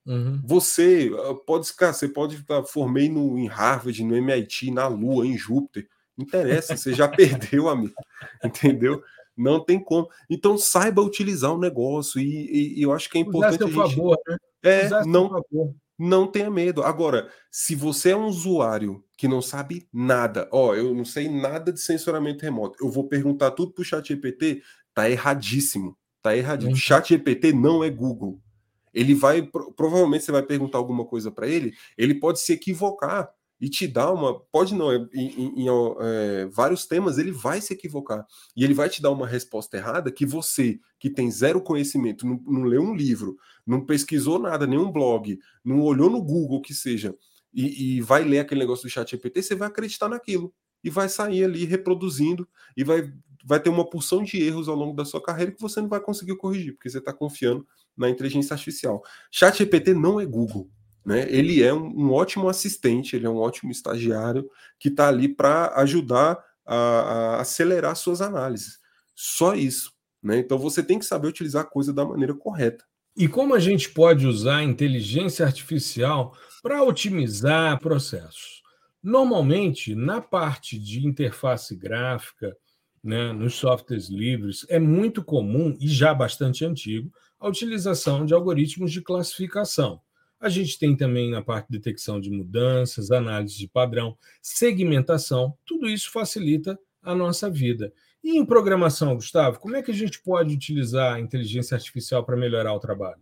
Uhum. 0.06 0.40
Você 0.44 1.10
ah, 1.28 1.34
pode, 1.34 1.72
cara, 1.74 1.92
você 1.92 2.08
pode 2.08 2.36
estar 2.36 2.64
formei 2.64 3.08
no, 3.08 3.38
em 3.38 3.46
Harvard, 3.46 4.02
no 4.02 4.16
MIT, 4.16 4.70
na 4.70 4.88
Lua, 4.88 5.26
em 5.26 5.36
Júpiter. 5.36 5.86
Não 6.16 6.24
interessa, 6.24 6.76
você 6.76 6.94
já 6.94 7.06
perdeu, 7.08 7.68
amigo. 7.68 7.94
Entendeu? 8.42 9.02
Não 9.36 9.62
tem 9.62 9.78
como. 9.78 10.08
Então 10.28 10.56
saiba 10.56 11.02
utilizar 11.02 11.52
o 11.52 11.60
negócio 11.60 12.20
e, 12.20 12.24
e, 12.24 12.78
e 12.78 12.82
eu 12.82 12.92
acho 12.92 13.08
que 13.10 13.18
é 13.18 13.20
importante. 13.20 13.62
Usar 13.62 13.64
a 13.64 13.86
gente... 13.86 13.96
favor, 13.96 14.18
né? 14.26 14.36
É, 14.62 15.04
não, 15.04 15.30
não 15.98 16.26
tenha 16.26 16.50
medo. 16.50 16.82
Agora, 16.82 17.30
se 17.50 17.74
você 17.74 18.10
é 18.10 18.16
um 18.16 18.26
usuário 18.26 19.04
que 19.16 19.28
não 19.28 19.42
sabe 19.42 19.86
nada, 19.92 20.48
ó, 20.50 20.74
eu 20.74 20.94
não 20.94 21.04
sei 21.04 21.28
nada 21.28 21.72
de 21.72 21.80
sensoramento 21.80 22.42
remoto, 22.42 22.82
eu 22.82 22.90
vou 22.90 23.08
perguntar 23.08 23.50
tudo 23.52 23.72
pro 23.72 23.84
Chat 23.84 24.08
GPT, 24.08 24.62
tá 24.98 25.08
erradíssimo. 25.08 25.96
Tá 26.20 26.36
erradíssimo. 26.36 26.74
Uhum. 26.74 26.80
Chat 26.80 27.10
GPT 27.10 27.52
não 27.52 27.84
é 27.84 27.88
Google. 27.88 28.40
Ele 28.92 29.14
vai, 29.14 29.48
provavelmente 29.76 30.24
você 30.24 30.32
vai 30.32 30.42
perguntar 30.42 30.78
alguma 30.78 31.04
coisa 31.04 31.30
para 31.30 31.46
ele, 31.46 31.72
ele 31.96 32.14
pode 32.14 32.40
se 32.40 32.52
equivocar 32.52 33.30
e 33.60 33.68
te 33.68 33.86
dar 33.86 34.12
uma. 34.12 34.40
Pode 34.40 34.74
não, 34.74 34.92
em, 34.92 35.08
em, 35.14 35.62
em 35.62 35.66
é, 36.00 36.46
vários 36.46 36.84
temas 36.84 37.16
ele 37.16 37.30
vai 37.30 37.60
se 37.60 37.72
equivocar. 37.72 38.26
E 38.56 38.64
ele 38.64 38.74
vai 38.74 38.88
te 38.88 39.00
dar 39.00 39.12
uma 39.12 39.26
resposta 39.26 39.76
errada 39.76 40.10
que 40.10 40.26
você, 40.26 40.80
que 40.98 41.08
tem 41.08 41.30
zero 41.30 41.60
conhecimento, 41.60 42.26
não, 42.26 42.42
não 42.44 42.64
leu 42.64 42.82
um 42.82 42.94
livro, 42.94 43.36
não 43.64 43.86
pesquisou 43.86 44.36
nada, 44.40 44.66
nenhum 44.66 44.90
blog, 44.90 45.38
não 45.64 45.80
olhou 45.80 46.10
no 46.10 46.20
Google 46.20 46.60
que 46.60 46.74
seja, 46.74 47.14
e, 47.54 47.98
e 47.98 48.00
vai 48.00 48.24
ler 48.24 48.40
aquele 48.40 48.60
negócio 48.60 48.88
do 48.88 48.90
chat 48.90 49.08
GPT, 49.12 49.42
você 49.42 49.54
vai 49.54 49.68
acreditar 49.68 50.08
naquilo. 50.08 50.52
E 50.82 50.90
vai 50.90 51.08
sair 51.08 51.44
ali 51.44 51.64
reproduzindo 51.64 52.48
e 52.76 52.84
vai, 52.84 53.12
vai 53.48 53.58
ter 53.58 53.70
uma 53.70 53.88
porção 53.88 54.22
de 54.22 54.42
erros 54.42 54.68
ao 54.68 54.76
longo 54.76 54.94
da 54.94 55.06
sua 55.06 55.22
carreira 55.22 55.52
que 55.52 55.60
você 55.60 55.80
não 55.80 55.88
vai 55.88 56.00
conseguir 56.00 56.36
corrigir, 56.36 56.74
porque 56.74 56.90
você 56.90 56.98
está 56.98 57.14
confiando 57.14 57.66
na 57.96 58.10
inteligência 58.10 58.52
artificial. 58.52 59.02
Chat 59.30 59.56
GPT 59.56 59.94
não 59.94 60.20
é 60.20 60.26
Google. 60.26 60.70
Né? 61.02 61.26
Ele 61.30 61.62
é 61.62 61.72
um, 61.72 61.86
um 61.86 62.12
ótimo 62.12 62.50
assistente, 62.50 63.16
ele 63.16 63.24
é 63.24 63.30
um 63.30 63.38
ótimo 63.38 63.72
estagiário 63.72 64.46
que 64.78 64.88
está 64.88 65.08
ali 65.08 65.26
para 65.26 65.72
ajudar 65.76 66.38
a, 66.66 66.76
a, 66.76 67.40
acelerar 67.40 67.96
suas 67.96 68.20
análises. 68.20 68.78
Só 69.14 69.54
isso. 69.54 69.94
Né? 70.22 70.40
Então 70.40 70.58
você 70.58 70.82
tem 70.82 70.98
que 70.98 71.06
saber 71.06 71.28
utilizar 71.28 71.62
a 71.62 71.66
coisa 71.66 71.90
da 71.90 72.04
maneira 72.04 72.34
correta. 72.34 72.84
E 73.16 73.26
como 73.26 73.54
a 73.54 73.58
gente 73.58 73.88
pode 73.88 74.26
usar 74.26 74.58
a 74.58 74.62
inteligência 74.62 75.46
artificial 75.46 76.36
para 76.62 76.82
otimizar 76.82 77.80
processos? 77.80 78.62
Normalmente, 79.02 79.94
na 79.94 80.20
parte 80.20 80.78
de 80.78 81.06
interface 81.06 81.74
gráfica, 81.74 82.54
né, 83.02 83.32
nos 83.32 83.54
softwares 83.54 84.08
livres, 84.08 84.66
é 84.68 84.78
muito 84.78 85.22
comum 85.22 85.76
e 85.80 85.88
já 85.88 86.12
bastante 86.12 86.64
antigo 86.64 87.10
a 87.38 87.48
utilização 87.48 88.24
de 88.26 88.34
algoritmos 88.34 88.92
de 88.92 89.00
classificação. 89.00 90.00
A 90.40 90.48
gente 90.48 90.78
tem 90.78 90.96
também 90.96 91.30
na 91.30 91.42
parte 91.42 91.66
de 91.68 91.78
detecção 91.78 92.20
de 92.20 92.30
mudanças, 92.30 93.10
análise 93.10 93.58
de 93.58 93.68
padrão, 93.68 94.16
segmentação, 94.40 95.54
tudo 95.66 95.88
isso 95.88 96.12
facilita 96.12 96.78
a 97.02 97.14
nossa 97.14 97.50
vida. 97.50 97.92
E 98.22 98.36
em 98.36 98.44
programação, 98.44 99.14
Gustavo, 99.14 99.58
como 99.58 99.76
é 99.76 99.82
que 99.82 99.90
a 99.90 99.94
gente 99.94 100.20
pode 100.22 100.54
utilizar 100.54 101.14
a 101.14 101.20
inteligência 101.20 101.74
artificial 101.74 102.24
para 102.24 102.36
melhorar 102.36 102.72
o 102.74 102.80
trabalho? 102.80 103.20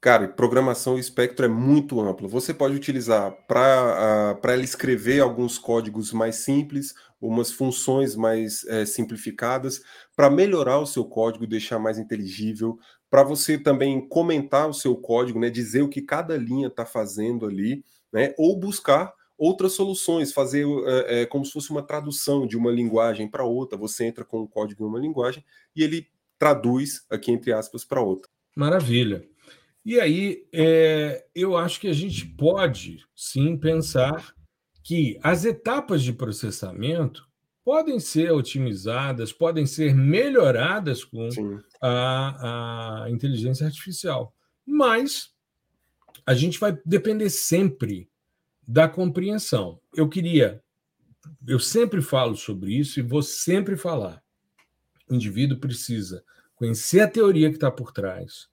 Cara, 0.00 0.28
programação, 0.28 0.96
o 0.96 0.98
espectro 0.98 1.46
é 1.46 1.48
muito 1.48 1.98
amplo. 1.98 2.28
Você 2.28 2.52
pode 2.52 2.74
utilizar 2.74 3.32
para 3.48 4.36
uh, 4.38 4.46
ela 4.50 4.62
escrever 4.62 5.20
alguns 5.20 5.58
códigos 5.58 6.12
mais 6.12 6.36
simples, 6.36 6.94
umas 7.26 7.50
funções 7.50 8.14
mais 8.14 8.64
é, 8.64 8.84
simplificadas, 8.84 9.82
para 10.14 10.30
melhorar 10.30 10.78
o 10.78 10.86
seu 10.86 11.04
código, 11.04 11.46
deixar 11.46 11.78
mais 11.78 11.98
inteligível, 11.98 12.78
para 13.10 13.22
você 13.22 13.56
também 13.56 14.06
comentar 14.08 14.68
o 14.68 14.74
seu 14.74 14.96
código, 14.96 15.38
né, 15.38 15.48
dizer 15.48 15.82
o 15.82 15.88
que 15.88 16.02
cada 16.02 16.36
linha 16.36 16.68
está 16.68 16.84
fazendo 16.84 17.46
ali, 17.46 17.84
né, 18.12 18.34
ou 18.36 18.58
buscar 18.58 19.12
outras 19.36 19.72
soluções, 19.72 20.32
fazer 20.32 20.66
é, 20.86 21.22
é, 21.22 21.26
como 21.26 21.44
se 21.44 21.52
fosse 21.52 21.70
uma 21.70 21.82
tradução 21.82 22.46
de 22.46 22.56
uma 22.56 22.70
linguagem 22.70 23.28
para 23.28 23.44
outra. 23.44 23.76
Você 23.78 24.04
entra 24.04 24.24
com 24.24 24.40
o 24.40 24.48
código 24.48 24.84
em 24.84 24.86
uma 24.86 24.98
linguagem 24.98 25.44
e 25.74 25.82
ele 25.82 26.06
traduz 26.38 27.04
aqui 27.10 27.32
entre 27.32 27.52
aspas 27.52 27.84
para 27.84 28.00
outra. 28.00 28.30
Maravilha. 28.54 29.26
E 29.84 30.00
aí, 30.00 30.46
é, 30.52 31.26
eu 31.34 31.56
acho 31.56 31.78
que 31.78 31.88
a 31.88 31.92
gente 31.92 32.26
pode 32.26 33.04
sim 33.14 33.56
pensar 33.56 34.34
que 34.84 35.18
as 35.22 35.46
etapas 35.46 36.02
de 36.02 36.12
processamento 36.12 37.26
podem 37.64 37.98
ser 37.98 38.30
otimizadas, 38.30 39.32
podem 39.32 39.64
ser 39.64 39.94
melhoradas 39.94 41.02
com 41.02 41.26
a, 41.80 43.04
a, 43.04 43.10
inteligência 43.10 43.66
artificial. 43.66 44.36
Mas 44.64 45.32
a 46.26 46.34
gente 46.34 46.60
vai 46.60 46.78
depender 46.84 47.30
sempre 47.30 48.10
da 48.68 48.86
compreensão. 48.86 49.80
Eu 49.96 50.06
queria, 50.06 50.62
eu 51.48 51.58
sempre 51.58 52.02
falo 52.02 52.36
sobre 52.36 52.74
isso 52.74 53.00
e 53.00 53.02
vou 53.02 53.22
sempre 53.22 53.78
falar. 53.78 54.22
O 55.08 55.14
indivíduo 55.14 55.58
precisa 55.58 56.22
conhecer 56.54 57.00
a 57.00 57.08
teoria 57.08 57.48
que 57.48 57.56
está 57.56 57.70
por 57.70 57.90
trás, 57.90 58.48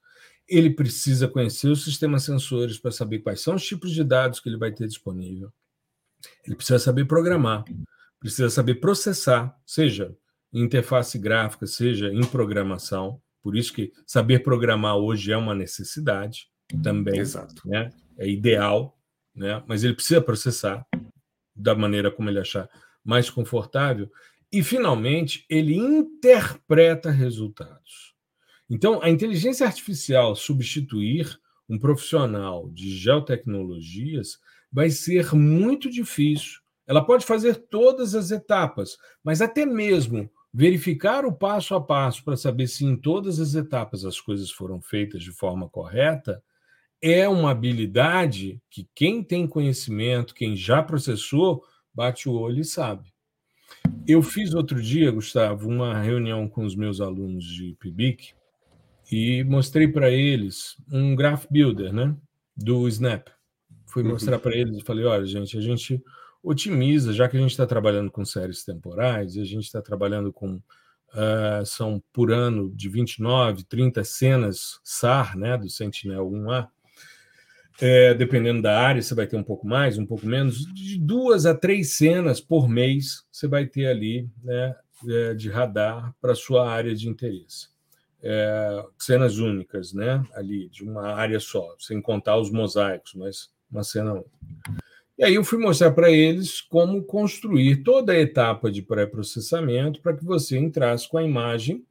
ele 0.47 0.69
precisa 0.69 1.27
conhecer 1.27 1.67
os 1.67 1.84
sistemas 1.84 2.23
sensores 2.23 2.77
para 2.77 2.91
saber 2.91 3.19
quais 3.19 3.41
são 3.41 3.55
os 3.55 3.65
tipos 3.65 3.91
de 3.91 4.03
dados 4.03 4.39
que 4.39 4.49
ele 4.49 4.57
vai 4.57 4.71
ter 4.71 4.88
disponível. 4.88 5.51
Ele 6.45 6.55
precisa 6.55 6.80
saber 6.80 7.05
programar, 7.05 7.63
precisa 8.19 8.49
saber 8.49 8.76
processar, 8.76 9.55
seja 9.65 10.15
em 10.53 10.63
interface 10.63 11.17
gráfica, 11.17 11.65
seja 11.65 12.11
em 12.13 12.24
programação. 12.24 13.22
Por 13.41 13.55
isso 13.55 13.74
que 13.74 13.91
saber 14.05 14.39
programar 14.39 14.97
hoje 14.97 15.32
é 15.32 15.38
uma 15.38 15.55
necessidade 15.55 16.47
também. 16.84 17.19
Exato. 17.19 17.67
Né? 17.67 17.89
É 18.17 18.30
ideal, 18.30 18.97
né? 19.36 19.63
mas 19.67 19.84
ele 19.84 19.93
precisa 19.93 20.22
processar 20.22 20.86
da 21.55 21.74
maneira 21.76 22.11
como 22.11 22.30
ele 22.30 22.39
achar 22.39 22.69
mais 23.03 23.30
confortável. 23.30 24.09
E, 24.51 24.61
finalmente, 24.61 25.45
ele 25.49 25.76
interpreta 25.76 27.09
resultados. 27.09 28.13
Então, 28.69 29.01
a 29.01 29.09
inteligência 29.09 29.65
artificial 29.65 30.36
substituir 30.36 31.39
um 31.67 31.80
profissional 31.80 32.69
de 32.69 32.89
geotecnologias 32.97 34.38
vai 34.72 34.89
ser 34.89 35.34
muito 35.34 35.89
difícil. 35.89 36.59
Ela 36.88 37.03
pode 37.03 37.26
fazer 37.26 37.55
todas 37.55 38.15
as 38.15 38.32
etapas, 38.32 38.97
mas 39.24 39.41
até 39.41 39.65
mesmo 39.65 40.30
verificar 40.53 41.26
o 41.26 41.34
passo 41.34 41.74
a 41.76 41.82
passo 41.82 42.24
para 42.24 42.36
saber 42.36 42.67
se 42.67 42.86
em 42.86 42.95
todas 42.95 43.39
as 43.39 43.55
etapas 43.55 44.03
as 44.03 44.19
coisas 44.19 44.51
foram 44.51 44.82
feitas 44.82 45.24
de 45.24 45.32
forma 45.32 45.69
correta 45.69 46.43
é 47.01 47.28
uma 47.28 47.49
habilidade 47.49 48.61
que 48.69 48.88
quem 48.93 49.24
tem 49.24 49.47
conhecimento, 49.47 50.36
quem 50.36 50.55
já 50.55 50.84
processou, 50.84 51.63
bate 51.93 52.30
o 52.30 52.34
olho 52.34 52.61
e 52.61 52.65
sabe. 52.65 53.11
Eu 54.07 54.22
fiz 54.22 54.53
outro 54.53 54.82
dia, 54.82 55.09
Gustavo, 55.09 55.67
uma 55.67 55.99
reunião 55.99 56.47
com 56.47 56.63
os 56.63 56.76
meus 56.76 57.01
alunos 57.01 57.43
de 57.43 57.76
PIBIC 57.80 58.34
e 59.11 59.43
mostrei 59.45 59.88
para 59.88 60.11
eles 60.11 60.78
um 60.91 61.15
graph 61.15 61.45
builder, 61.49 61.91
né, 61.91 62.15
do 62.55 62.88
Snap. 62.88 63.30
Fui 63.91 64.03
uhum. 64.03 64.09
mostrar 64.09 64.39
para 64.39 64.55
eles 64.55 64.77
e 64.77 64.83
falei, 64.83 65.05
olha, 65.05 65.25
gente, 65.25 65.57
a 65.57 65.61
gente 65.61 66.01
otimiza, 66.41 67.13
já 67.13 67.27
que 67.27 67.37
a 67.37 67.39
gente 67.39 67.51
está 67.51 67.67
trabalhando 67.67 68.09
com 68.11 68.25
séries 68.25 68.63
temporais, 68.63 69.35
e 69.35 69.41
a 69.41 69.45
gente 69.45 69.65
está 69.65 69.81
trabalhando 69.81 70.31
com 70.31 70.55
uh, 70.55 71.65
são 71.65 72.01
por 72.11 72.31
ano 72.31 72.71
de 72.73 72.89
29, 72.89 73.63
30 73.65 74.03
cenas 74.03 74.79
SAR, 74.83 75.37
né, 75.37 75.57
do 75.57 75.69
Sentinel 75.69 76.29
1A. 76.29 76.67
É, 77.79 78.13
dependendo 78.13 78.61
da 78.61 78.79
área, 78.79 79.01
você 79.01 79.15
vai 79.15 79.25
ter 79.25 79.37
um 79.37 79.43
pouco 79.43 79.67
mais, 79.67 79.97
um 79.97 80.05
pouco 80.05 80.25
menos. 80.25 80.65
De 80.73 80.99
duas 80.99 81.45
a 81.45 81.55
três 81.55 81.93
cenas 81.93 82.39
por 82.39 82.69
mês, 82.69 83.23
você 83.31 83.47
vai 83.47 83.65
ter 83.65 83.87
ali 83.87 84.29
né, 84.43 84.75
é, 85.07 85.33
de 85.33 85.49
radar 85.49 86.13
para 86.21 86.35
sua 86.35 86.69
área 86.69 86.93
de 86.93 87.09
interesse 87.09 87.71
é, 88.23 88.85
cenas 88.99 89.37
únicas, 89.37 89.93
né? 89.93 90.23
Ali, 90.33 90.69
de 90.69 90.83
uma 90.83 91.13
área 91.13 91.39
só, 91.39 91.75
sem 91.79 92.01
contar 92.01 92.37
os 92.37 92.51
mosaicos, 92.51 93.13
mas 93.15 93.49
uma 93.72 93.84
cena 93.84 94.13
única. 94.13 94.30
E 95.17 95.24
aí 95.24 95.36
eu 95.36 95.43
fui 95.43 95.59
mostrar 95.59 95.91
para 95.91 96.09
eles 96.09 96.61
como 96.61 97.03
construir 97.03 97.84
toda 97.84 98.13
a 98.13 98.19
etapa 98.19 98.72
de 98.72 98.82
pré-processamento 98.82 100.01
para 100.01 100.15
que 100.15 100.26
você 100.26 100.57
entrasse 100.57 101.07
com 101.07 101.17
a 101.17 101.24
imagem, 101.24 101.86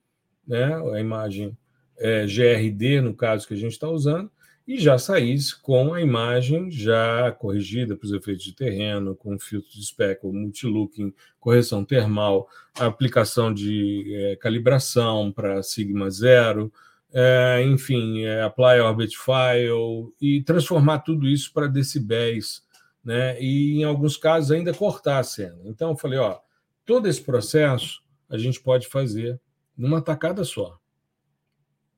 né? 0.46 0.74
A 0.92 1.00
imagem 1.00 1.56
é, 1.96 2.26
GRD, 2.26 3.00
no 3.00 3.14
caso 3.14 3.46
que 3.46 3.54
a 3.54 3.56
gente 3.56 3.72
está 3.72 3.88
usando, 3.88 4.30
e 4.66 4.78
já 4.78 4.98
saísse 4.98 5.60
com 5.60 5.92
a 5.92 6.00
imagem 6.00 6.70
já 6.70 7.32
corrigida 7.32 7.96
para 7.96 8.06
os 8.06 8.12
efeitos 8.12 8.44
de 8.44 8.54
terreno, 8.54 9.16
com 9.16 9.38
filtro 9.38 9.70
de 9.70 9.84
speckle, 9.84 10.32
multilooking, 10.32 11.12
correção 11.38 11.84
termal, 11.84 12.48
aplicação 12.74 13.52
de 13.52 14.12
é, 14.14 14.36
calibração 14.36 15.32
para 15.32 15.62
sigma 15.62 16.10
zero, 16.10 16.72
é, 17.12 17.62
enfim, 17.64 18.24
é, 18.24 18.42
apply 18.42 18.80
orbit 18.80 19.16
file 19.18 20.12
e 20.20 20.42
transformar 20.42 21.00
tudo 21.00 21.28
isso 21.28 21.52
para 21.52 21.66
decibéis, 21.66 22.62
né? 23.04 23.40
E 23.40 23.80
em 23.80 23.84
alguns 23.84 24.16
casos 24.16 24.50
ainda 24.50 24.72
cortar 24.72 25.18
a 25.18 25.22
cena. 25.22 25.58
Então 25.64 25.90
eu 25.90 25.96
falei, 25.96 26.18
ó, 26.18 26.38
todo 26.84 27.08
esse 27.08 27.22
processo 27.22 28.02
a 28.28 28.38
gente 28.38 28.60
pode 28.60 28.86
fazer 28.86 29.40
numa 29.76 30.00
tacada 30.00 30.44
só. 30.44 30.78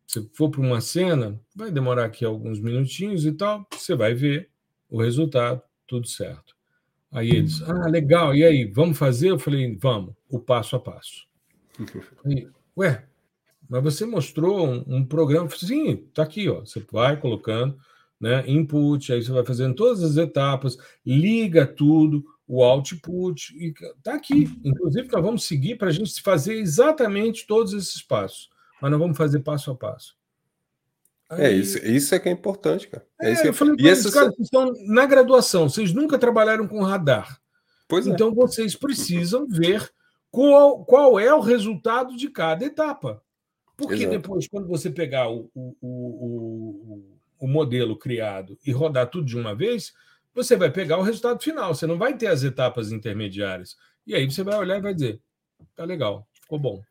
Se 0.07 0.29
for 0.35 0.51
para 0.51 0.61
uma 0.61 0.81
cena, 0.81 1.41
vai 1.55 1.71
demorar 1.71 2.05
aqui 2.05 2.25
alguns 2.25 2.61
minutinhos 2.61 3.25
e 3.25 3.33
tal, 3.33 3.67
você 3.73 3.95
vai 3.95 4.15
ver 4.15 4.51
o 4.89 5.01
resultado, 5.01 5.63
tudo 5.87 6.07
certo. 6.07 6.55
Aí 7.11 7.31
eles, 7.31 7.63
ah, 7.63 7.89
legal, 7.89 8.35
e 8.35 8.43
aí, 8.43 8.65
vamos 8.65 8.97
fazer? 8.99 9.31
Eu 9.31 9.39
falei, 9.39 9.77
vamos, 9.77 10.15
o 10.29 10.39
passo 10.39 10.77
a 10.77 10.81
passo. 10.81 11.27
Aí, 12.25 12.49
Ué, 12.77 13.07
mas 13.69 13.83
você 13.83 14.05
mostrou 14.05 14.67
um, 14.67 14.85
um 14.87 15.05
programa, 15.05 15.49
sim, 15.51 16.05
está 16.09 16.23
aqui, 16.23 16.49
ó. 16.49 16.61
Você 16.61 16.85
vai 16.91 17.19
colocando, 17.19 17.77
né, 18.21 18.45
input, 18.47 19.13
aí 19.13 19.23
você 19.23 19.33
vai 19.33 19.45
fazendo 19.45 19.75
todas 19.75 20.03
as 20.03 20.17
etapas, 20.17 20.77
liga 21.05 21.67
tudo, 21.67 22.25
o 22.47 22.63
output, 22.63 23.55
e 23.57 23.73
está 23.97 24.15
aqui. 24.15 24.49
Inclusive, 24.65 25.09
nós 25.11 25.23
vamos 25.23 25.45
seguir 25.45 25.77
para 25.77 25.89
a 25.89 25.93
gente 25.93 26.21
fazer 26.23 26.55
exatamente 26.55 27.47
todos 27.47 27.73
esses 27.73 28.03
passos 28.03 28.53
mas 28.83 28.91
não 28.91 28.99
vamos 28.99 29.17
fazer 29.17 29.39
passo 29.39 29.71
a 29.71 29.77
passo. 29.77 30.17
É, 31.31 31.47
Aí... 31.47 31.55
É, 31.55 31.57
isso, 31.57 31.79
isso 31.79 32.15
é 32.17 32.19
que 32.19 32.29
é 32.29 32.33
importante, 32.33 32.89
cara. 32.89 33.07
É, 33.21 33.29
é 33.29 33.33
isso 33.33 33.47
eu 33.47 33.55
falei, 33.55 33.77
e 33.79 33.87
esses 33.87 34.13
caras 34.13 34.37
estão 34.41 34.73
na 34.89 35.07
graduação, 35.07 35.69
vocês 35.69 35.93
nunca 35.93 36.19
trabalharam 36.19 36.67
com 36.67 36.83
radar. 36.83 37.41
Pois 37.89 38.09
é. 38.09 38.11
então 38.11 38.31
é. 38.31 38.35
vocês 38.35 38.75
precisam 38.75 39.47
ver 39.49 39.89
qual, 40.33 40.85
qual 40.85 41.21
é 41.21 41.33
o 41.33 41.41
resultado 41.41 42.17
de 42.17 42.29
cada 42.29 42.65
etapa. 42.65 43.23
Porque 43.83 44.05
Exato. 44.05 44.19
depois, 44.19 44.47
quando 44.47 44.69
você 44.69 44.91
pegar 44.91 45.29
o, 45.29 45.51
o, 45.55 45.75
o, 45.83 47.03
o, 47.41 47.49
modelo 47.49 47.97
criado 47.97 48.57
e 48.65 48.71
rodar 48.71 49.11
tudo 49.11 49.27
de 49.27 49.37
uma 49.37 49.55
vez, 49.55 49.93
você 50.35 50.57
vai 50.57 50.71
pegar 50.71 50.99
o 50.99 51.03
resultado 51.03 51.43
final. 51.43 51.75
Você 51.75 51.87
não 51.87 51.99
vai 51.99 52.17
ter 52.17 52.29
as 52.29 52.45
etapas 52.45 52.93
intermediárias. 52.93 53.77
E 54.07 54.15
aí 54.15 54.31
você 54.31 54.43
vai 54.43 54.57
olhar 54.57 54.79
e 54.79 54.83
vai 54.83 54.95
dizer: 54.95 55.21
tá 55.75 55.85
legal, 55.85 56.27
ficou 56.41 56.59
bom. 56.59 56.83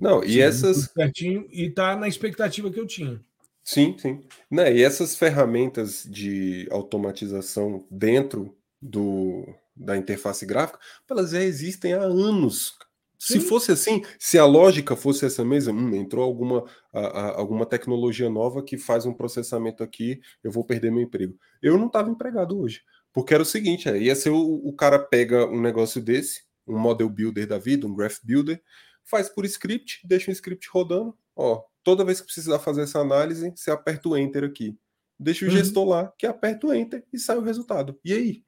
Não, 0.00 0.22
e 0.24 0.32
sim, 0.32 0.40
essas. 0.40 0.90
Certinho, 0.92 1.46
e 1.50 1.66
está 1.66 1.94
na 1.96 2.08
expectativa 2.08 2.70
que 2.70 2.80
eu 2.80 2.86
tinha. 2.86 3.20
Sim, 3.62 3.96
sim. 3.98 4.22
Né, 4.50 4.74
e 4.74 4.82
essas 4.82 5.14
ferramentas 5.14 6.06
de 6.08 6.66
automatização 6.70 7.84
dentro 7.90 8.56
do, 8.80 9.46
da 9.76 9.94
interface 9.94 10.46
gráfica, 10.46 10.78
elas 11.10 11.30
já 11.30 11.42
existem 11.42 11.92
há 11.92 12.00
anos. 12.02 12.78
Sim. 13.18 13.40
Se 13.40 13.46
fosse 13.48 13.72
assim, 13.72 14.02
se 14.18 14.38
a 14.38 14.44
lógica 14.44 14.94
fosse 14.94 15.26
essa 15.26 15.44
mesma, 15.44 15.72
hum, 15.72 15.94
entrou 15.94 16.24
alguma, 16.24 16.64
a, 16.92 17.00
a, 17.00 17.38
alguma 17.38 17.66
tecnologia 17.66 18.30
nova 18.30 18.62
que 18.62 18.78
faz 18.78 19.06
um 19.06 19.12
processamento 19.12 19.82
aqui, 19.82 20.20
eu 20.42 20.52
vou 20.52 20.64
perder 20.64 20.92
meu 20.92 21.02
emprego. 21.02 21.36
Eu 21.60 21.76
não 21.76 21.88
estava 21.88 22.10
empregado 22.10 22.58
hoje. 22.58 22.82
Porque 23.12 23.34
era 23.34 23.42
o 23.42 23.46
seguinte, 23.46 23.88
é, 23.88 23.98
ia 23.98 24.14
ser 24.14 24.30
o, 24.30 24.38
o 24.38 24.72
cara 24.72 24.98
pega 24.98 25.46
um 25.46 25.60
negócio 25.60 26.00
desse, 26.00 26.42
um 26.66 26.78
model 26.78 27.08
builder 27.08 27.46
da 27.46 27.58
vida, 27.58 27.86
um 27.86 27.94
graph 27.94 28.18
builder, 28.22 28.62
faz 29.04 29.28
por 29.28 29.44
script, 29.44 30.00
deixa 30.04 30.30
o 30.30 30.32
script 30.32 30.68
rodando. 30.70 31.16
Ó, 31.34 31.64
toda 31.82 32.04
vez 32.04 32.20
que 32.20 32.26
precisar 32.26 32.58
fazer 32.60 32.82
essa 32.82 33.00
análise, 33.00 33.52
você 33.56 33.70
aperta 33.70 34.08
o 34.08 34.16
enter 34.16 34.44
aqui. 34.44 34.78
Deixa 35.18 35.44
o 35.44 35.48
uhum. 35.48 35.56
gestor 35.56 35.88
lá, 35.88 36.12
que 36.16 36.26
aperta 36.26 36.68
o 36.68 36.72
enter 36.72 37.04
e 37.12 37.18
sai 37.18 37.36
o 37.36 37.42
resultado. 37.42 37.98
E 38.04 38.12
aí? 38.12 38.44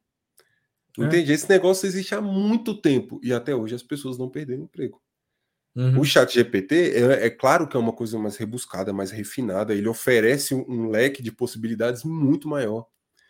É. 1.02 1.06
Entende? 1.06 1.32
Esse 1.32 1.48
negócio 1.48 1.86
existe 1.86 2.14
há 2.14 2.20
muito 2.20 2.80
tempo 2.80 3.20
e 3.22 3.32
até 3.32 3.54
hoje 3.54 3.74
as 3.74 3.82
pessoas 3.82 4.18
não 4.18 4.28
perderam 4.28 4.64
emprego. 4.64 5.00
Uhum. 5.74 6.00
O 6.00 6.04
chat 6.04 6.34
GPT 6.34 6.92
é, 6.96 7.26
é, 7.26 7.30
claro 7.30 7.68
que 7.68 7.76
é 7.76 7.80
uma 7.80 7.92
coisa 7.92 8.18
mais 8.18 8.36
rebuscada, 8.36 8.92
mais 8.92 9.10
refinada, 9.10 9.74
ele 9.74 9.88
oferece 9.88 10.54
um, 10.54 10.64
um 10.68 10.88
leque 10.90 11.22
de 11.22 11.30
possibilidades 11.30 12.02
muito 12.02 12.48
maior. 12.48 12.86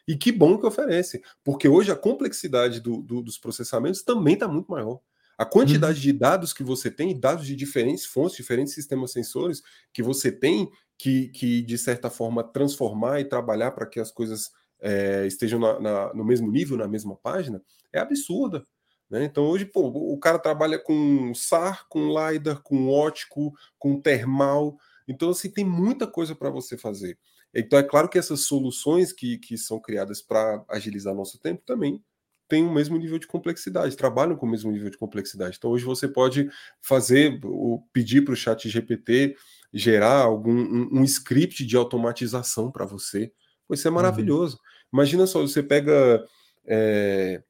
E 0.08 0.16
que 0.16 0.32
bom 0.32 0.58
que 0.58 0.66
oferece, 0.66 1.22
porque 1.44 1.68
hoje 1.68 1.92
a 1.92 1.96
complexidade 1.96 2.80
do, 2.80 3.02
do, 3.02 3.22
dos 3.22 3.38
processamentos 3.38 4.02
também 4.02 4.34
está 4.34 4.48
muito 4.48 4.70
maior. 4.70 5.00
A 5.36 5.44
quantidade 5.44 5.98
uhum. 5.98 6.02
de 6.02 6.12
dados 6.12 6.52
que 6.52 6.62
você 6.62 6.90
tem, 6.90 7.18
dados 7.18 7.46
de 7.46 7.54
diferentes 7.54 8.04
fontes, 8.04 8.36
diferentes 8.36 8.74
sistemas 8.74 9.12
sensores 9.12 9.62
que 9.92 10.02
você 10.02 10.32
tem, 10.32 10.70
que, 10.98 11.28
que 11.28 11.62
de 11.62 11.78
certa 11.78 12.10
forma 12.10 12.42
transformar 12.42 13.20
e 13.20 13.24
trabalhar 13.24 13.70
para 13.70 13.86
que 13.86 14.00
as 14.00 14.10
coisas 14.10 14.50
é, 14.80 15.26
estejam 15.26 15.58
na, 15.58 15.80
na, 15.80 16.14
no 16.14 16.24
mesmo 16.24 16.50
nível, 16.50 16.76
na 16.76 16.88
mesma 16.88 17.16
página, 17.16 17.62
é 17.92 17.98
absurda. 17.98 18.64
Né? 19.10 19.24
Então 19.24 19.44
hoje 19.44 19.64
pô, 19.64 19.88
o 19.88 20.18
cara 20.18 20.38
trabalha 20.38 20.78
com 20.78 21.34
SAR, 21.34 21.86
com 21.88 22.08
LiDAR, 22.08 22.62
com 22.62 22.88
ótico, 22.88 23.52
com 23.78 24.00
termal. 24.00 24.76
Então 25.08 25.30
assim, 25.30 25.50
tem 25.50 25.64
muita 25.64 26.06
coisa 26.06 26.34
para 26.34 26.50
você 26.50 26.78
fazer. 26.78 27.18
Então 27.52 27.78
é 27.78 27.82
claro 27.82 28.08
que 28.08 28.18
essas 28.18 28.42
soluções 28.42 29.12
que, 29.12 29.38
que 29.38 29.58
são 29.58 29.80
criadas 29.80 30.22
para 30.22 30.64
agilizar 30.68 31.14
nosso 31.14 31.38
tempo 31.40 31.62
também 31.66 32.02
têm 32.48 32.64
o 32.64 32.72
mesmo 32.72 32.98
nível 32.98 33.18
de 33.18 33.28
complexidade, 33.28 33.96
trabalham 33.96 34.36
com 34.36 34.44
o 34.44 34.50
mesmo 34.50 34.72
nível 34.72 34.90
de 34.90 34.98
complexidade. 34.98 35.56
Então 35.56 35.70
hoje 35.70 35.84
você 35.84 36.08
pode 36.08 36.50
fazer, 36.80 37.38
o, 37.44 37.80
pedir 37.92 38.24
para 38.24 38.32
o 38.32 38.36
chat 38.36 38.68
GPT 38.68 39.36
gerar 39.72 40.22
algum 40.22 40.52
um, 40.52 41.00
um 41.00 41.04
script 41.04 41.64
de 41.64 41.76
automatização 41.76 42.70
para 42.70 42.84
você. 42.84 43.32
Pô, 43.70 43.74
isso 43.74 43.86
é 43.86 43.90
uhum. 43.90 43.94
maravilhoso. 43.94 44.56
Uhum. 44.56 44.98
Imagina 44.98 45.28
só, 45.28 45.40
você 45.40 45.62
pega 45.62 46.26
é, 46.66 47.40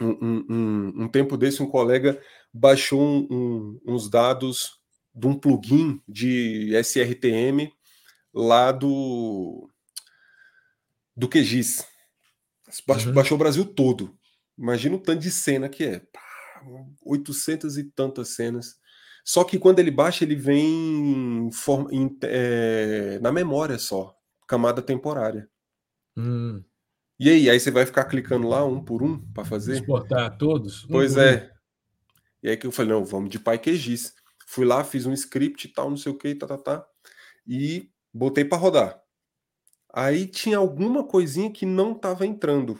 um, 0.00 0.46
um, 0.48 0.92
um, 1.02 1.08
tempo 1.08 1.36
desse, 1.36 1.62
um 1.62 1.68
colega 1.68 2.18
baixou 2.50 3.28
uns 3.86 4.08
dados 4.08 4.80
de 5.14 5.26
um 5.26 5.38
plugin 5.38 6.00
de 6.08 6.74
SRTM 6.82 7.70
lá 8.32 8.72
do 8.72 9.68
do 11.14 11.28
QGIS. 11.28 11.84
Baixou, 12.86 13.08
uhum. 13.08 13.14
baixou 13.14 13.34
o 13.34 13.38
Brasil 13.38 13.66
todo. 13.66 14.16
Imagina 14.56 14.96
o 14.96 15.00
tanto 15.00 15.20
de 15.20 15.30
cena 15.30 15.68
que 15.68 15.84
é. 15.84 16.02
800 17.04 17.76
e 17.76 17.84
tantas 17.84 18.30
cenas. 18.30 18.76
Só 19.22 19.44
que 19.44 19.58
quando 19.58 19.78
ele 19.78 19.90
baixa, 19.90 20.24
ele 20.24 20.36
vem 20.36 20.64
em, 20.64 21.50
em, 21.92 22.18
é, 22.22 23.18
na 23.20 23.30
memória 23.30 23.78
só, 23.78 24.17
camada 24.48 24.82
temporária. 24.82 25.48
Hum. 26.16 26.64
E 27.20 27.28
aí, 27.28 27.50
aí 27.50 27.60
você 27.60 27.70
vai 27.70 27.84
ficar 27.84 28.04
clicando 28.04 28.48
lá 28.48 28.64
um 28.64 28.82
por 28.82 29.02
um 29.02 29.20
para 29.32 29.44
fazer? 29.44 29.74
Exportar 29.74 30.36
todos? 30.38 30.86
Pois 30.86 31.16
um 31.16 31.20
é. 31.20 31.52
Um. 31.52 31.58
E 32.44 32.48
aí 32.48 32.56
que 32.56 32.66
eu 32.66 32.72
falei, 32.72 32.92
não, 32.92 33.04
vamos 33.04 33.30
de 33.30 33.38
PyQGIS. 33.38 34.14
Fui 34.46 34.64
lá, 34.64 34.82
fiz 34.82 35.04
um 35.04 35.12
script 35.12 35.66
e 35.66 35.72
tal, 35.72 35.90
não 35.90 35.96
sei 35.96 36.10
o 36.10 36.16
que, 36.16 36.34
tá, 36.34 36.46
tá, 36.46 36.56
tá. 36.56 36.86
E 37.46 37.90
botei 38.12 38.44
para 38.44 38.56
rodar. 38.56 39.02
Aí 39.92 40.26
tinha 40.26 40.58
alguma 40.58 41.04
coisinha 41.04 41.50
que 41.50 41.66
não 41.66 41.92
estava 41.92 42.24
entrando, 42.24 42.78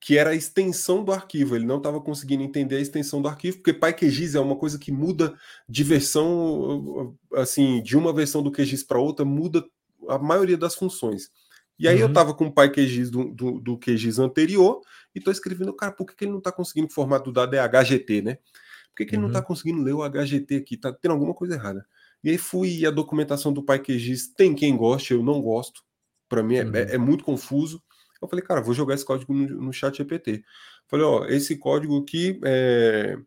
que 0.00 0.16
era 0.16 0.30
a 0.30 0.34
extensão 0.34 1.04
do 1.04 1.12
arquivo. 1.12 1.56
Ele 1.56 1.66
não 1.66 1.78
estava 1.78 2.00
conseguindo 2.00 2.42
entender 2.42 2.76
a 2.76 2.80
extensão 2.80 3.20
do 3.20 3.28
arquivo, 3.28 3.58
porque 3.58 3.72
PyQGIS 3.72 4.36
é 4.36 4.40
uma 4.40 4.56
coisa 4.56 4.78
que 4.78 4.92
muda 4.92 5.36
de 5.68 5.82
versão, 5.82 7.18
assim, 7.34 7.82
de 7.82 7.96
uma 7.96 8.12
versão 8.12 8.42
do 8.42 8.52
QGIS 8.52 8.84
para 8.84 9.00
outra, 9.00 9.24
muda 9.24 9.64
a 10.08 10.18
maioria 10.18 10.56
das 10.56 10.74
funções. 10.74 11.30
E 11.78 11.88
aí 11.88 11.96
uhum. 11.96 12.02
eu 12.02 12.08
estava 12.08 12.34
com 12.34 12.46
o 12.46 12.54
PyQGIS 12.54 13.10
do, 13.10 13.32
do, 13.34 13.60
do 13.60 13.78
QGIS 13.78 14.18
anterior 14.18 14.80
e 15.14 15.18
estou 15.18 15.32
escrevendo, 15.32 15.74
cara, 15.74 15.92
por 15.92 16.06
que, 16.06 16.14
que 16.14 16.24
ele 16.24 16.32
não 16.32 16.38
está 16.38 16.52
conseguindo 16.52 16.86
o 16.88 16.92
formato 16.92 17.24
do 17.24 17.32
dado 17.32 17.54
é 17.54 17.58
HGT, 17.58 18.22
né? 18.22 18.34
Por 18.34 18.96
que, 18.98 19.06
que 19.06 19.12
uhum. 19.12 19.14
ele 19.14 19.22
não 19.22 19.28
está 19.28 19.40
uhum. 19.40 19.46
conseguindo 19.46 19.82
ler 19.82 19.92
o 19.92 20.08
HGT 20.08 20.56
aqui? 20.56 20.76
Tá 20.76 20.92
tendo 20.92 21.12
alguma 21.12 21.34
coisa 21.34 21.54
errada. 21.54 21.84
E 22.22 22.30
aí 22.30 22.38
fui 22.38 22.86
a 22.86 22.90
documentação 22.90 23.52
do 23.52 23.64
PyQGIS, 23.64 24.32
tem 24.34 24.54
quem 24.54 24.76
goste, 24.76 25.12
eu 25.12 25.22
não 25.22 25.40
gosto. 25.40 25.82
Para 26.28 26.42
mim 26.42 26.56
é, 26.56 26.64
uhum. 26.64 26.76
é, 26.76 26.94
é, 26.94 26.98
muito 26.98 27.24
confuso. 27.24 27.82
Eu 28.20 28.28
falei, 28.28 28.44
cara, 28.44 28.60
vou 28.60 28.72
jogar 28.72 28.94
esse 28.94 29.04
código 29.04 29.34
no, 29.34 29.48
no 29.62 29.72
chat 29.72 29.96
GPT. 29.96 30.44
Falei, 30.86 31.04
ó, 31.04 31.24
esse 31.26 31.56
código 31.56 31.98
aqui 31.98 32.38
é, 32.44 33.18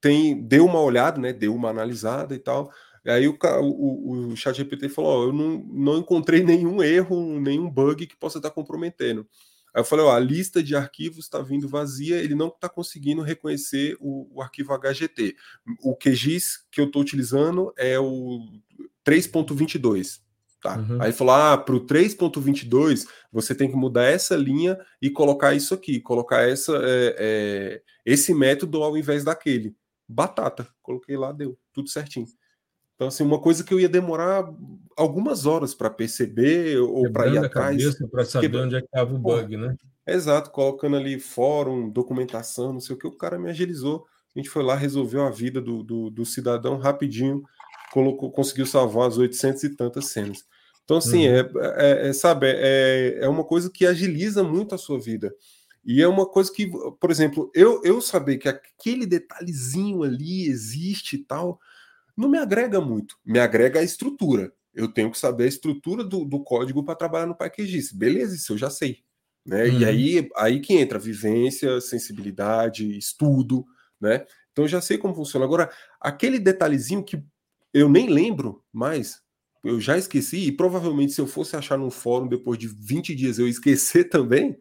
tem, 0.00 0.42
deu 0.42 0.64
uma 0.64 0.80
olhada, 0.80 1.20
né? 1.20 1.32
Deu 1.32 1.54
uma 1.54 1.68
analisada 1.68 2.34
e 2.34 2.38
tal. 2.38 2.72
Aí 3.06 3.26
o, 3.26 3.36
o, 3.60 4.28
o 4.28 4.36
chat 4.36 4.56
GPT 4.56 4.88
falou, 4.88 5.10
ó, 5.10 5.24
eu 5.24 5.32
não, 5.32 5.58
não 5.72 5.98
encontrei 5.98 6.42
nenhum 6.42 6.82
erro, 6.82 7.40
nenhum 7.40 7.68
bug 7.68 8.06
que 8.06 8.16
possa 8.16 8.38
estar 8.38 8.50
comprometendo. 8.50 9.26
Aí 9.74 9.80
eu 9.80 9.84
falei, 9.84 10.04
ó, 10.04 10.14
a 10.14 10.20
lista 10.20 10.62
de 10.62 10.76
arquivos 10.76 11.24
está 11.24 11.40
vindo 11.40 11.68
vazia, 11.68 12.16
ele 12.16 12.34
não 12.34 12.48
está 12.48 12.68
conseguindo 12.68 13.22
reconhecer 13.22 13.96
o, 13.98 14.28
o, 14.36 14.42
arquivo 14.42 14.72
HGT. 14.78 15.34
O 15.80 15.96
QGIS 15.96 16.66
que 16.70 16.80
eu 16.80 16.86
estou 16.86 17.00
utilizando 17.00 17.72
é 17.76 17.98
o 17.98 18.38
3.22. 19.04 20.20
Tá. 20.60 20.78
Uhum. 20.78 21.02
Aí 21.02 21.10
falou: 21.10 21.34
ah, 21.34 21.58
para 21.58 21.74
o 21.74 21.84
3.22 21.84 23.08
você 23.32 23.52
tem 23.54 23.68
que 23.68 23.74
mudar 23.74 24.04
essa 24.04 24.36
linha 24.36 24.78
e 25.00 25.10
colocar 25.10 25.54
isso 25.54 25.74
aqui, 25.74 26.00
colocar 26.00 26.48
essa, 26.48 26.72
é, 26.76 27.16
é, 27.18 27.82
esse 28.06 28.32
método 28.32 28.82
ao 28.82 28.96
invés 28.96 29.24
daquele. 29.24 29.74
Batata. 30.06 30.68
Coloquei 30.80 31.16
lá, 31.16 31.32
deu, 31.32 31.58
tudo 31.72 31.88
certinho. 31.88 32.26
Então, 33.02 33.08
assim, 33.08 33.24
uma 33.24 33.40
coisa 33.40 33.64
que 33.64 33.74
eu 33.74 33.80
ia 33.80 33.88
demorar 33.88 34.48
algumas 34.96 35.44
horas 35.44 35.74
para 35.74 35.90
perceber 35.90 36.78
ou 36.78 37.10
para 37.10 37.26
ir 37.26 37.38
atrás. 37.38 37.98
Para 38.08 38.24
saber 38.24 38.48
que... 38.48 38.56
onde 38.56 38.76
é 38.76 38.80
que 38.80 38.86
estava 38.86 39.12
o 39.12 39.18
bug, 39.18 39.56
né? 39.56 39.74
Exato, 40.06 40.52
colocando 40.52 40.94
ali 40.94 41.18
fórum, 41.18 41.90
documentação, 41.90 42.72
não 42.72 42.78
sei 42.78 42.94
o 42.94 42.98
que, 42.98 43.08
o 43.08 43.16
cara 43.16 43.40
me 43.40 43.50
agilizou. 43.50 44.06
A 44.36 44.38
gente 44.38 44.48
foi 44.48 44.62
lá, 44.62 44.76
resolveu 44.76 45.26
a 45.26 45.30
vida 45.30 45.60
do, 45.60 45.82
do, 45.82 46.10
do 46.10 46.24
cidadão 46.24 46.78
rapidinho, 46.78 47.42
colocou, 47.92 48.30
conseguiu 48.30 48.66
salvar 48.66 49.08
as 49.08 49.18
800 49.18 49.64
e 49.64 49.70
tantas 49.70 50.06
cenas. 50.06 50.44
Então, 50.84 50.98
assim, 50.98 51.28
uhum. 51.28 51.34
é, 51.34 51.50
é, 51.56 52.08
é, 52.08 52.12
sabe, 52.12 52.46
é, 52.48 53.18
é 53.20 53.28
uma 53.28 53.42
coisa 53.42 53.68
que 53.68 53.84
agiliza 53.84 54.44
muito 54.44 54.76
a 54.76 54.78
sua 54.78 55.00
vida. 55.00 55.34
E 55.84 56.00
é 56.00 56.06
uma 56.06 56.24
coisa 56.24 56.52
que, 56.52 56.70
por 57.00 57.10
exemplo, 57.10 57.50
eu, 57.52 57.82
eu 57.82 58.00
saber 58.00 58.38
que 58.38 58.48
aquele 58.48 59.06
detalhezinho 59.06 60.04
ali 60.04 60.46
existe 60.46 61.16
e 61.16 61.24
tal, 61.24 61.58
não 62.16 62.28
me 62.28 62.38
agrega 62.38 62.80
muito. 62.80 63.16
Me 63.24 63.38
agrega 63.38 63.80
a 63.80 63.82
estrutura. 63.84 64.52
Eu 64.74 64.88
tenho 64.88 65.10
que 65.10 65.18
saber 65.18 65.44
a 65.44 65.48
estrutura 65.48 66.02
do, 66.02 66.24
do 66.24 66.42
código 66.42 66.84
para 66.84 66.94
trabalhar 66.94 67.26
no 67.26 67.36
PyQGIS. 67.36 67.92
Beleza, 67.92 68.34
isso 68.34 68.52
eu 68.54 68.58
já 68.58 68.70
sei. 68.70 68.98
Né? 69.44 69.64
Uhum. 69.64 69.80
E 69.80 69.84
aí, 69.84 70.30
aí 70.36 70.60
que 70.60 70.74
entra 70.74 70.98
vivência, 70.98 71.80
sensibilidade, 71.80 72.96
estudo, 72.96 73.64
né? 74.00 74.24
Então 74.52 74.64
eu 74.64 74.68
já 74.68 74.80
sei 74.80 74.98
como 74.98 75.14
funciona. 75.14 75.44
Agora, 75.44 75.70
aquele 76.00 76.38
detalhezinho 76.38 77.02
que 77.02 77.22
eu 77.72 77.88
nem 77.88 78.08
lembro 78.08 78.62
mais, 78.72 79.20
eu 79.64 79.80
já 79.80 79.96
esqueci, 79.96 80.38
e 80.46 80.52
provavelmente 80.52 81.12
se 81.12 81.20
eu 81.20 81.26
fosse 81.26 81.56
achar 81.56 81.78
num 81.78 81.90
fórum 81.90 82.28
depois 82.28 82.58
de 82.58 82.68
20 82.68 83.14
dias 83.14 83.38
eu 83.38 83.48
esquecer 83.48 84.04
também, 84.10 84.58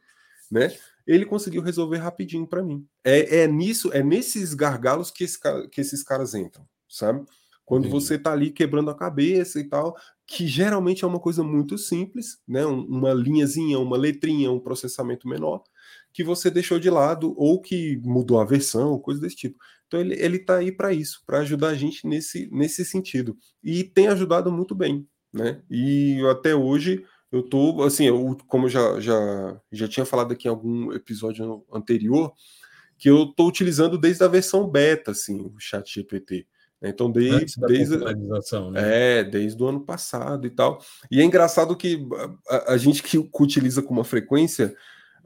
né? 0.49 0.75
Ele 1.05 1.25
conseguiu 1.25 1.61
resolver 1.61 1.97
rapidinho 1.97 2.47
para 2.47 2.63
mim. 2.63 2.87
É, 3.03 3.41
é 3.41 3.47
nisso, 3.47 3.91
é 3.91 4.03
nesses 4.03 4.53
gargalos 4.53 5.11
que, 5.11 5.23
esse, 5.23 5.39
que 5.69 5.81
esses 5.81 6.03
caras 6.03 6.33
entram, 6.33 6.65
sabe? 6.87 7.25
Quando 7.71 7.87
Entendi. 7.87 8.03
você 8.03 8.15
está 8.15 8.33
ali 8.33 8.51
quebrando 8.51 8.91
a 8.91 8.93
cabeça 8.93 9.57
e 9.57 9.63
tal, 9.63 9.95
que 10.27 10.45
geralmente 10.45 11.05
é 11.05 11.07
uma 11.07 11.21
coisa 11.21 11.41
muito 11.41 11.77
simples, 11.77 12.37
né? 12.45 12.65
Uma 12.65 13.13
linhazinha, 13.13 13.79
uma 13.79 13.95
letrinha, 13.95 14.51
um 14.51 14.59
processamento 14.59 15.25
menor, 15.25 15.63
que 16.11 16.21
você 16.21 16.51
deixou 16.51 16.77
de 16.77 16.89
lado 16.89 17.33
ou 17.37 17.61
que 17.61 17.97
mudou 18.03 18.41
a 18.41 18.43
versão, 18.43 18.99
coisa 18.99 19.21
desse 19.21 19.37
tipo. 19.37 19.57
Então 19.87 20.01
ele, 20.01 20.21
ele 20.21 20.39
tá 20.39 20.57
aí 20.57 20.69
para 20.69 20.91
isso, 20.91 21.23
para 21.25 21.39
ajudar 21.39 21.69
a 21.69 21.73
gente 21.73 22.05
nesse, 22.05 22.49
nesse 22.51 22.83
sentido. 22.83 23.37
E 23.63 23.85
tem 23.85 24.09
ajudado 24.09 24.51
muito 24.51 24.75
bem, 24.75 25.07
né? 25.31 25.63
E 25.69 26.21
até 26.29 26.53
hoje 26.53 27.05
eu 27.31 27.41
tô, 27.41 27.81
assim, 27.83 28.03
eu, 28.03 28.37
como 28.47 28.65
eu 28.65 28.69
já, 28.69 28.99
já, 28.99 29.61
já 29.71 29.87
tinha 29.87 30.05
falado 30.05 30.33
aqui 30.33 30.49
em 30.49 30.51
algum 30.51 30.91
episódio 30.91 31.63
anterior, 31.71 32.33
que 32.97 33.09
eu 33.09 33.27
tô 33.27 33.47
utilizando 33.47 33.97
desde 33.97 34.25
a 34.25 34.27
versão 34.27 34.69
beta, 34.69 35.11
assim, 35.11 35.39
o 35.39 35.55
chat 35.57 35.89
GPT. 35.89 36.45
Então, 36.83 37.11
desde, 37.11 37.59
desde, 37.61 37.97
né? 37.97 39.19
é, 39.19 39.23
desde 39.23 39.61
o 39.61 39.67
ano 39.67 39.81
passado 39.81 40.47
e 40.47 40.49
tal. 40.49 40.83
E 41.11 41.21
é 41.21 41.23
engraçado 41.23 41.75
que 41.75 42.03
a, 42.49 42.73
a 42.73 42.77
gente 42.77 43.03
que, 43.03 43.21
que, 43.21 43.43
utiliza 43.43 43.83
com 43.83 43.93
uma 43.93 44.03
frequência, 44.03 44.75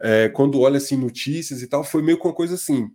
é, 0.01 0.27
quando 0.27 0.59
olha 0.59 0.77
assim 0.77 0.97
notícias 0.97 1.61
e 1.61 1.67
tal, 1.67 1.83
foi 1.83 2.01
meio 2.01 2.17
com 2.17 2.27
uma 2.27 2.33
coisa 2.33 2.55
assim. 2.55 2.89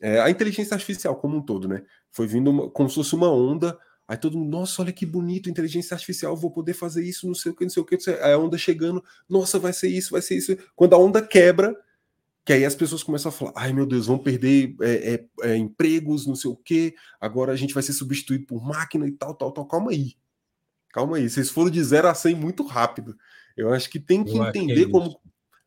É, 0.00 0.20
a 0.20 0.30
inteligência 0.30 0.74
artificial 0.74 1.16
como 1.16 1.36
um 1.36 1.42
todo, 1.42 1.68
né? 1.68 1.82
Foi 2.10 2.26
vindo 2.26 2.50
uma, 2.50 2.70
como 2.70 2.88
se 2.88 2.94
fosse 2.94 3.14
uma 3.14 3.30
onda. 3.30 3.78
Aí 4.08 4.16
todo 4.16 4.38
mundo, 4.38 4.50
nossa, 4.50 4.80
olha 4.80 4.92
que 4.92 5.04
bonito, 5.04 5.50
inteligência 5.50 5.94
artificial, 5.94 6.36
vou 6.36 6.50
poder 6.50 6.72
fazer 6.74 7.04
isso, 7.04 7.26
não 7.26 7.34
sei 7.34 7.52
o 7.52 7.54
que, 7.54 7.64
não 7.64 7.70
sei 7.70 7.82
o 7.82 7.86
que. 7.86 7.98
Aí 8.22 8.32
a 8.32 8.38
onda 8.38 8.56
chegando, 8.56 9.02
nossa, 9.28 9.58
vai 9.58 9.72
ser 9.72 9.88
isso, 9.88 10.12
vai 10.12 10.22
ser 10.22 10.36
isso. 10.36 10.56
Quando 10.74 10.94
a 10.94 10.98
onda 10.98 11.20
quebra, 11.20 11.76
que 12.46 12.52
aí 12.52 12.64
as 12.64 12.76
pessoas 12.76 13.02
começam 13.02 13.28
a 13.28 13.32
falar: 13.32 13.52
ai 13.56 13.72
meu 13.72 13.84
Deus, 13.84 14.06
vão 14.06 14.16
perder 14.16 14.76
é, 14.80 15.14
é, 15.14 15.50
é, 15.50 15.56
empregos, 15.56 16.26
não 16.26 16.36
sei 16.36 16.48
o 16.48 16.56
quê, 16.56 16.94
agora 17.20 17.52
a 17.52 17.56
gente 17.56 17.74
vai 17.74 17.82
ser 17.82 17.92
substituído 17.92 18.46
por 18.46 18.64
máquina 18.64 19.06
e 19.08 19.10
tal, 19.10 19.34
tal, 19.34 19.50
tal. 19.50 19.66
Calma 19.66 19.90
aí. 19.90 20.14
Calma 20.92 21.16
aí. 21.16 21.28
Vocês 21.28 21.50
foram 21.50 21.70
de 21.70 21.82
0 21.82 22.06
a 22.06 22.14
100 22.14 22.36
muito 22.36 22.62
rápido. 22.64 23.16
Eu 23.56 23.72
acho 23.72 23.90
que 23.90 23.98
tem 23.98 24.22
que 24.22 24.36
Eu 24.36 24.44
entender 24.44 24.86
como. 24.86 25.20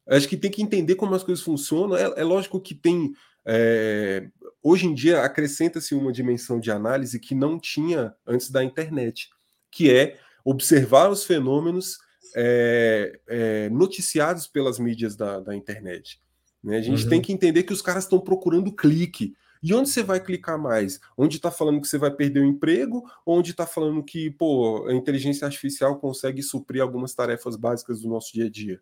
Acho 0.08 0.28
que 0.28 0.38
tem 0.38 0.50
que 0.50 0.64
entender 0.64 0.96
como 0.96 1.14
as 1.14 1.24
coisas 1.24 1.44
funcionam. 1.44 1.98
É, 1.98 2.22
é 2.22 2.24
lógico 2.24 2.62
que 2.62 2.74
tem. 2.74 3.12
É, 3.46 4.30
hoje 4.64 4.88
em 4.88 4.94
dia 4.94 5.22
acrescenta-se 5.22 5.94
uma 5.94 6.14
dimensão 6.14 6.62
de 6.62 6.72
análise 6.72 7.20
que 7.20 7.36
não 7.36 7.60
tinha 7.60 8.16
antes 8.26 8.50
da 8.50 8.64
internet, 8.64 9.30
que 9.70 9.94
é 9.94 10.18
observar 10.46 11.10
os 11.10 11.26
fenômenos 11.26 11.98
é, 12.38 13.20
é, 13.28 13.70
noticiados 13.70 14.48
pelas 14.48 14.80
mídias 14.80 15.18
da, 15.18 15.42
da 15.42 15.54
internet. 15.54 16.22
Né? 16.64 16.78
A 16.78 16.82
gente 16.82 17.04
uhum. 17.04 17.10
tem 17.10 17.22
que 17.22 17.34
entender 17.34 17.64
que 17.64 17.74
os 17.74 17.82
caras 17.82 18.04
estão 18.04 18.20
procurando 18.20 18.72
clique. 18.72 19.34
E 19.62 19.74
onde 19.74 19.90
você 19.90 20.02
vai 20.02 20.20
clicar 20.20 20.58
mais? 20.58 21.00
Onde 21.18 21.36
está 21.36 21.52
falando 21.52 21.82
que 21.82 21.88
você 21.88 21.98
vai 21.98 22.12
perder 22.12 22.40
o 22.40 22.46
emprego? 22.46 23.04
Ou 23.26 23.40
onde 23.40 23.52
está 23.52 23.66
falando 23.66 24.04
que 24.04 24.30
pô, 24.32 24.88
a 24.88 24.94
inteligência 24.94 25.46
artificial 25.46 26.00
consegue 26.00 26.42
suprir 26.42 26.82
algumas 26.82 27.14
tarefas 27.14 27.56
básicas 27.56 28.02
do 28.02 28.08
nosso 28.08 28.32
dia 28.34 28.46
a 28.46 28.50
dia? 28.50 28.82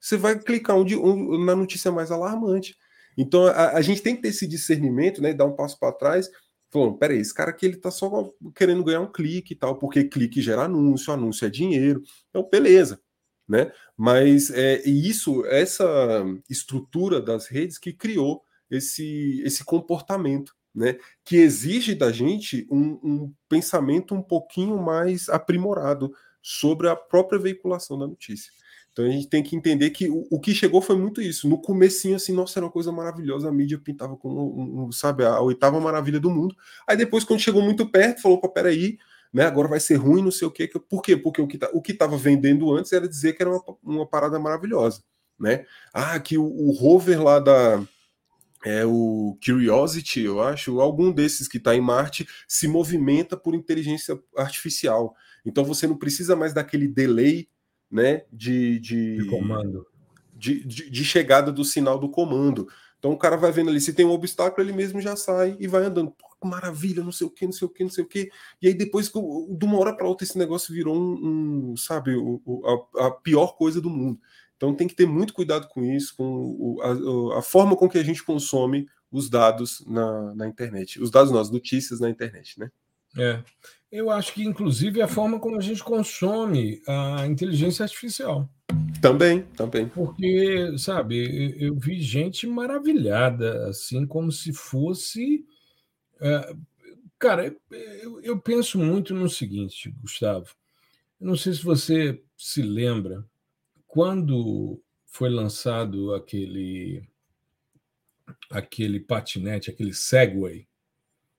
Você 0.00 0.16
vai 0.16 0.38
clicar 0.38 0.76
onde, 0.76 0.96
onde 0.96 1.44
na 1.44 1.56
notícia 1.56 1.90
mais 1.90 2.10
alarmante. 2.10 2.76
Então 3.16 3.46
a, 3.46 3.76
a, 3.76 3.82
gente 3.82 4.00
tem 4.00 4.16
que 4.16 4.22
ter 4.22 4.28
esse 4.28 4.46
discernimento, 4.46 5.20
né? 5.20 5.34
Dar 5.34 5.44
um 5.44 5.54
passo 5.54 5.78
para 5.78 5.92
trás, 5.92 6.30
falando: 6.70 6.96
peraí, 6.98 7.18
esse 7.18 7.34
cara 7.34 7.50
aqui 7.50 7.66
ele 7.66 7.76
tá 7.76 7.90
só 7.90 8.32
querendo 8.54 8.84
ganhar 8.84 9.00
um 9.00 9.10
clique 9.10 9.52
e 9.54 9.56
tal, 9.56 9.76
porque 9.76 10.04
clique 10.04 10.40
gera 10.40 10.62
anúncio, 10.64 11.12
anúncio 11.12 11.46
é 11.46 11.50
dinheiro. 11.50 12.02
Então, 12.30 12.48
beleza. 12.50 13.00
Né? 13.52 13.70
Mas 13.94 14.50
é 14.50 14.80
isso, 14.88 15.44
essa 15.44 16.24
estrutura 16.48 17.20
das 17.20 17.48
redes 17.48 17.76
que 17.76 17.92
criou 17.92 18.42
esse, 18.70 19.42
esse 19.44 19.62
comportamento, 19.62 20.54
né? 20.74 20.96
Que 21.22 21.36
exige 21.36 21.94
da 21.94 22.10
gente 22.10 22.66
um, 22.70 22.98
um 23.04 23.34
pensamento 23.50 24.14
um 24.14 24.22
pouquinho 24.22 24.78
mais 24.80 25.28
aprimorado 25.28 26.14
sobre 26.40 26.88
a 26.88 26.96
própria 26.96 27.38
veiculação 27.38 27.98
da 27.98 28.06
notícia. 28.06 28.50
Então 28.90 29.04
a 29.04 29.10
gente 29.10 29.28
tem 29.28 29.42
que 29.42 29.54
entender 29.54 29.90
que 29.90 30.08
o, 30.08 30.26
o, 30.30 30.40
que 30.40 30.54
chegou 30.54 30.80
foi 30.80 30.96
muito 30.96 31.20
isso. 31.20 31.46
No 31.46 31.60
comecinho, 31.60 32.16
assim, 32.16 32.32
nossa, 32.32 32.58
era 32.58 32.64
uma 32.64 32.72
coisa 32.72 32.90
maravilhosa, 32.90 33.50
a 33.50 33.52
mídia 33.52 33.78
pintava 33.78 34.16
como, 34.16 34.40
um, 34.40 34.84
um, 34.86 34.92
sabe, 34.92 35.26
a 35.26 35.38
oitava 35.42 35.78
maravilha 35.78 36.18
do 36.18 36.30
mundo. 36.30 36.56
Aí 36.88 36.96
depois, 36.96 37.22
quando 37.22 37.40
chegou 37.40 37.60
muito 37.60 37.86
perto, 37.86 38.22
falou, 38.22 38.40
pô, 38.40 38.48
peraí, 38.48 38.96
né, 39.32 39.44
agora 39.44 39.68
vai 39.68 39.80
ser 39.80 39.94
ruim, 39.94 40.22
não 40.22 40.30
sei 40.30 40.46
o 40.46 40.50
quê. 40.50 40.68
Por 40.68 41.02
quê? 41.02 41.16
Porque 41.16 41.40
o 41.40 41.46
que 41.46 41.56
tá, 41.56 41.70
o 41.72 41.80
que 41.80 41.92
estava 41.92 42.16
vendendo 42.16 42.74
antes 42.74 42.92
era 42.92 43.08
dizer 43.08 43.32
que 43.32 43.42
era 43.42 43.50
uma, 43.50 43.62
uma 43.82 44.06
parada 44.06 44.38
maravilhosa, 44.38 45.02
né? 45.38 45.64
Ah, 45.92 46.18
que 46.20 46.36
o, 46.36 46.44
o 46.44 46.72
rover 46.72 47.22
lá 47.22 47.38
da... 47.38 47.82
É 48.64 48.84
o 48.86 49.36
Curiosity, 49.44 50.20
eu 50.20 50.40
acho, 50.40 50.80
algum 50.80 51.10
desses 51.10 51.48
que 51.48 51.56
está 51.56 51.74
em 51.74 51.80
Marte 51.80 52.28
se 52.46 52.68
movimenta 52.68 53.36
por 53.36 53.56
inteligência 53.56 54.16
artificial. 54.36 55.16
Então 55.44 55.64
você 55.64 55.84
não 55.84 55.96
precisa 55.96 56.36
mais 56.36 56.54
daquele 56.54 56.86
delay 56.86 57.48
né, 57.92 58.24
de, 58.32 58.78
de, 58.78 59.16
de 59.16 59.26
comando. 59.26 59.86
De, 60.32 60.64
de, 60.64 60.90
de, 60.90 61.04
chegada 61.04 61.52
do 61.52 61.64
sinal 61.64 61.98
do 61.98 62.08
comando. 62.08 62.68
Então 62.98 63.12
o 63.12 63.18
cara 63.18 63.36
vai 63.36 63.52
vendo 63.52 63.68
ali, 63.68 63.80
se 63.80 63.92
tem 63.92 64.06
um 64.06 64.12
obstáculo, 64.12 64.64
ele 64.64 64.72
mesmo 64.72 65.00
já 65.00 65.14
sai 65.14 65.56
e 65.58 65.66
vai 65.66 65.84
andando. 65.84 66.14
Maravilha, 66.46 67.02
não 67.02 67.12
sei 67.12 67.26
o 67.26 67.30
que, 67.30 67.44
não 67.44 67.52
sei 67.52 67.66
o 67.66 67.70
que, 67.70 67.82
não 67.82 67.90
sei 67.90 68.04
o 68.04 68.06
que. 68.06 68.30
E 68.60 68.68
aí 68.68 68.74
depois, 68.74 69.10
de 69.10 69.64
uma 69.64 69.78
hora 69.78 69.94
para 69.94 70.06
outra, 70.06 70.24
esse 70.24 70.38
negócio 70.38 70.74
virou 70.74 70.96
um, 70.96 71.72
um 71.72 71.76
sabe, 71.76 72.14
o, 72.14 72.40
a, 72.96 73.06
a, 73.06 73.10
pior 73.10 73.56
coisa 73.56 73.80
do 73.80 73.90
mundo. 73.90 74.20
Então 74.56 74.74
tem 74.74 74.86
que 74.86 74.94
ter 74.94 75.06
muito 75.06 75.34
cuidado 75.34 75.68
com 75.68 75.82
isso, 75.84 76.14
com 76.16 76.24
o, 76.24 76.80
a, 76.82 77.38
a, 77.38 77.42
forma 77.42 77.76
com 77.76 77.88
que 77.88 77.98
a 77.98 78.04
gente 78.04 78.22
consome 78.22 78.86
os 79.10 79.28
dados 79.28 79.84
na, 79.86 80.34
na 80.34 80.46
internet. 80.46 81.00
Os 81.00 81.10
dados, 81.10 81.32
não, 81.32 81.40
as 81.40 81.50
notícias 81.50 82.00
na 82.00 82.08
internet, 82.08 82.58
né? 82.58 82.70
É. 83.16 83.42
Eu 83.90 84.08
acho 84.08 84.32
que, 84.32 84.42
inclusive, 84.42 85.02
a 85.02 85.06
forma 85.06 85.38
como 85.38 85.58
a 85.58 85.60
gente 85.60 85.84
consome 85.84 86.80
a 86.88 87.26
inteligência 87.26 87.82
artificial. 87.82 88.48
Também, 89.02 89.42
também. 89.54 89.86
Porque, 89.86 90.78
sabe, 90.78 91.58
eu, 91.60 91.74
vi 91.74 92.00
gente 92.00 92.46
maravilhada, 92.46 93.68
assim, 93.68 94.06
como 94.06 94.32
se 94.32 94.50
fosse. 94.52 95.44
É, 96.22 96.54
cara, 97.18 97.54
eu, 97.70 98.20
eu 98.22 98.38
penso 98.38 98.78
muito 98.78 99.14
no 99.14 99.28
seguinte, 99.28 99.90
Gustavo. 100.00 100.54
Eu 101.20 101.26
não 101.26 101.36
sei 101.36 101.52
se 101.52 101.62
você 101.62 102.22
se 102.36 102.62
lembra, 102.62 103.24
quando 103.86 104.80
foi 105.06 105.28
lançado 105.28 106.14
aquele 106.14 107.02
aquele 108.50 109.00
patinete, 109.00 109.70
aquele 109.70 109.92
Segway, 109.92 110.66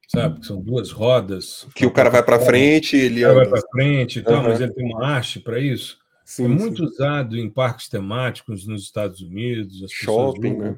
sabe? 0.07 0.39
Que 0.39 0.45
são 0.45 0.61
duas 0.61 0.91
rodas. 0.91 1.67
Que 1.75 1.85
o 1.85 1.91
cara 1.91 2.09
vai 2.09 2.23
para 2.23 2.39
frente, 2.39 2.95
ele 2.95 3.23
anda. 3.23 3.35
vai 3.35 3.49
para 3.49 3.69
frente 3.71 4.19
e 4.19 4.21
tal, 4.21 4.35
uhum. 4.35 4.43
mas 4.43 4.61
ele 4.61 4.73
tem 4.73 4.85
uma 4.85 5.17
haste 5.17 5.39
para 5.39 5.59
isso. 5.59 5.97
Sim, 6.25 6.45
é 6.45 6.47
muito 6.47 6.77
sim. 6.77 6.83
usado 6.83 7.37
em 7.37 7.49
parques 7.49 7.89
temáticos 7.89 8.65
nos 8.65 8.83
Estados 8.83 9.21
Unidos, 9.21 9.83
as 9.83 9.91
shopping, 9.91 10.57
né? 10.57 10.77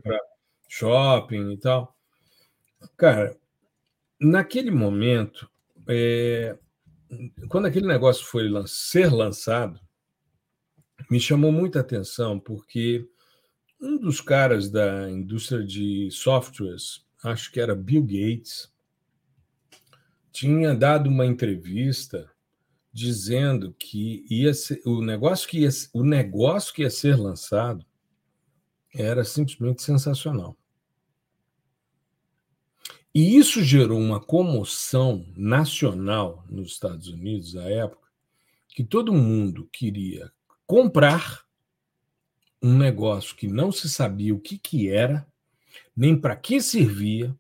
shopping 0.68 1.52
e 1.52 1.58
tal. 1.58 1.96
Cara, 2.98 3.36
naquele 4.20 4.72
momento, 4.72 5.50
é... 5.88 6.58
quando 7.50 7.66
aquele 7.66 7.88
negócio 7.88 8.26
foi 8.26 8.48
lan 8.50 8.66
ser 8.68 9.12
lançado, 9.12 9.80
me 11.10 11.20
chamou 11.20 11.52
muita 11.52 11.80
atenção 11.80 12.40
porque 12.40 13.08
um 13.80 13.98
dos 13.98 14.22
caras 14.22 14.70
da 14.70 15.10
indústria 15.10 15.64
de 15.64 16.10
softwares, 16.12 17.06
acho 17.24 17.52
que 17.52 17.60
era 17.60 17.76
Bill 17.76 18.04
Gates, 18.04 18.74
tinha 20.32 20.74
dado 20.74 21.10
uma 21.10 21.26
entrevista 21.26 22.30
dizendo 22.92 23.74
que 23.78 24.26
ia 24.30 24.54
ser, 24.54 24.82
o 24.86 25.02
negócio 25.02 25.50
que 25.50 25.60
ia, 25.60 25.70
o 25.94 26.04
negócio 26.04 26.74
que 26.74 26.82
ia 26.82 26.90
ser 26.90 27.18
lançado 27.18 27.86
era 28.94 29.24
simplesmente 29.26 29.84
sensacional. 29.84 30.58
E 33.16 33.38
isso 33.38 33.64
gerou 33.64 33.98
uma 33.98 34.20
comoção 34.20 35.26
nacional 35.38 36.44
nos 36.50 36.74
Estados 36.74 37.08
Unidos 37.08 37.56
à 37.56 37.64
época, 37.64 38.10
que 38.68 38.84
todo 38.84 39.14
mundo 39.14 39.70
queria 39.72 40.30
comprar 40.68 41.46
um 42.62 42.78
negócio 42.78 43.34
que 43.34 43.48
não 43.48 43.72
se 43.72 43.88
sabia 43.88 44.36
o 44.36 44.40
que, 44.40 44.58
que 44.58 44.90
era, 44.90 45.26
nem 45.96 46.20
para 46.20 46.36
que 46.36 46.60
servia, 46.60 47.34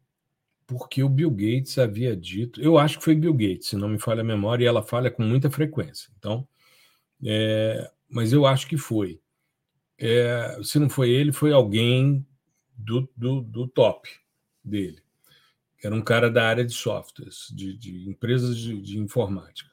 porque 0.66 1.04
o 1.04 1.10
Bill 1.10 1.30
Gates 1.30 1.78
havia 1.78 2.16
dito, 2.16 2.62
eu 2.62 2.78
acho 2.78 2.98
que 2.98 3.04
foi 3.04 3.14
Bill 3.14 3.34
Gates, 3.34 3.68
se 3.68 3.76
não 3.76 3.90
me 3.90 4.00
falha 4.00 4.22
a 4.22 4.24
memória, 4.24 4.64
e 4.64 4.68
ela 4.68 4.82
falha 4.82 5.12
com 5.12 5.24
muita 5.24 5.52
frequência. 5.52 6.10
Então, 6.18 6.48
é, 7.22 7.92
mas 8.08 8.32
eu 8.32 8.46
acho 8.46 8.66
que 8.66 8.78
foi. 8.78 9.20
É, 9.98 10.58
se 10.64 10.80
não 10.80 10.90
foi 10.90 11.10
ele, 11.10 11.34
foi 11.34 11.52
alguém 11.52 12.26
do, 12.78 13.10
do, 13.14 13.42
do 13.42 13.68
top 13.68 14.10
dele. 14.64 15.05
Era 15.86 15.94
um 15.94 16.02
cara 16.02 16.32
da 16.32 16.48
área 16.48 16.66
de 16.66 16.74
softwares, 16.74 17.48
de, 17.54 17.78
de 17.78 18.10
empresas 18.10 18.58
de, 18.58 18.82
de 18.82 18.98
informática, 18.98 19.70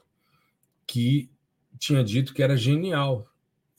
que 0.87 1.31
tinha 1.79 2.05
dito 2.05 2.35
que 2.35 2.43
era 2.43 2.55
genial. 2.55 3.27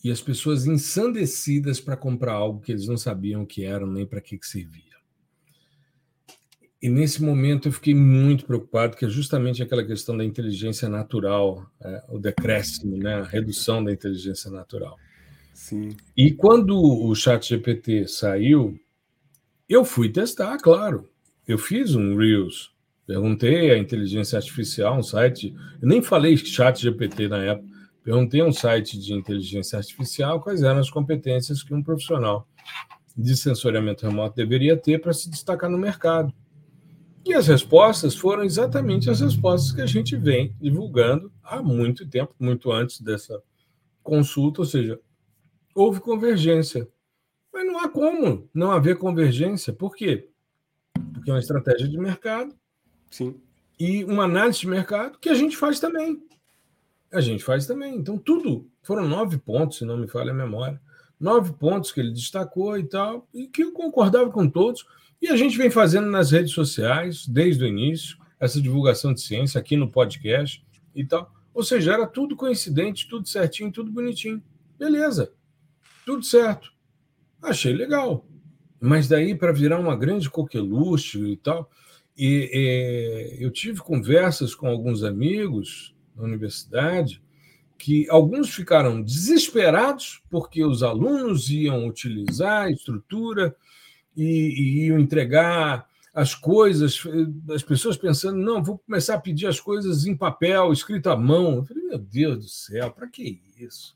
E 0.04 0.10
as 0.10 0.20
pessoas 0.20 0.66
ensandecidas 0.66 1.80
para 1.80 1.96
comprar 1.96 2.34
algo 2.34 2.60
que 2.60 2.72
eles 2.72 2.88
não 2.88 2.98
sabiam 2.98 3.44
o 3.44 3.48
que 3.48 3.64
era, 3.64 3.86
nem 3.86 4.06
para 4.06 4.20
que, 4.20 4.38
que 4.38 4.48
servia. 4.48 4.94
E 6.82 6.90
nesse 6.90 7.24
momento 7.24 7.68
eu 7.68 7.72
fiquei 7.72 7.94
muito 7.94 8.46
preocupado, 8.46 8.98
que 8.98 9.06
é 9.06 9.10
justamente 9.10 9.62
aquela 9.62 9.86
questão 9.86 10.18
da 10.18 10.26
inteligência 10.26 10.90
natural, 10.90 11.66
é, 11.80 12.04
o 12.10 12.18
decréscimo, 12.18 12.98
né, 12.98 13.14
a 13.14 13.24
redução 13.24 13.84
da 13.84 13.94
inteligência 13.94 14.50
natural. 14.50 14.98
Sim. 15.54 15.96
E 16.18 16.34
quando 16.34 16.76
o 16.76 17.14
Chat 17.14 17.48
GPT 17.48 18.08
saiu, 18.08 18.78
eu 19.70 19.86
fui 19.86 20.10
testar, 20.10 20.58
claro. 20.58 21.13
Eu 21.48 21.58
fiz 21.58 21.94
um 21.96 22.16
Reels, 22.16 22.72
perguntei 23.06 23.72
à 23.72 23.78
inteligência 23.78 24.38
artificial, 24.38 24.98
um 24.98 25.04
site. 25.04 25.54
Eu 25.82 25.88
nem 25.88 26.02
falei 26.02 26.38
Chat 26.38 26.82
GPT 26.82 27.28
na 27.28 27.38
época. 27.44 27.68
Perguntei 28.04 28.42
a 28.42 28.46
um 28.46 28.52
site 28.52 28.98
de 28.98 29.14
inteligência 29.14 29.78
artificial 29.78 30.42
quais 30.42 30.62
eram 30.62 30.80
as 30.80 30.90
competências 30.90 31.64
que 31.64 31.74
um 31.74 31.84
profissional 31.84 32.48
de 33.16 33.36
sensoriamento 33.36 34.06
remoto 34.06 34.36
deveria 34.36 34.76
ter 34.76 35.00
para 35.00 35.14
se 35.14 35.30
destacar 35.30 35.70
no 35.70 35.78
mercado. 35.78 36.34
E 37.26 37.34
as 37.34 37.48
respostas 37.48 38.16
foram 38.16 38.44
exatamente 38.44 39.10
as 39.10 39.22
respostas 39.22 39.72
que 39.72 39.82
a 39.82 39.86
gente 39.86 40.18
vem 40.18 40.54
divulgando 40.60 41.32
há 41.42 41.62
muito 41.62 42.06
tempo, 42.08 42.34
muito 42.38 42.72
antes 42.72 43.00
dessa 43.00 43.42
consulta, 44.02 44.62
ou 44.62 44.66
seja, 44.66 45.00
houve 45.74 46.02
convergência. 46.02 46.88
Mas 47.54 47.66
não 47.66 47.80
há 47.80 47.88
como 47.88 48.50
não 48.54 48.72
haver 48.72 48.98
convergência. 48.98 49.72
Por 49.72 49.96
quê? 49.96 50.30
Porque 51.24 51.32
é 51.32 51.34
uma 51.36 51.40
estratégia 51.40 51.88
de 51.88 51.98
mercado. 51.98 52.54
Sim. 53.10 53.40
E 53.80 54.04
uma 54.04 54.26
análise 54.26 54.60
de 54.60 54.68
mercado 54.68 55.18
que 55.20 55.30
a 55.30 55.34
gente 55.34 55.56
faz 55.56 55.80
também. 55.80 56.22
A 57.14 57.22
gente 57.22 57.42
faz 57.42 57.66
também. 57.66 57.96
Então, 57.96 58.18
tudo. 58.18 58.70
Foram 58.82 59.08
nove 59.08 59.38
pontos, 59.38 59.78
se 59.78 59.86
não 59.86 59.98
me 59.98 60.06
falha 60.06 60.32
a 60.32 60.36
memória. 60.36 60.82
Nove 61.18 61.54
pontos 61.54 61.94
que 61.94 62.02
ele 62.02 62.12
destacou 62.12 62.78
e 62.78 62.84
tal, 62.84 63.26
e 63.34 63.48
que 63.48 63.64
eu 63.64 63.72
concordava 63.72 64.30
com 64.32 64.50
todos. 64.50 64.86
E 65.22 65.30
a 65.30 65.38
gente 65.38 65.58
vem 65.58 65.70
fazendo 65.70 66.10
nas 66.10 66.32
redes 66.32 66.52
sociais, 66.52 67.26
desde 67.26 67.64
o 67.64 67.68
início, 67.68 68.18
essa 68.38 68.62
divulgação 68.62 69.14
de 69.14 69.22
ciência 69.22 69.58
aqui 69.58 69.78
no 69.78 69.90
podcast 69.90 70.62
e 70.94 71.06
tal. 71.06 71.34
Ou 71.54 71.64
seja, 71.64 71.94
era 71.94 72.06
tudo 72.06 72.36
coincidente, 72.36 73.08
tudo 73.08 73.30
certinho, 73.30 73.72
tudo 73.72 73.90
bonitinho. 73.90 74.44
Beleza, 74.78 75.32
tudo 76.06 76.22
certo. 76.26 76.74
Achei 77.42 77.72
legal. 77.72 78.28
Mas 78.86 79.08
daí, 79.08 79.34
para 79.34 79.54
virar 79.54 79.80
uma 79.80 79.96
grande 79.96 80.30
coqueluche 80.30 81.18
e 81.18 81.38
tal. 81.38 81.72
E, 82.18 82.50
e, 83.40 83.42
eu 83.42 83.50
tive 83.50 83.80
conversas 83.80 84.54
com 84.54 84.68
alguns 84.68 85.06
amigos 85.06 85.96
na 86.14 86.24
universidade 86.24 87.24
que 87.78 88.06
alguns 88.10 88.54
ficaram 88.54 89.02
desesperados 89.02 90.22
porque 90.30 90.66
os 90.66 90.84
alunos 90.84 91.50
iam 91.50 91.88
utilizar 91.88 92.64
a 92.64 92.72
estrutura 92.72 93.56
e, 94.18 94.26
e 94.26 94.86
iam 94.88 95.00
entregar 95.00 95.88
as 96.14 96.36
coisas, 96.36 97.02
as 97.56 97.64
pessoas 97.64 97.96
pensando, 97.96 98.38
não, 98.38 98.62
vou 98.62 98.80
começar 98.80 99.16
a 99.16 99.22
pedir 99.22 99.48
as 99.48 99.62
coisas 99.62 100.06
em 100.06 100.16
papel, 100.16 100.74
escrito 100.74 101.10
à 101.10 101.16
mão. 101.16 101.56
Eu 101.56 101.64
falei, 101.64 101.84
meu 101.86 102.00
Deus 102.00 102.38
do 102.38 102.50
céu, 102.50 102.92
para 102.92 103.08
que 103.08 103.42
isso? 103.58 103.96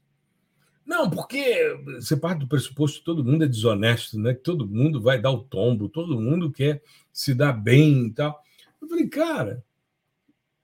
Não, 0.87 1.09
porque 1.09 1.77
você 1.99 2.15
parte 2.15 2.39
do 2.39 2.47
pressuposto 2.47 2.99
que 2.99 3.05
todo 3.05 3.23
mundo 3.23 3.43
é 3.43 3.47
desonesto, 3.47 4.17
né? 4.17 4.33
que 4.33 4.39
todo 4.39 4.65
mundo 4.65 5.01
vai 5.01 5.19
dar 5.19 5.31
o 5.31 5.43
tombo, 5.43 5.89
todo 5.89 6.19
mundo 6.19 6.49
quer 6.49 6.81
se 7.11 7.35
dar 7.35 7.51
bem 7.51 8.05
e 8.07 8.13
tal. 8.13 8.41
Eu 8.81 8.87
falei, 8.87 9.05
cara, 9.09 9.65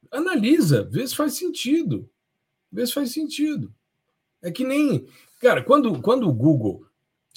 analisa, 0.10 0.86
vê 0.86 1.06
se 1.06 1.14
faz 1.14 1.34
sentido. 1.34 2.10
Vê 2.72 2.88
se 2.88 2.94
faz 2.94 3.12
sentido. 3.12 3.76
É 4.42 4.50
que 4.50 4.64
nem. 4.64 5.06
Cara, 5.42 5.62
quando, 5.62 6.02
quando 6.02 6.30
o 6.30 6.34
Google 6.34 6.88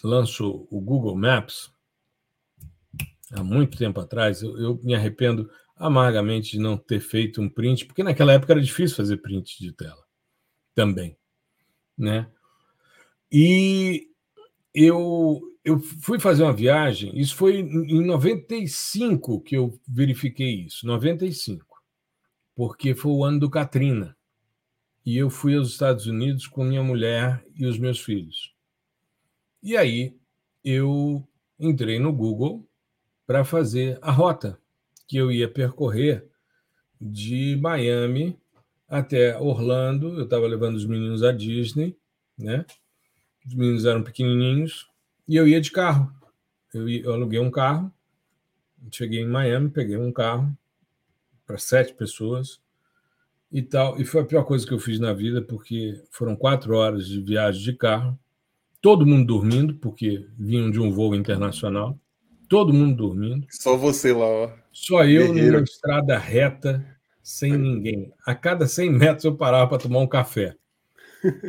lançou 0.04 0.68
o 0.70 0.80
Google 0.80 1.16
Maps, 1.16 1.72
há 3.32 3.42
muito 3.42 3.76
tempo 3.76 4.00
atrás, 4.00 4.42
eu, 4.42 4.56
eu, 4.58 4.80
me 4.84 4.94
arrependo 4.94 5.50
amargamente 5.74 6.52
de 6.52 6.60
não 6.60 6.76
ter 6.76 7.00
feito 7.00 7.42
um 7.42 7.48
print, 7.48 7.84
porque 7.84 8.04
naquela 8.04 8.32
época 8.32 8.52
era 8.52 8.62
difícil 8.62 8.96
fazer 8.96 9.16
print 9.16 9.58
de 9.58 9.72
tela 9.72 10.04
também, 10.72 11.18
né? 11.98 12.30
E 13.30 14.08
eu, 14.74 15.40
eu 15.64 15.78
fui 15.78 16.20
fazer 16.20 16.42
uma 16.42 16.52
viagem, 16.52 17.18
isso 17.18 17.34
foi 17.34 17.60
em 17.60 18.04
95 18.04 19.40
que 19.40 19.56
eu 19.56 19.78
verifiquei 19.88 20.66
isso, 20.66 20.86
95, 20.86 21.64
porque 22.54 22.94
foi 22.94 23.12
o 23.12 23.24
ano 23.24 23.40
do 23.40 23.50
Katrina. 23.50 24.16
E 25.04 25.16
eu 25.16 25.30
fui 25.30 25.56
aos 25.56 25.70
Estados 25.70 26.06
Unidos 26.06 26.46
com 26.46 26.64
minha 26.64 26.82
mulher 26.82 27.44
e 27.54 27.64
os 27.64 27.78
meus 27.78 28.00
filhos. 28.00 28.54
E 29.62 29.76
aí 29.76 30.16
eu 30.64 31.26
entrei 31.58 31.98
no 31.98 32.12
Google 32.12 32.68
para 33.26 33.44
fazer 33.44 33.98
a 34.02 34.10
rota 34.10 34.58
que 35.06 35.16
eu 35.16 35.30
ia 35.30 35.48
percorrer 35.48 36.28
de 37.00 37.56
Miami 37.56 38.38
até 38.88 39.38
Orlando. 39.38 40.18
Eu 40.18 40.24
estava 40.24 40.46
levando 40.46 40.76
os 40.76 40.84
meninos 40.84 41.22
à 41.22 41.32
Disney, 41.32 41.96
né? 42.36 42.64
Os 43.46 43.54
meninos 43.54 43.84
eram 43.84 44.02
pequenininhos 44.02 44.88
e 45.28 45.36
eu 45.36 45.46
ia 45.46 45.60
de 45.60 45.70
carro. 45.70 46.12
Eu, 46.74 46.88
eu 46.88 47.12
aluguei 47.12 47.38
um 47.38 47.50
carro, 47.50 47.92
cheguei 48.90 49.20
em 49.20 49.28
Miami, 49.28 49.70
peguei 49.70 49.96
um 49.96 50.12
carro 50.12 50.56
para 51.46 51.58
sete 51.58 51.94
pessoas 51.94 52.60
e 53.50 53.62
tal. 53.62 54.00
E 54.00 54.04
foi 54.04 54.22
a 54.22 54.26
pior 54.26 54.44
coisa 54.44 54.66
que 54.66 54.74
eu 54.74 54.78
fiz 54.78 54.98
na 54.98 55.12
vida, 55.12 55.40
porque 55.40 56.02
foram 56.10 56.34
quatro 56.34 56.74
horas 56.76 57.06
de 57.06 57.20
viagem 57.20 57.62
de 57.62 57.72
carro, 57.72 58.18
todo 58.80 59.06
mundo 59.06 59.26
dormindo, 59.26 59.74
porque 59.74 60.26
vinham 60.38 60.70
de 60.70 60.80
um 60.80 60.90
voo 60.90 61.14
internacional 61.14 61.98
todo 62.48 62.72
mundo 62.72 62.96
dormindo. 62.96 63.46
Só 63.50 63.76
você 63.76 64.12
lá, 64.12 64.26
ó. 64.26 64.50
Só 64.72 65.04
eu 65.04 65.32
Guerreiro. 65.32 65.52
numa 65.54 65.64
estrada 65.64 66.18
reta, 66.18 66.84
sem 67.22 67.56
ninguém. 67.56 68.12
A 68.24 68.34
cada 68.34 68.66
100 68.66 68.90
metros 68.92 69.24
eu 69.24 69.36
parava 69.36 69.68
para 69.68 69.78
tomar 69.78 70.00
um 70.00 70.06
café. 70.06 70.54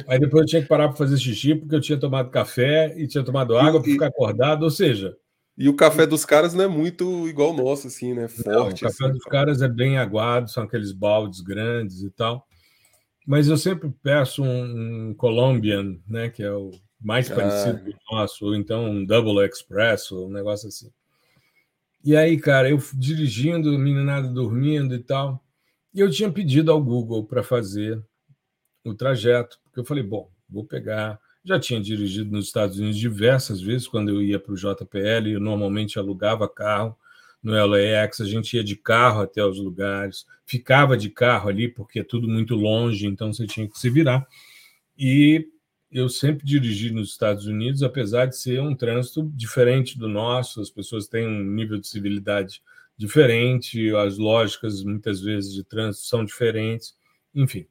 Aí 0.08 0.20
depois 0.20 0.42
eu 0.42 0.48
tinha 0.48 0.62
que 0.62 0.68
parar 0.68 0.88
para 0.88 0.98
fazer 0.98 1.18
xixi, 1.18 1.56
porque 1.56 1.76
eu 1.76 1.82
tinha 1.82 2.00
tomado 2.00 2.30
café 2.30 2.94
e 2.98 3.08
tinha 3.08 3.24
tomado 3.24 3.58
água 3.58 3.82
para 3.82 3.92
ficar 3.92 4.08
acordado, 4.08 4.64
ou 4.64 4.72
seja. 4.72 5.16
E 5.58 5.68
o 5.68 5.76
café 5.76 6.06
dos 6.06 6.24
caras 6.24 6.54
não 6.54 6.64
é 6.64 6.68
muito 6.68 7.28
igual 7.28 7.52
o 7.52 7.58
nosso, 7.58 7.88
assim, 7.88 8.14
né? 8.14 8.28
Forte. 8.28 8.48
Não, 8.48 8.68
o 8.68 8.80
café 8.80 9.06
assim, 9.06 9.12
dos 9.12 9.24
caras 9.24 9.62
é 9.62 9.68
bem 9.68 9.98
aguado, 9.98 10.50
são 10.50 10.64
aqueles 10.64 10.92
baldes 10.92 11.42
grandes 11.42 12.04
e 12.04 12.12
tal. 12.12 12.46
Mas 13.26 13.48
eu 13.48 13.58
sempre 13.58 13.92
peço 14.04 14.44
um, 14.44 15.10
um 15.10 15.14
Colombian, 15.16 15.98
né? 16.08 16.30
Que 16.30 16.44
é 16.44 16.52
o 16.52 16.72
mais 17.02 17.28
parecido 17.28 17.82
ah. 17.88 17.92
com 18.06 18.16
o 18.16 18.20
nosso, 18.20 18.46
ou 18.46 18.56
então 18.56 18.86
um 18.86 19.06
Double 19.06 19.46
Express, 19.46 20.12
ou 20.12 20.28
um 20.28 20.32
negócio 20.32 20.68
assim. 20.68 20.92
E 22.04 22.16
aí, 22.16 22.40
cara, 22.40 22.70
eu 22.70 22.82
dirigindo, 22.94 23.78
meninada 23.78 24.28
dormindo 24.28 24.96
e 24.96 25.00
tal, 25.00 25.44
e 25.94 26.00
eu 26.00 26.10
tinha 26.10 26.32
pedido 26.32 26.72
ao 26.72 26.82
Google 26.82 27.26
para 27.26 27.44
fazer 27.44 28.02
o 28.86 28.94
trajeto, 28.94 29.60
eu 29.80 29.86
falei, 29.86 30.04
bom, 30.04 30.30
vou 30.50 30.66
pegar. 30.66 31.20
Já 31.44 31.60
tinha 31.60 31.80
dirigido 31.80 32.32
nos 32.32 32.48
Estados 32.48 32.78
Unidos 32.78 32.98
diversas 32.98 33.62
vezes 33.62 33.88
quando 33.88 34.10
eu 34.10 34.22
ia 34.22 34.40
para 34.40 34.54
o 34.54 34.58
JPL, 34.58 35.30
eu 35.30 35.40
normalmente 35.40 35.98
alugava 35.98 36.48
carro 36.48 36.98
no 37.42 37.54
LAX, 37.54 38.20
a 38.20 38.26
gente 38.26 38.58
ia 38.58 38.64
de 38.64 38.76
carro 38.76 39.22
até 39.22 39.44
os 39.46 39.58
lugares, 39.60 40.26
ficava 40.46 40.98
de 40.98 41.10
carro 41.10 41.50
ali 41.50 41.68
porque 41.70 42.00
é 42.00 42.04
tudo 42.04 42.28
muito 42.28 42.56
longe, 42.56 43.06
então 43.06 43.32
você 43.32 43.46
tinha 43.46 43.68
que 43.68 43.80
se 43.80 43.90
virar. 43.90 44.28
E 44.98 45.48
eu 45.92 46.10
sempre 46.10 46.46
dirigi 46.46 46.92
nos 46.92 47.12
Estados 47.12 47.46
Unidos, 47.46 47.84
apesar 47.84 48.26
de 48.26 48.36
ser 48.36 48.60
um 48.62 48.76
trânsito 48.76 49.24
diferente 49.34 49.98
do 49.98 50.08
nosso, 50.08 50.60
as 50.60 50.70
pessoas 50.70 51.08
têm 51.08 51.28
um 51.28 51.44
nível 51.44 51.80
de 51.80 51.88
civilidade 51.88 52.62
diferente, 52.98 53.96
as 53.96 54.18
lógicas 54.18 54.84
muitas 54.84 55.22
vezes 55.22 55.54
de 55.54 55.64
trânsito 55.64 56.08
são 56.08 56.26
diferentes, 56.26 56.98
enfim. 57.34 57.66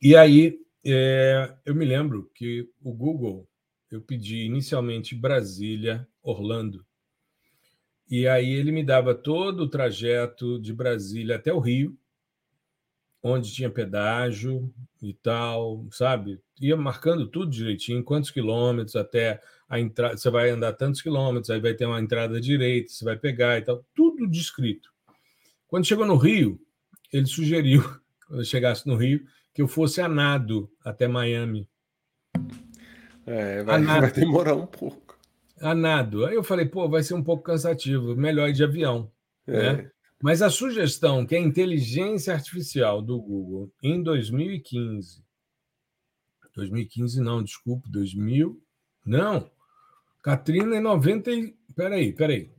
E 0.00 0.14
aí 0.14 0.58
é, 0.86 1.56
eu 1.64 1.74
me 1.74 1.84
lembro 1.84 2.30
que 2.34 2.68
o 2.82 2.92
Google 2.92 3.48
eu 3.90 4.00
pedi 4.00 4.44
inicialmente 4.44 5.14
Brasília, 5.14 6.06
Orlando, 6.22 6.84
e 8.08 8.28
aí 8.28 8.50
ele 8.50 8.70
me 8.70 8.84
dava 8.84 9.14
todo 9.14 9.64
o 9.64 9.68
trajeto 9.68 10.60
de 10.60 10.72
Brasília 10.72 11.36
até 11.36 11.52
o 11.52 11.58
Rio, 11.58 11.98
onde 13.20 13.52
tinha 13.52 13.68
pedágio 13.68 14.72
e 15.02 15.12
tal, 15.12 15.86
sabe? 15.90 16.40
Ia 16.60 16.76
marcando 16.76 17.26
tudo 17.26 17.50
direitinho, 17.50 18.04
quantos 18.04 18.30
quilômetros 18.30 18.94
até 18.94 19.40
a 19.68 19.80
entrada, 19.80 20.16
você 20.16 20.30
vai 20.30 20.50
andar 20.50 20.72
tantos 20.74 21.02
quilômetros, 21.02 21.50
aí 21.50 21.60
vai 21.60 21.74
ter 21.74 21.86
uma 21.86 22.00
entrada 22.00 22.40
direita, 22.40 22.92
você 22.92 23.04
vai 23.04 23.16
pegar 23.16 23.58
e 23.58 23.62
tal, 23.62 23.84
tudo 23.92 24.28
descrito. 24.28 24.88
Quando 25.66 25.84
chegou 25.86 26.06
no 26.06 26.16
Rio, 26.16 26.60
ele 27.12 27.26
sugeriu, 27.26 27.82
quando 28.28 28.40
eu 28.40 28.44
chegasse 28.44 28.86
no 28.86 28.94
Rio, 28.94 29.26
que 29.56 29.62
eu 29.62 29.66
fosse 29.66 30.02
a 30.02 30.08
nado 30.08 30.70
até 30.84 31.08
Miami. 31.08 31.66
É, 33.24 33.62
vai, 33.62 33.82
vai 33.82 34.12
demorar 34.12 34.54
um 34.54 34.66
pouco. 34.66 35.18
A 35.58 35.74
nado. 35.74 36.26
Aí 36.26 36.34
eu 36.34 36.44
falei, 36.44 36.66
pô, 36.66 36.86
vai 36.90 37.02
ser 37.02 37.14
um 37.14 37.24
pouco 37.24 37.42
cansativo, 37.42 38.14
melhor 38.14 38.50
ir 38.50 38.52
de 38.52 38.62
avião. 38.62 39.10
É. 39.46 39.72
Né? 39.72 39.90
Mas 40.22 40.42
a 40.42 40.50
sugestão 40.50 41.24
que 41.24 41.34
a 41.34 41.40
inteligência 41.40 42.34
artificial 42.34 43.00
do 43.00 43.18
Google 43.18 43.72
em 43.82 44.02
2015, 44.02 45.24
2015 46.54 47.22
não, 47.22 47.42
desculpe, 47.42 47.90
2000, 47.90 48.62
não, 49.06 49.50
Katrina 50.22 50.76
em 50.76 50.82
90, 50.82 51.30
peraí, 51.74 52.12
peraí, 52.12 52.50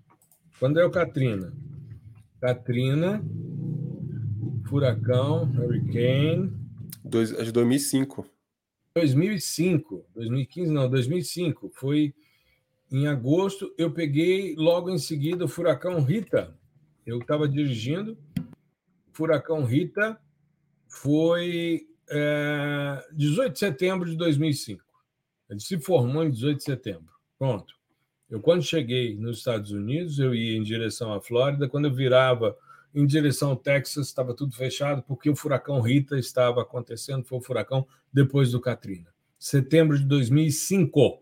quando 0.60 0.80
é 0.80 0.86
o 0.86 0.90
Katrina? 0.90 1.54
Katrina, 2.42 3.24
furacão, 4.66 5.44
hurricane... 5.44 6.67
Dois, 7.08 7.34
acho 7.34 7.52
2005. 7.52 8.26
2005, 8.96 10.06
2015 10.16 10.72
não, 10.72 10.90
2005, 10.90 11.72
foi 11.74 12.14
em 12.92 13.08
agosto, 13.08 13.74
eu 13.78 13.92
peguei 13.92 14.56
logo 14.56 14.90
em 14.90 14.98
seguida 14.98 15.46
o 15.46 15.48
furacão 15.48 16.02
Rita, 16.02 16.58
eu 17.06 17.20
estava 17.20 17.48
dirigindo, 17.48 18.18
Furacão 19.18 19.66
Rita 19.66 20.16
foi 20.88 21.88
é, 22.08 23.04
18 23.14 23.54
de 23.54 23.58
setembro 23.58 24.08
de 24.08 24.16
2005. 24.16 24.84
Ele 25.50 25.60
se 25.60 25.80
formou 25.80 26.24
em 26.24 26.30
18 26.30 26.58
de 26.58 26.64
setembro. 26.64 27.12
Pronto. 27.40 27.74
Eu, 28.30 28.40
quando 28.40 28.62
cheguei 28.62 29.16
nos 29.16 29.40
Estados 29.40 29.72
Unidos, 29.72 30.20
eu 30.20 30.36
ia 30.36 30.56
em 30.56 30.62
direção 30.62 31.12
à 31.14 31.20
Flórida. 31.20 31.68
Quando 31.68 31.86
eu 31.86 31.94
virava 31.94 32.56
em 33.00 33.06
direção 33.06 33.52
ao 33.52 33.56
Texas, 33.56 34.08
estava 34.08 34.34
tudo 34.34 34.56
fechado, 34.56 35.04
porque 35.04 35.30
o 35.30 35.36
furacão 35.36 35.80
Rita 35.82 36.18
estava 36.18 36.62
acontecendo. 36.62 37.24
Foi 37.24 37.38
o 37.38 37.42
furacão 37.42 37.88
depois 38.12 38.52
do 38.52 38.60
Katrina. 38.60 39.08
Setembro 39.38 39.98
de 39.98 40.06
2005 40.06 41.22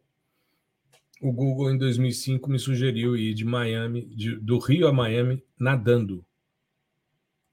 o 1.22 1.32
Google 1.32 1.72
em 1.72 1.78
2005 1.78 2.50
me 2.50 2.60
sugeriu 2.60 3.16
ir 3.16 3.34
de 3.34 3.46
Miami, 3.46 4.06
de, 4.06 4.36
do 4.36 4.60
Rio 4.60 4.88
a 4.88 4.94
Miami, 4.94 5.44
nadando. 5.60 6.26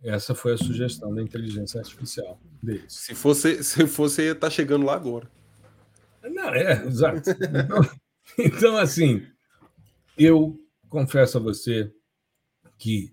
Essa 0.02 0.34
foi 0.34 0.54
a 0.54 0.58
sugestão 0.58 1.14
da 1.14 1.22
inteligência 1.22 1.80
artificial 1.80 2.40
deles. 2.62 2.92
Se 2.92 3.14
fosse, 3.14 3.62
se 3.62 3.86
fosse 3.86 4.22
ia 4.22 4.32
estar 4.32 4.48
tá 4.48 4.50
chegando 4.50 4.84
lá 4.84 4.94
agora. 4.94 5.30
Não, 6.22 6.54
é, 6.54 6.84
exato. 6.86 7.30
Então, 7.30 7.90
então, 8.38 8.76
assim, 8.76 9.24
eu 10.18 10.58
confesso 10.88 11.38
a 11.38 11.40
você 11.40 11.92
que 12.76 13.12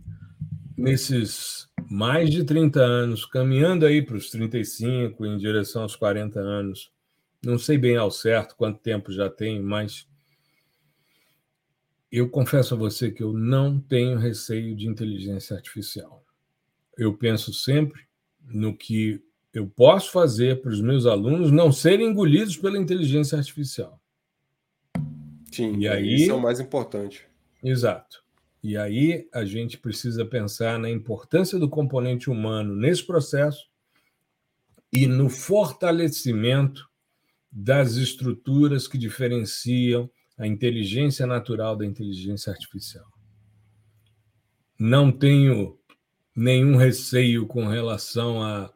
nesses 0.80 1.68
mais 1.90 2.30
de 2.30 2.44
30 2.44 2.80
anos, 2.80 3.26
caminhando 3.26 3.86
aí 3.86 4.02
para 4.02 4.16
os 4.16 4.30
35, 4.30 5.26
em 5.26 5.38
direção 5.38 5.84
aos 5.84 5.96
40 5.96 6.40
anos, 6.40 6.92
não 7.44 7.58
sei 7.58 7.78
bem 7.78 7.98
ao 7.98 8.12
certo 8.12 8.56
quanto 8.56 8.80
tempo 8.80 9.12
já 9.12 9.30
tenho, 9.30 9.64
mas 9.64 10.08
eu 12.12 12.30
confesso 12.30 12.74
a 12.74 12.78
você 12.78 13.12
que 13.12 13.24
eu 13.24 13.34
não 13.34 13.80
tenho 13.80 14.18
receio 14.18 14.76
de 14.76 14.88
inteligência 14.88 15.56
artificial. 15.56 16.24
Eu 16.98 17.16
penso 17.16 17.54
sempre 17.54 18.02
no 18.42 18.76
que 18.76 19.22
eu 19.54 19.68
posso 19.68 20.12
fazer 20.12 20.62
para 20.62 20.72
os 20.72 20.82
meus 20.82 21.06
alunos 21.06 21.52
não 21.52 21.72
serem 21.72 22.08
engolidos 22.08 22.58
pela 22.58 22.78
inteligência 22.78 23.38
artificial. 23.38 24.00
Sim, 25.52 25.78
e 25.78 25.88
aí, 25.88 26.16
isso 26.16 26.32
é 26.32 26.36
o 26.36 26.42
mais 26.42 26.60
importante. 26.60 27.26
Exato. 27.64 28.24
E 28.62 28.76
aí 28.76 29.28
a 29.34 29.46
gente 29.46 29.78
precisa 29.78 30.26
pensar 30.26 30.78
na 30.78 30.90
importância 30.90 31.58
do 31.58 31.70
componente 31.70 32.30
humano 32.30 32.76
nesse 32.76 33.06
processo 33.06 33.70
e 34.92 35.08
no 35.08 35.30
fortalecimento 35.30 36.90
das 37.52 37.96
estruturas 37.96 38.88
que 38.88 38.98
diferenciam 38.98 40.10
a 40.38 40.46
inteligência 40.46 41.26
natural 41.26 41.76
da 41.76 41.86
inteligência 41.86 42.52
artificial. 42.52 43.06
Não 44.78 45.12
tenho 45.12 45.78
nenhum 46.36 46.76
receio 46.76 47.46
com 47.46 47.68
relação 47.68 48.42
a, 48.42 48.72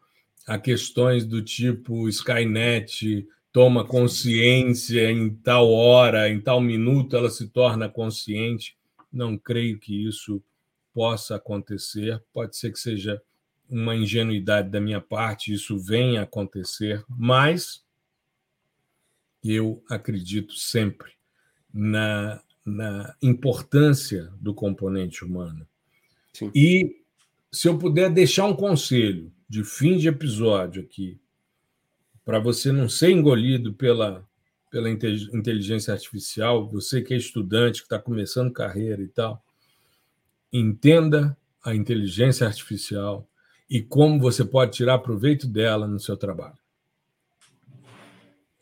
a 0.45 0.57
questões 0.57 1.25
do 1.25 1.41
tipo 1.41 2.09
Skynet 2.09 3.27
toma 3.53 3.86
consciência 3.86 5.11
em 5.11 5.29
tal 5.29 5.71
hora, 5.71 6.27
em 6.27 6.41
tal 6.41 6.59
minuto 6.59 7.15
ela 7.15 7.29
se 7.29 7.47
torna 7.47 7.88
consciente. 7.88 8.75
Não 9.14 9.38
creio 9.38 9.80
que 9.80 10.07
isso 10.07 10.43
possa 10.93 11.36
acontecer. 11.36 12.22
Pode 12.34 12.57
ser 12.57 12.72
que 12.72 12.80
seja 12.80 13.22
uma 13.70 13.95
ingenuidade 13.95 14.70
da 14.70 14.82
minha 14.82 14.99
parte, 14.99 15.53
isso 15.53 15.78
venha 15.78 16.22
a 16.22 16.24
acontecer, 16.24 17.03
mas 17.07 17.84
eu 19.43 19.84
acredito 19.89 20.53
sempre 20.53 21.14
na, 21.74 22.41
na 22.66 23.16
importância 23.22 24.32
do 24.39 24.53
componente 24.53 25.24
humano. 25.24 25.68
Sim. 26.34 26.51
E 26.53 27.03
se 27.51 27.68
eu 27.68 27.78
puder 27.78 28.09
deixar 28.09 28.45
um 28.45 28.55
conselho 28.55 29.32
de 29.47 29.64
fim 29.64 29.97
de 29.97 30.07
episódio 30.07 30.82
aqui, 30.82 31.20
para 32.26 32.39
você 32.39 32.72
não 32.72 32.88
ser 32.88 33.11
engolido 33.11 33.74
pela, 33.74 34.28
pela 34.74 34.89
inteligência 34.89 35.93
artificial, 35.93 36.67
você 36.67 36.99
que 37.03 37.13
é 37.13 37.17
estudante, 37.17 37.82
que 37.82 37.86
está 37.86 37.99
começando 37.99 38.51
carreira 38.51 39.03
e 39.03 39.07
tal, 39.07 39.39
entenda 40.51 41.38
a 41.63 41.76
inteligência 41.76 42.47
artificial 42.47 43.30
e 43.69 43.84
como 43.84 44.19
você 44.19 44.43
pode 44.43 44.71
tirar 44.71 44.97
proveito 44.97 45.45
dela 45.47 45.88
no 45.88 45.99
seu 45.99 46.17
trabalho. 46.17 46.57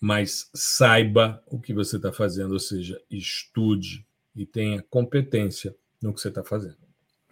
Mas 0.01 0.49
saiba 0.53 1.41
o 1.47 1.57
que 1.57 1.73
você 1.73 1.95
está 1.95 2.11
fazendo, 2.11 2.51
ou 2.51 2.59
seja, 2.59 3.01
estude 3.09 4.05
e 4.35 4.45
tenha 4.45 4.83
competência 4.89 5.73
no 6.01 6.13
que 6.13 6.19
você 6.19 6.27
está 6.27 6.43
fazendo. 6.43 6.75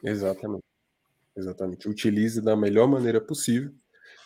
Exatamente. 0.01 0.63
Exatamente. 1.35 1.89
Utilize 1.89 2.41
da 2.41 2.55
melhor 2.55 2.87
maneira 2.87 3.19
possível 3.19 3.73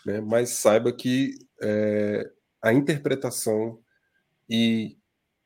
né? 0.06 0.22
mas 0.22 0.50
saiba 0.50 0.92
que 0.92 1.36
é, 1.62 2.30
a 2.62 2.74
interpretação 2.74 3.80
e 4.50 4.98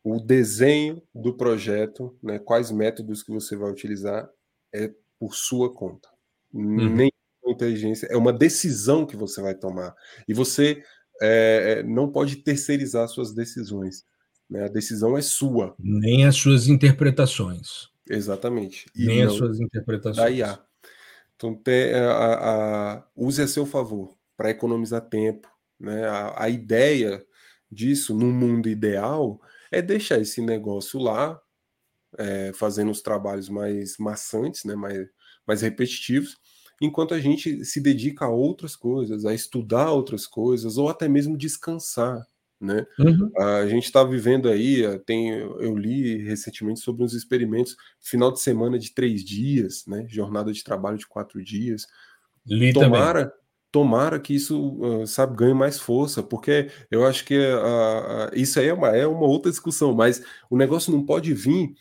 o 0.04 0.20
desenho 0.20 1.02
do 1.14 1.36
projeto, 1.36 2.18
né, 2.24 2.39
quais 2.39 2.72
métodos 2.72 3.24
que 3.24 3.32
você 3.32 3.56
vai 3.56 3.70
utilizar, 3.70 4.30
é 4.74 4.91
por 5.20 5.36
sua 5.36 5.74
conta. 5.74 6.10
Uhum. 6.54 6.95
Nem 6.95 7.12
inteligência, 7.45 8.08
é 8.08 8.18
uma 8.18 8.34
decisão 8.34 9.06
que 9.06 9.16
você 9.16 9.41
vai 9.41 9.56
tomar. 9.56 9.95
E 10.28 10.34
você 10.34 10.84
é, 11.22 11.84
não 11.84 12.12
pode 12.12 12.38
terceirizar 12.38 13.08
suas 13.08 13.34
decisões. 13.34 14.06
Né? 14.50 14.66
A 14.66 14.68
decisão 14.68 15.18
é 15.18 15.22
sua. 15.22 15.76
Nem 15.80 16.26
as 16.26 16.36
suas 16.36 16.68
interpretações. 16.68 17.89
Exatamente. 18.10 18.86
E 18.95 19.06
Nem 19.06 19.24
as 19.24 19.34
suas 19.34 19.60
interpretações. 19.60 20.18
Da 20.18 20.30
IA. 20.30 20.60
Então, 21.36 21.56
te, 21.56 21.93
a, 21.93 22.95
a, 22.95 23.04
use 23.16 23.41
a 23.41 23.48
seu 23.48 23.66
favor 23.66 24.16
para 24.36 24.50
economizar 24.50 25.02
tempo. 25.02 25.48
Né? 25.80 26.06
A, 26.08 26.43
a, 26.43 26.50
ideia 26.50 27.24
disso, 27.72 28.13
no 28.13 28.28
mundo 28.28 28.70
ideal, 28.70 29.39
é 29.72 29.82
deixar 29.82 30.20
esse 30.20 30.41
negócio 30.41 30.99
lá, 30.99 31.39
é, 32.18 32.51
fazendo 32.53 32.91
os 32.91 33.01
trabalhos 33.01 33.49
mais 33.49 33.97
maçantes, 33.97 34.63
né? 34.63 34.76
mais, 34.76 35.07
mais 35.45 35.61
repetitivos, 35.61 36.38
enquanto 36.82 37.13
a 37.13 37.20
gente 37.20 37.65
se 37.65 37.82
dedica 37.82 38.26
a 38.26 38.30
outras 38.30 38.76
coisas, 38.76 39.26
a 39.26 39.34
estudar 39.34 39.91
outras 39.91 40.26
coisas, 40.26 40.78
ou 40.78 40.89
até 40.89 41.07
mesmo 41.07 41.38
descansar. 41.38 42.26
Né? 42.59 42.88
Uhum. 42.97 43.32
A 43.39 43.68
gente 43.68 43.86
está 43.86 44.03
vivendo 44.03 44.49
aí, 44.49 44.84
tem, 45.05 45.30
eu 45.30 45.78
li 45.78 46.24
recentemente 46.24 46.80
sobre 46.80 47.03
uns 47.03 47.13
experimentos, 47.13 47.76
final 47.99 48.32
de 48.32 48.39
semana 48.39 48.80
de 48.80 48.93
três 48.93 49.24
dias, 49.24 49.86
né? 49.86 50.05
jornada 50.09 50.51
de 50.51 50.63
trabalho 50.63 50.97
de 50.97 51.07
quatro 51.07 51.43
dias. 51.43 51.86
Li 52.45 52.74
Tomara, 52.74 53.26
também 53.26 53.38
tomara 53.78 54.19
que 54.19 54.34
isso, 54.34 55.05
sabe, 55.05 55.36
ganhe 55.38 55.53
mais 55.53 55.80
força, 55.80 56.23
porque 56.23 56.71
eu 56.89 57.05
acho 57.05 57.23
que 57.23 57.38
uh, 57.38 58.34
isso 58.34 58.59
aí 58.59 58.69
é 58.69 58.73
uma, 58.73 58.88
é 58.88 59.05
uma 59.05 59.28
outra 59.28 59.51
discussão, 59.51 59.93
mas 59.93 60.19
o 60.49 60.57
negócio 60.57 60.91
não 60.91 61.05
pode 61.05 61.32
vir 61.32 61.75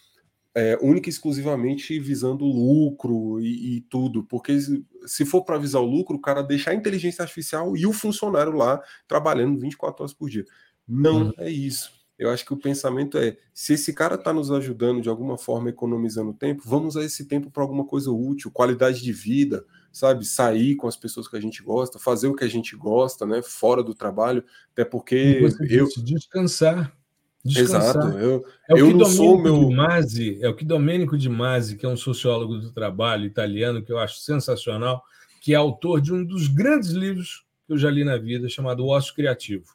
é, 0.54 0.78
única 0.82 1.08
e 1.08 1.10
exclusivamente 1.10 1.98
visando 1.98 2.44
lucro 2.44 3.40
e, 3.40 3.76
e 3.76 3.80
tudo, 3.80 4.24
porque 4.24 4.58
se 5.06 5.24
for 5.24 5.42
para 5.42 5.56
visar 5.56 5.80
o 5.80 5.86
lucro, 5.86 6.16
o 6.16 6.20
cara 6.20 6.42
deixar 6.42 6.72
a 6.72 6.74
inteligência 6.74 7.22
artificial 7.22 7.74
e 7.74 7.86
o 7.86 7.94
funcionário 7.94 8.52
lá 8.52 8.82
trabalhando 9.08 9.58
24 9.58 10.02
horas 10.02 10.12
por 10.12 10.28
dia. 10.28 10.44
Não 10.86 11.28
uhum. 11.28 11.32
é 11.38 11.50
isso. 11.50 11.90
Eu 12.18 12.28
acho 12.30 12.44
que 12.44 12.52
o 12.52 12.58
pensamento 12.58 13.16
é: 13.16 13.38
se 13.54 13.72
esse 13.72 13.94
cara 13.94 14.16
está 14.16 14.34
nos 14.34 14.50
ajudando 14.50 15.00
de 15.00 15.08
alguma 15.08 15.38
forma, 15.38 15.70
economizando 15.70 16.34
tempo, 16.34 16.62
vamos 16.66 16.94
usar 16.94 17.06
esse 17.06 17.24
tempo 17.24 17.50
para 17.50 17.62
alguma 17.62 17.86
coisa 17.86 18.10
útil, 18.10 18.50
qualidade 18.50 19.02
de 19.02 19.12
vida, 19.12 19.64
sabe? 19.96 20.26
Sair 20.26 20.76
com 20.76 20.86
as 20.86 20.94
pessoas 20.94 21.26
que 21.26 21.38
a 21.38 21.40
gente 21.40 21.62
gosta, 21.62 21.98
fazer 21.98 22.28
o 22.28 22.34
que 22.36 22.44
a 22.44 22.48
gente 22.48 22.76
gosta, 22.76 23.24
né? 23.24 23.40
Fora 23.40 23.82
do 23.82 23.94
trabalho, 23.94 24.44
até 24.72 24.84
porque 24.84 25.40
eu 25.70 25.88
descansar. 26.04 26.94
Descansar. 27.42 27.96
Exato. 27.96 28.18
Eu, 28.18 28.44
é 28.68 28.74
o 28.74 28.78
eu 28.78 28.88
que 28.88 28.94
não 28.94 29.06
sou 29.06 29.40
meu. 29.40 29.70
Masi, 29.70 30.38
é 30.42 30.48
o 30.50 30.54
que 30.54 30.66
Domênico 30.66 31.16
de 31.16 31.30
Masi, 31.30 31.76
que 31.76 31.86
é 31.86 31.88
um 31.88 31.96
sociólogo 31.96 32.58
do 32.58 32.70
trabalho 32.72 33.24
italiano, 33.24 33.82
que 33.82 33.90
eu 33.90 33.98
acho 33.98 34.18
sensacional, 34.18 35.02
que 35.40 35.54
é 35.54 35.56
autor 35.56 36.02
de 36.02 36.12
um 36.12 36.22
dos 36.22 36.46
grandes 36.46 36.90
livros 36.90 37.46
que 37.66 37.72
eu 37.72 37.78
já 37.78 37.90
li 37.90 38.04
na 38.04 38.18
vida, 38.18 38.50
chamado 38.50 38.84
O 38.84 38.88
Ócio 38.88 39.14
Criativo 39.14 39.74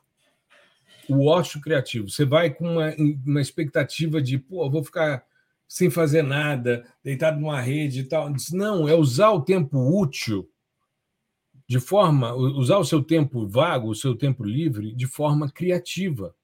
o 1.10 1.26
ócio 1.26 1.60
criativo. 1.60 2.10
Você 2.10 2.24
vai 2.24 2.50
com 2.52 2.74
uma, 2.74 2.96
uma 3.26 3.42
expectativa 3.42 4.22
de, 4.22 4.38
pô, 4.38 4.70
vou 4.70 4.82
ficar 4.82 5.26
sem 5.72 5.90
fazer 5.90 6.22
nada, 6.22 6.86
deitado 7.02 7.40
numa 7.40 7.62
rede 7.62 8.02
e 8.02 8.04
tal. 8.04 8.30
Não, 8.52 8.90
é 8.90 8.94
usar 8.94 9.32
o 9.32 9.40
tempo 9.40 9.80
útil 9.80 10.50
de 11.66 11.80
forma, 11.80 12.34
usar 12.34 12.78
o 12.78 12.84
seu 12.84 13.02
tempo 13.02 13.48
vago, 13.48 13.88
o 13.88 13.96
seu 13.96 14.14
tempo 14.14 14.44
livre, 14.44 14.94
de 14.94 15.08
forma 15.08 15.50
criativa. 15.50 16.36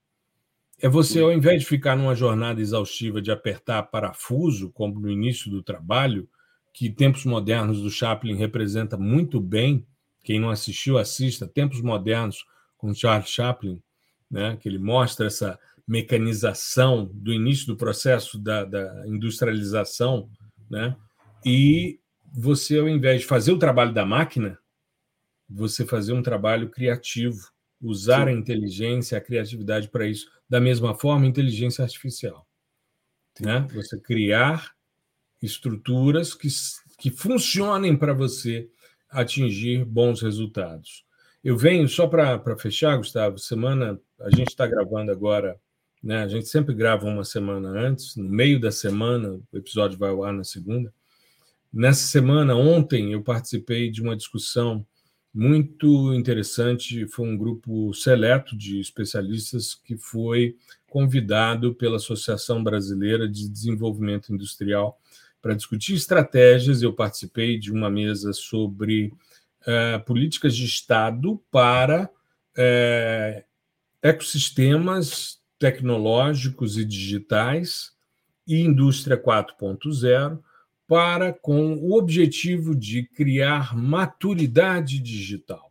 É 0.80 0.88
você, 0.88 1.20
ao 1.20 1.30
invés 1.30 1.60
de 1.60 1.68
ficar 1.68 1.94
numa 1.94 2.14
jornada 2.14 2.62
exaustiva 2.62 3.20
de 3.20 3.30
apertar 3.30 3.82
parafuso, 3.82 4.70
como 4.70 4.98
no 4.98 5.10
início 5.10 5.50
do 5.50 5.62
trabalho, 5.62 6.26
que 6.72 6.88
Tempos 6.88 7.26
Modernos 7.26 7.82
do 7.82 7.90
Chaplin 7.90 8.34
representa 8.34 8.96
muito 8.96 9.42
bem, 9.42 9.86
quem 10.24 10.40
não 10.40 10.48
assistiu, 10.48 10.96
assista, 10.96 11.46
Tempos 11.46 11.82
Modernos 11.82 12.46
com 12.78 12.94
Charles 12.94 13.28
Chaplin, 13.28 13.82
né, 14.30 14.56
que 14.56 14.66
ele 14.66 14.78
mostra 14.78 15.26
essa 15.26 15.58
mecanização 15.88 17.10
do 17.12 17.32
início 17.32 17.66
do 17.66 17.76
processo 17.76 18.38
da, 18.38 18.64
da 18.64 19.08
industrialização, 19.08 20.28
né, 20.70 20.94
e 21.44 21.98
você, 22.30 22.78
ao 22.78 22.88
invés 22.88 23.22
de 23.22 23.26
fazer 23.26 23.52
o 23.52 23.58
trabalho 23.58 23.92
da 23.92 24.04
máquina, 24.04 24.58
você 25.48 25.86
fazer 25.86 26.12
um 26.12 26.22
trabalho 26.22 26.68
criativo, 26.68 27.40
usar 27.80 28.26
Sim. 28.26 28.34
a 28.34 28.38
inteligência, 28.38 29.16
a 29.16 29.20
criatividade 29.20 29.88
para 29.88 30.06
isso. 30.06 30.30
Da 30.48 30.60
mesma 30.60 30.94
forma, 30.94 31.26
inteligência 31.26 31.82
artificial. 31.82 32.46
Né? 33.40 33.66
Você 33.72 33.98
criar 33.98 34.72
estruturas 35.40 36.34
que, 36.34 36.48
que 36.98 37.10
funcionem 37.10 37.96
para 37.96 38.12
você 38.12 38.68
atingir 39.08 39.84
bons 39.84 40.20
resultados. 40.20 41.06
Eu 41.42 41.56
venho, 41.56 41.88
só 41.88 42.06
para 42.06 42.58
fechar, 42.58 42.96
Gustavo, 42.96 43.38
semana, 43.38 43.98
a 44.20 44.30
gente 44.30 44.48
está 44.48 44.66
gravando 44.66 45.12
agora, 45.12 45.58
né? 46.02 46.22
A 46.22 46.28
gente 46.28 46.48
sempre 46.48 46.74
grava 46.74 47.06
uma 47.06 47.24
semana 47.24 47.68
antes, 47.68 48.16
no 48.16 48.28
meio 48.28 48.60
da 48.60 48.70
semana, 48.70 49.40
o 49.52 49.56
episódio 49.56 49.98
vai 49.98 50.10
ao 50.10 50.24
ar 50.24 50.32
na 50.32 50.44
segunda. 50.44 50.92
Nessa 51.72 52.06
semana, 52.06 52.54
ontem, 52.54 53.12
eu 53.12 53.22
participei 53.22 53.90
de 53.90 54.00
uma 54.00 54.16
discussão 54.16 54.86
muito 55.34 56.14
interessante. 56.14 57.06
Foi 57.06 57.28
um 57.28 57.36
grupo 57.36 57.92
seleto 57.92 58.56
de 58.56 58.80
especialistas 58.80 59.74
que 59.74 59.96
foi 59.96 60.56
convidado 60.88 61.74
pela 61.74 61.96
Associação 61.96 62.64
Brasileira 62.64 63.28
de 63.28 63.48
Desenvolvimento 63.48 64.32
Industrial 64.32 64.98
para 65.42 65.54
discutir 65.54 65.94
estratégias. 65.94 66.82
Eu 66.82 66.92
participei 66.92 67.58
de 67.58 67.70
uma 67.70 67.90
mesa 67.90 68.32
sobre 68.32 69.12
é, 69.66 69.98
políticas 69.98 70.56
de 70.56 70.64
Estado 70.64 71.40
para 71.50 72.08
é, 72.56 73.44
ecossistemas 74.02 75.38
tecnológicos 75.58 76.76
e 76.78 76.84
digitais 76.84 77.92
e 78.46 78.60
Indústria 78.60 79.22
4.0 79.22 80.40
para 80.86 81.32
com 81.32 81.74
o 81.74 81.96
objetivo 81.98 82.74
de 82.74 83.02
criar 83.02 83.76
maturidade 83.76 84.98
digital. 84.98 85.68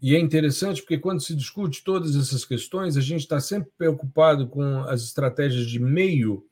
E 0.00 0.16
é 0.16 0.18
interessante 0.18 0.80
porque 0.80 0.98
quando 0.98 1.20
se 1.20 1.36
discute 1.36 1.84
todas 1.84 2.16
essas 2.16 2.42
questões, 2.44 2.96
a 2.96 3.02
gente 3.02 3.20
está 3.20 3.38
sempre 3.38 3.70
preocupado 3.76 4.48
com 4.48 4.80
as 4.84 5.02
estratégias 5.02 5.66
de 5.66 5.78
meio, 5.78 6.46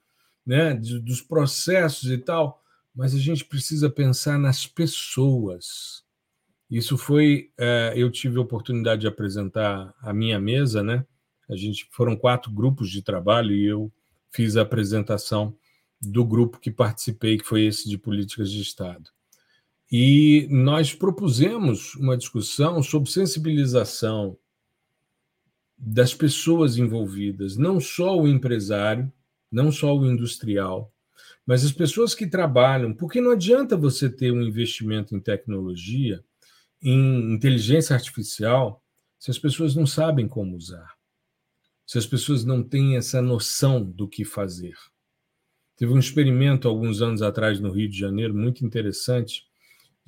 né, 0.45 0.75
dos 0.75 1.23
processos 1.23 2.11
e 2.11 2.19
tal, 2.19 2.63
mas 2.95 3.15
a 3.15 3.19
gente 3.19 3.45
precisa 3.45 3.89
pensar 3.89 4.39
nas 4.39 4.67
pessoas. 4.67 6.05
Isso 6.71 6.99
foi, 6.99 7.51
é, 7.57 7.95
eu 7.97 8.11
tive 8.11 8.37
a 8.37 8.43
oportunidade 8.43 9.03
de 9.03 9.07
apresentar 9.07 9.95
a 10.03 10.13
minha 10.13 10.39
mesa, 10.39 10.83
né? 10.83 11.07
A 11.49 11.57
gente 11.57 11.89
foram 11.91 12.17
quatro 12.17 12.51
grupos 12.51 12.91
de 12.91 13.03
trabalho 13.03 13.55
e 13.55 13.65
eu 13.65 13.93
fiz 14.31 14.57
a 14.57 14.63
apresentação 14.63 15.57
do 16.01 16.25
grupo 16.25 16.61
que 16.61 16.71
participei, 16.71 17.39
que 17.39 17.45
foi 17.45 17.65
esse 17.65 17.89
de 17.89 17.99
políticas 17.99 18.51
de 18.51 18.61
Estado. 18.61 19.11
E 19.91 20.47
nós 20.51 20.95
propusemos 20.95 21.95
uma 21.95 22.17
discussão 22.17 22.83
sobre 22.83 23.11
sensibilização 23.11 24.37
das 25.77 26.13
pessoas 26.13 26.77
envolvidas, 26.77 27.57
não 27.57 27.81
só 27.81 28.19
o 28.19 28.29
empresário, 28.29 29.11
não 29.51 29.73
só 29.73 29.97
o 29.97 30.07
industrial, 30.07 30.93
mas 31.47 31.65
as 31.65 31.73
pessoas 31.73 32.15
que 32.15 32.27
trabalham, 32.27 32.93
porque 32.93 33.21
não 33.21 33.31
adianta 33.31 33.77
você 33.77 34.11
ter 34.11 34.31
um 34.31 34.43
investimento 34.43 35.17
em 35.17 35.21
tecnologia, 35.21 36.23
em 36.83 37.33
inteligência 37.33 37.95
artificial, 37.95 38.85
se 39.19 39.31
as 39.31 39.39
pessoas 39.39 39.75
não 39.75 39.87
sabem 39.87 40.29
como 40.29 40.57
usar, 40.57 40.98
se 41.89 41.97
as 41.97 42.07
pessoas 42.07 42.45
não 42.45 42.63
têm 42.63 42.97
essa 42.97 43.23
noção 43.23 43.83
do 43.83 44.07
que 44.07 44.25
fazer. 44.25 44.75
Teve 45.75 45.93
um 45.93 45.99
experimento 45.99 46.69
alguns 46.69 47.01
anos 47.01 47.23
atrás 47.23 47.59
no 47.59 47.73
Rio 47.73 47.89
de 47.89 47.99
Janeiro 47.99 48.35
muito 48.35 48.65
interessante 48.65 49.49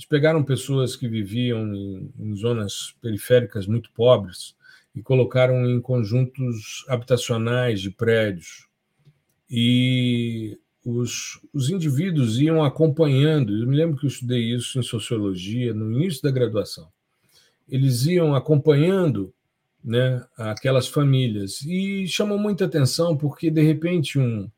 eles 0.01 0.09
pegaram 0.09 0.43
pessoas 0.43 0.97
que 0.97 1.07
viviam 1.07 1.75
em, 1.75 2.11
em 2.19 2.35
zonas 2.35 2.95
periféricas 3.03 3.67
muito 3.67 3.93
pobres 3.93 4.57
e 4.95 5.03
colocaram 5.03 5.69
em 5.69 5.79
conjuntos 5.79 6.87
habitacionais 6.89 7.83
de 7.83 7.91
prédios. 7.91 8.67
E 9.51 10.59
os, 10.83 11.39
os 11.53 11.69
indivíduos 11.69 12.41
iam 12.41 12.65
acompanhando. 12.65 13.55
Eu 13.55 13.67
me 13.67 13.77
lembro 13.77 13.99
que 13.99 14.07
eu 14.07 14.09
estudei 14.09 14.55
isso 14.55 14.79
em 14.79 14.83
sociologia 14.83 15.75
no 15.75 15.93
início 15.93 16.23
da 16.23 16.31
graduação. 16.31 16.89
Eles 17.69 18.07
iam 18.07 18.35
acompanhando 18.35 19.35
né, 19.83 20.25
aquelas 20.37 20.87
famílias 20.87 21.63
e 21.63 22.07
chamou 22.07 22.39
muita 22.39 22.67
atenção 22.67 23.17
porque 23.17 23.51
de 23.51 23.63
repente 23.63 24.19
um, 24.19 24.51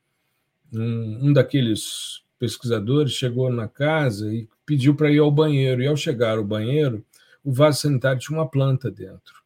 um, 0.73 1.29
um 1.29 1.33
daqueles 1.33 2.23
pesquisadores 2.43 3.13
chegou 3.13 3.53
na 3.53 3.69
casa 3.69 4.35
e 4.35 4.49
pediu 4.67 4.97
para 4.97 5.13
ir 5.13 5.21
ao 5.21 5.31
banheiro. 5.31 5.81
E 5.81 5.87
ao 5.87 5.97
chegar 5.97 6.39
ao 6.39 6.45
banheiro, 6.45 7.05
o 7.45 7.53
vaso 7.53 7.83
sanitário 7.83 8.21
tinha 8.21 8.37
uma 8.37 8.49
planta 8.49 8.91
dentro. 8.91 9.43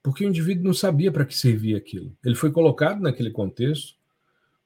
Porque 0.00 0.24
o 0.24 0.28
indivíduo 0.28 0.64
não 0.64 0.74
sabia 0.74 1.10
para 1.10 1.24
que 1.24 1.36
servia 1.36 1.76
aquilo. 1.76 2.16
Ele 2.24 2.36
foi 2.36 2.52
colocado 2.52 3.00
naquele 3.00 3.30
contexto, 3.30 3.94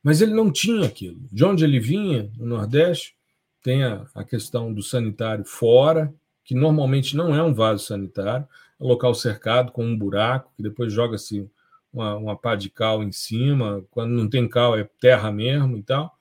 mas 0.03 0.21
ele 0.21 0.35
não 0.35 0.53
tinha 0.53 0.87
aquilo. 0.87 1.19
De 1.33 1.43
onde 1.43 1.65
ele 1.65 1.81
vinha, 1.81 2.31
no 2.37 2.47
Nordeste, 2.47 3.17
tem 3.63 3.83
a, 3.83 4.07
a 4.15 4.23
questão 4.23 4.73
do 4.73 4.83
sanitário 4.83 5.45
fora, 5.45 6.13
que 6.45 6.55
normalmente 6.55 7.17
não 7.17 7.35
é 7.35 7.43
um 7.43 7.55
vaso 7.55 7.85
sanitário, 7.85 8.47
local 8.79 9.15
cercado 9.15 9.73
com 9.73 9.85
um 9.85 9.97
buraco, 9.97 10.53
que 10.57 10.63
depois 10.63 10.93
joga-se 10.93 11.49
uma, 11.93 12.17
uma 12.17 12.37
pá 12.37 12.55
de 12.55 12.69
cal 12.69 13.03
em 13.03 13.13
cima, 13.13 13.85
quando 13.91 14.11
não 14.11 14.29
tem 14.29 14.49
cal 14.49 14.77
é 14.77 14.85
terra 15.01 15.33
mesmo 15.33 15.77
e 15.77 15.83
tal. 15.83 16.17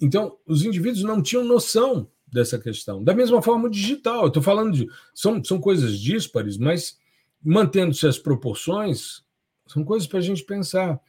Então, 0.00 0.36
os 0.46 0.64
indivíduos 0.64 1.02
não 1.02 1.20
tinham 1.20 1.44
noção 1.44 2.08
dessa 2.26 2.58
questão. 2.58 3.02
Da 3.02 3.14
mesma 3.14 3.42
forma, 3.42 3.66
o 3.66 3.70
digital. 3.70 4.22
Eu 4.22 4.28
estou 4.28 4.42
falando 4.42 4.72
de. 4.72 4.88
São, 5.14 5.42
são 5.42 5.60
coisas 5.60 5.98
díspares, 5.98 6.56
mas 6.56 6.98
mantendo-se 7.42 8.06
as 8.06 8.18
proporções, 8.18 9.24
são 9.66 9.84
coisas 9.84 10.06
para 10.08 10.18
a 10.18 10.22
gente 10.22 10.44
pensar. 10.44 11.00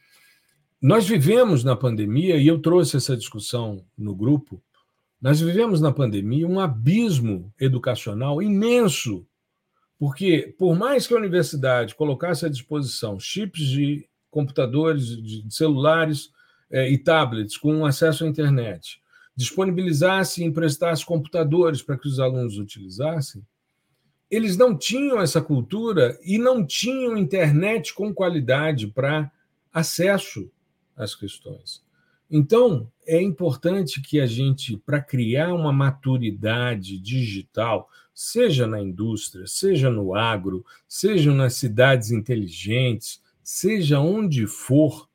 Nós 0.80 1.06
vivemos 1.06 1.62
na 1.62 1.76
pandemia, 1.76 2.36
e 2.36 2.46
eu 2.46 2.58
trouxe 2.58 2.96
essa 2.96 3.16
discussão 3.16 3.84
no 3.96 4.14
grupo, 4.14 4.62
nós 5.20 5.40
vivemos 5.40 5.80
na 5.80 5.92
pandemia 5.92 6.48
um 6.48 6.58
abismo 6.58 7.52
educacional 7.60 8.40
imenso. 8.40 9.26
Porque, 10.00 10.54
por 10.58 10.74
mais 10.74 11.06
que 11.06 11.12
a 11.12 11.18
universidade 11.18 11.94
colocasse 11.94 12.46
à 12.46 12.48
disposição 12.48 13.20
chips 13.20 13.60
de 13.60 14.08
computadores, 14.30 15.08
de 15.22 15.44
celulares 15.54 16.30
eh, 16.70 16.90
e 16.90 16.96
tablets 16.96 17.58
com 17.58 17.84
acesso 17.84 18.24
à 18.24 18.26
internet, 18.26 18.98
disponibilizasse 19.36 20.40
e 20.40 20.46
emprestasse 20.46 21.04
computadores 21.04 21.82
para 21.82 21.98
que 21.98 22.08
os 22.08 22.18
alunos 22.18 22.56
utilizassem, 22.56 23.46
eles 24.30 24.56
não 24.56 24.74
tinham 24.74 25.20
essa 25.20 25.42
cultura 25.42 26.18
e 26.24 26.38
não 26.38 26.64
tinham 26.64 27.18
internet 27.18 27.92
com 27.92 28.14
qualidade 28.14 28.86
para 28.86 29.30
acesso 29.70 30.50
às 30.96 31.14
questões. 31.14 31.84
Então, 32.30 32.88
é 33.06 33.20
importante 33.20 34.00
que 34.00 34.20
a 34.20 34.26
gente, 34.26 34.76
para 34.76 35.02
criar 35.02 35.52
uma 35.52 35.72
maturidade 35.72 36.96
digital, 36.98 37.90
seja 38.14 38.66
na 38.68 38.80
indústria, 38.80 39.46
seja 39.48 39.90
no 39.90 40.14
agro, 40.14 40.64
seja 40.86 41.34
nas 41.34 41.54
cidades 41.54 42.12
inteligentes, 42.12 43.20
seja 43.42 43.98
onde 43.98 44.46
for, 44.46 45.08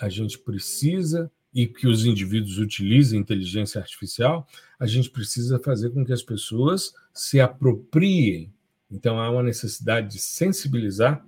a 0.00 0.08
gente 0.08 0.38
precisa 0.38 1.30
e 1.54 1.66
que 1.66 1.86
os 1.86 2.04
indivíduos 2.04 2.58
utilizem 2.58 3.20
inteligência 3.20 3.80
artificial, 3.80 4.46
a 4.78 4.86
gente 4.86 5.10
precisa 5.10 5.58
fazer 5.58 5.90
com 5.90 6.04
que 6.04 6.12
as 6.12 6.22
pessoas 6.22 6.92
se 7.12 7.40
apropriem. 7.40 8.52
Então, 8.90 9.20
há 9.20 9.30
uma 9.30 9.42
necessidade 9.42 10.12
de 10.12 10.18
sensibilizar 10.18 11.24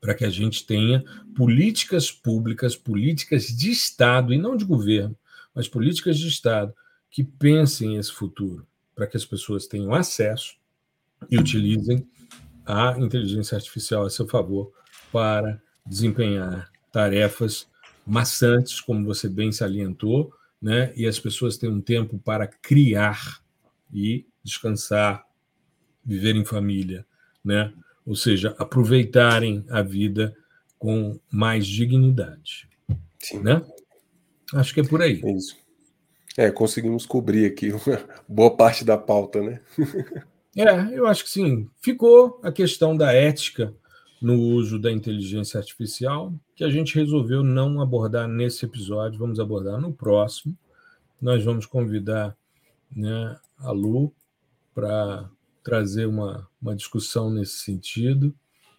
para 0.00 0.14
que 0.14 0.24
a 0.24 0.30
gente 0.30 0.66
tenha 0.66 1.04
políticas 1.36 2.10
públicas, 2.10 2.74
políticas 2.74 3.46
de 3.46 3.70
Estado, 3.70 4.32
e 4.32 4.38
não 4.38 4.56
de 4.56 4.64
governo, 4.64 5.16
mas 5.54 5.68
políticas 5.68 6.18
de 6.18 6.28
Estado 6.28 6.74
que 7.10 7.22
pensem 7.22 7.96
esse 7.96 8.12
futuro, 8.12 8.66
para 8.94 9.06
que 9.06 9.16
as 9.16 9.24
pessoas 9.24 9.66
tenham 9.66 9.92
acesso 9.92 10.54
e 11.30 11.36
utilizem 11.36 12.08
a 12.64 12.96
inteligência 12.98 13.56
artificial 13.56 14.04
a 14.04 14.10
seu 14.10 14.26
favor 14.26 14.72
para 15.12 15.60
desempenhar 15.84 16.70
tarefas 16.92 17.66
maçantes, 18.06 18.80
como 18.80 19.04
você 19.04 19.28
bem 19.28 19.52
salientou, 19.52 20.32
né? 20.60 20.92
e 20.96 21.06
as 21.06 21.18
pessoas 21.18 21.56
têm 21.56 21.70
um 21.70 21.80
tempo 21.80 22.18
para 22.18 22.46
criar 22.46 23.40
e 23.92 24.26
descansar, 24.42 25.24
viver 26.04 26.36
em 26.36 26.44
família, 26.44 27.04
né? 27.44 27.72
Ou 28.06 28.14
seja, 28.14 28.54
aproveitarem 28.58 29.64
a 29.68 29.82
vida 29.82 30.34
com 30.78 31.18
mais 31.30 31.66
dignidade. 31.66 32.68
Sim. 33.18 33.40
Né? 33.40 33.62
Acho 34.54 34.74
que 34.74 34.80
é 34.80 34.84
por 34.84 35.02
aí. 35.02 35.20
É 35.24 35.32
isso. 35.32 35.56
É, 36.36 36.50
conseguimos 36.50 37.04
cobrir 37.04 37.46
aqui 37.46 37.70
uma 37.72 37.80
boa 38.28 38.56
parte 38.56 38.84
da 38.84 38.96
pauta, 38.96 39.42
né? 39.42 39.60
é, 40.56 40.98
eu 40.98 41.06
acho 41.06 41.24
que 41.24 41.30
sim. 41.30 41.68
Ficou 41.80 42.40
a 42.42 42.50
questão 42.50 42.96
da 42.96 43.12
ética 43.12 43.74
no 44.20 44.38
uso 44.38 44.78
da 44.78 44.92
inteligência 44.92 45.58
artificial, 45.58 46.32
que 46.54 46.62
a 46.62 46.70
gente 46.70 46.94
resolveu 46.94 47.42
não 47.42 47.80
abordar 47.80 48.28
nesse 48.28 48.66
episódio, 48.66 49.18
vamos 49.18 49.40
abordar 49.40 49.80
no 49.80 49.92
próximo. 49.92 50.56
Nós 51.20 51.42
vamos 51.42 51.64
convidar 51.66 52.36
né, 52.94 53.38
a 53.58 53.70
Lu 53.70 54.12
para 54.74 55.28
trazer 55.62 56.06
uma, 56.06 56.46
uma 56.60 56.74
discussão 56.74 57.30
nesse 57.30 57.58
sentido. 57.58 58.34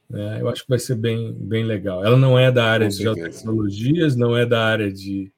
Né? 0.10 0.42
Eu 0.42 0.50
acho 0.50 0.64
que 0.64 0.70
vai 0.70 0.80
ser 0.80 0.96
bem, 0.96 1.34
bem 1.34 1.64
legal. 1.64 2.04
Ela 2.04 2.18
não 2.18 2.38
é 2.38 2.52
da 2.52 2.66
área 2.66 2.90
de 2.90 3.04
tecnologias, 3.14 4.16
não 4.16 4.36
é 4.36 4.46
da 4.46 4.64
área 4.64 4.92
de, 4.92 5.32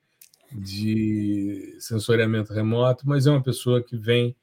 de 0.51 1.75
sensoriamento 1.79 2.53
remoto, 2.53 3.07
mas 3.07 3.27
é 3.27 3.31
uma 3.31 3.43
pessoa 3.43 3.81
que 3.81 3.95
vem 3.95 4.35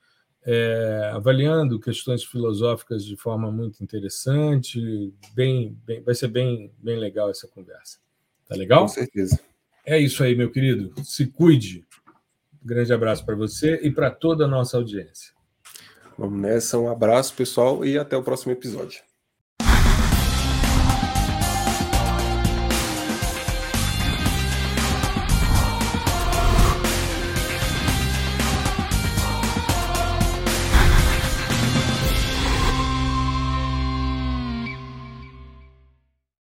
é, 0.45 1.11
avaliando 1.13 1.81
questões 1.81 2.25
filosóficas 2.25 3.05
de 3.05 3.17
forma 3.17 3.51
muito 3.51 3.83
interessante. 3.83 5.13
Bem, 5.35 5.77
bem, 5.85 6.03
vai 6.03 6.15
ser 6.15 6.29
bem, 6.29 6.73
bem 6.79 6.99
legal 6.99 7.31
essa 7.31 7.47
conversa. 7.49 7.99
Tá 8.49 8.55
legal? 8.55 8.83
Com 8.83 8.89
certeza. 8.89 9.39
É 9.85 9.99
isso 9.99 10.23
aí, 10.23 10.35
meu 10.35 10.51
querido. 10.51 10.93
Se 11.05 11.27
cuide. 11.27 11.85
Um 12.63 12.67
grande 12.67 12.93
abraço 12.93 13.25
para 13.25 13.35
você 13.35 13.81
e 13.83 13.91
para 13.91 14.11
toda 14.11 14.45
a 14.45 14.49
nossa 14.49 14.77
audiência. 14.77 15.33
Vamos 16.21 16.39
nessa. 16.39 16.79
Um 16.79 16.91
abraço, 16.91 17.35
pessoal, 17.35 17.83
e 17.83 17.99
até 17.99 18.15
o 18.15 18.23
próximo 18.23 18.53
episódio. 18.53 19.03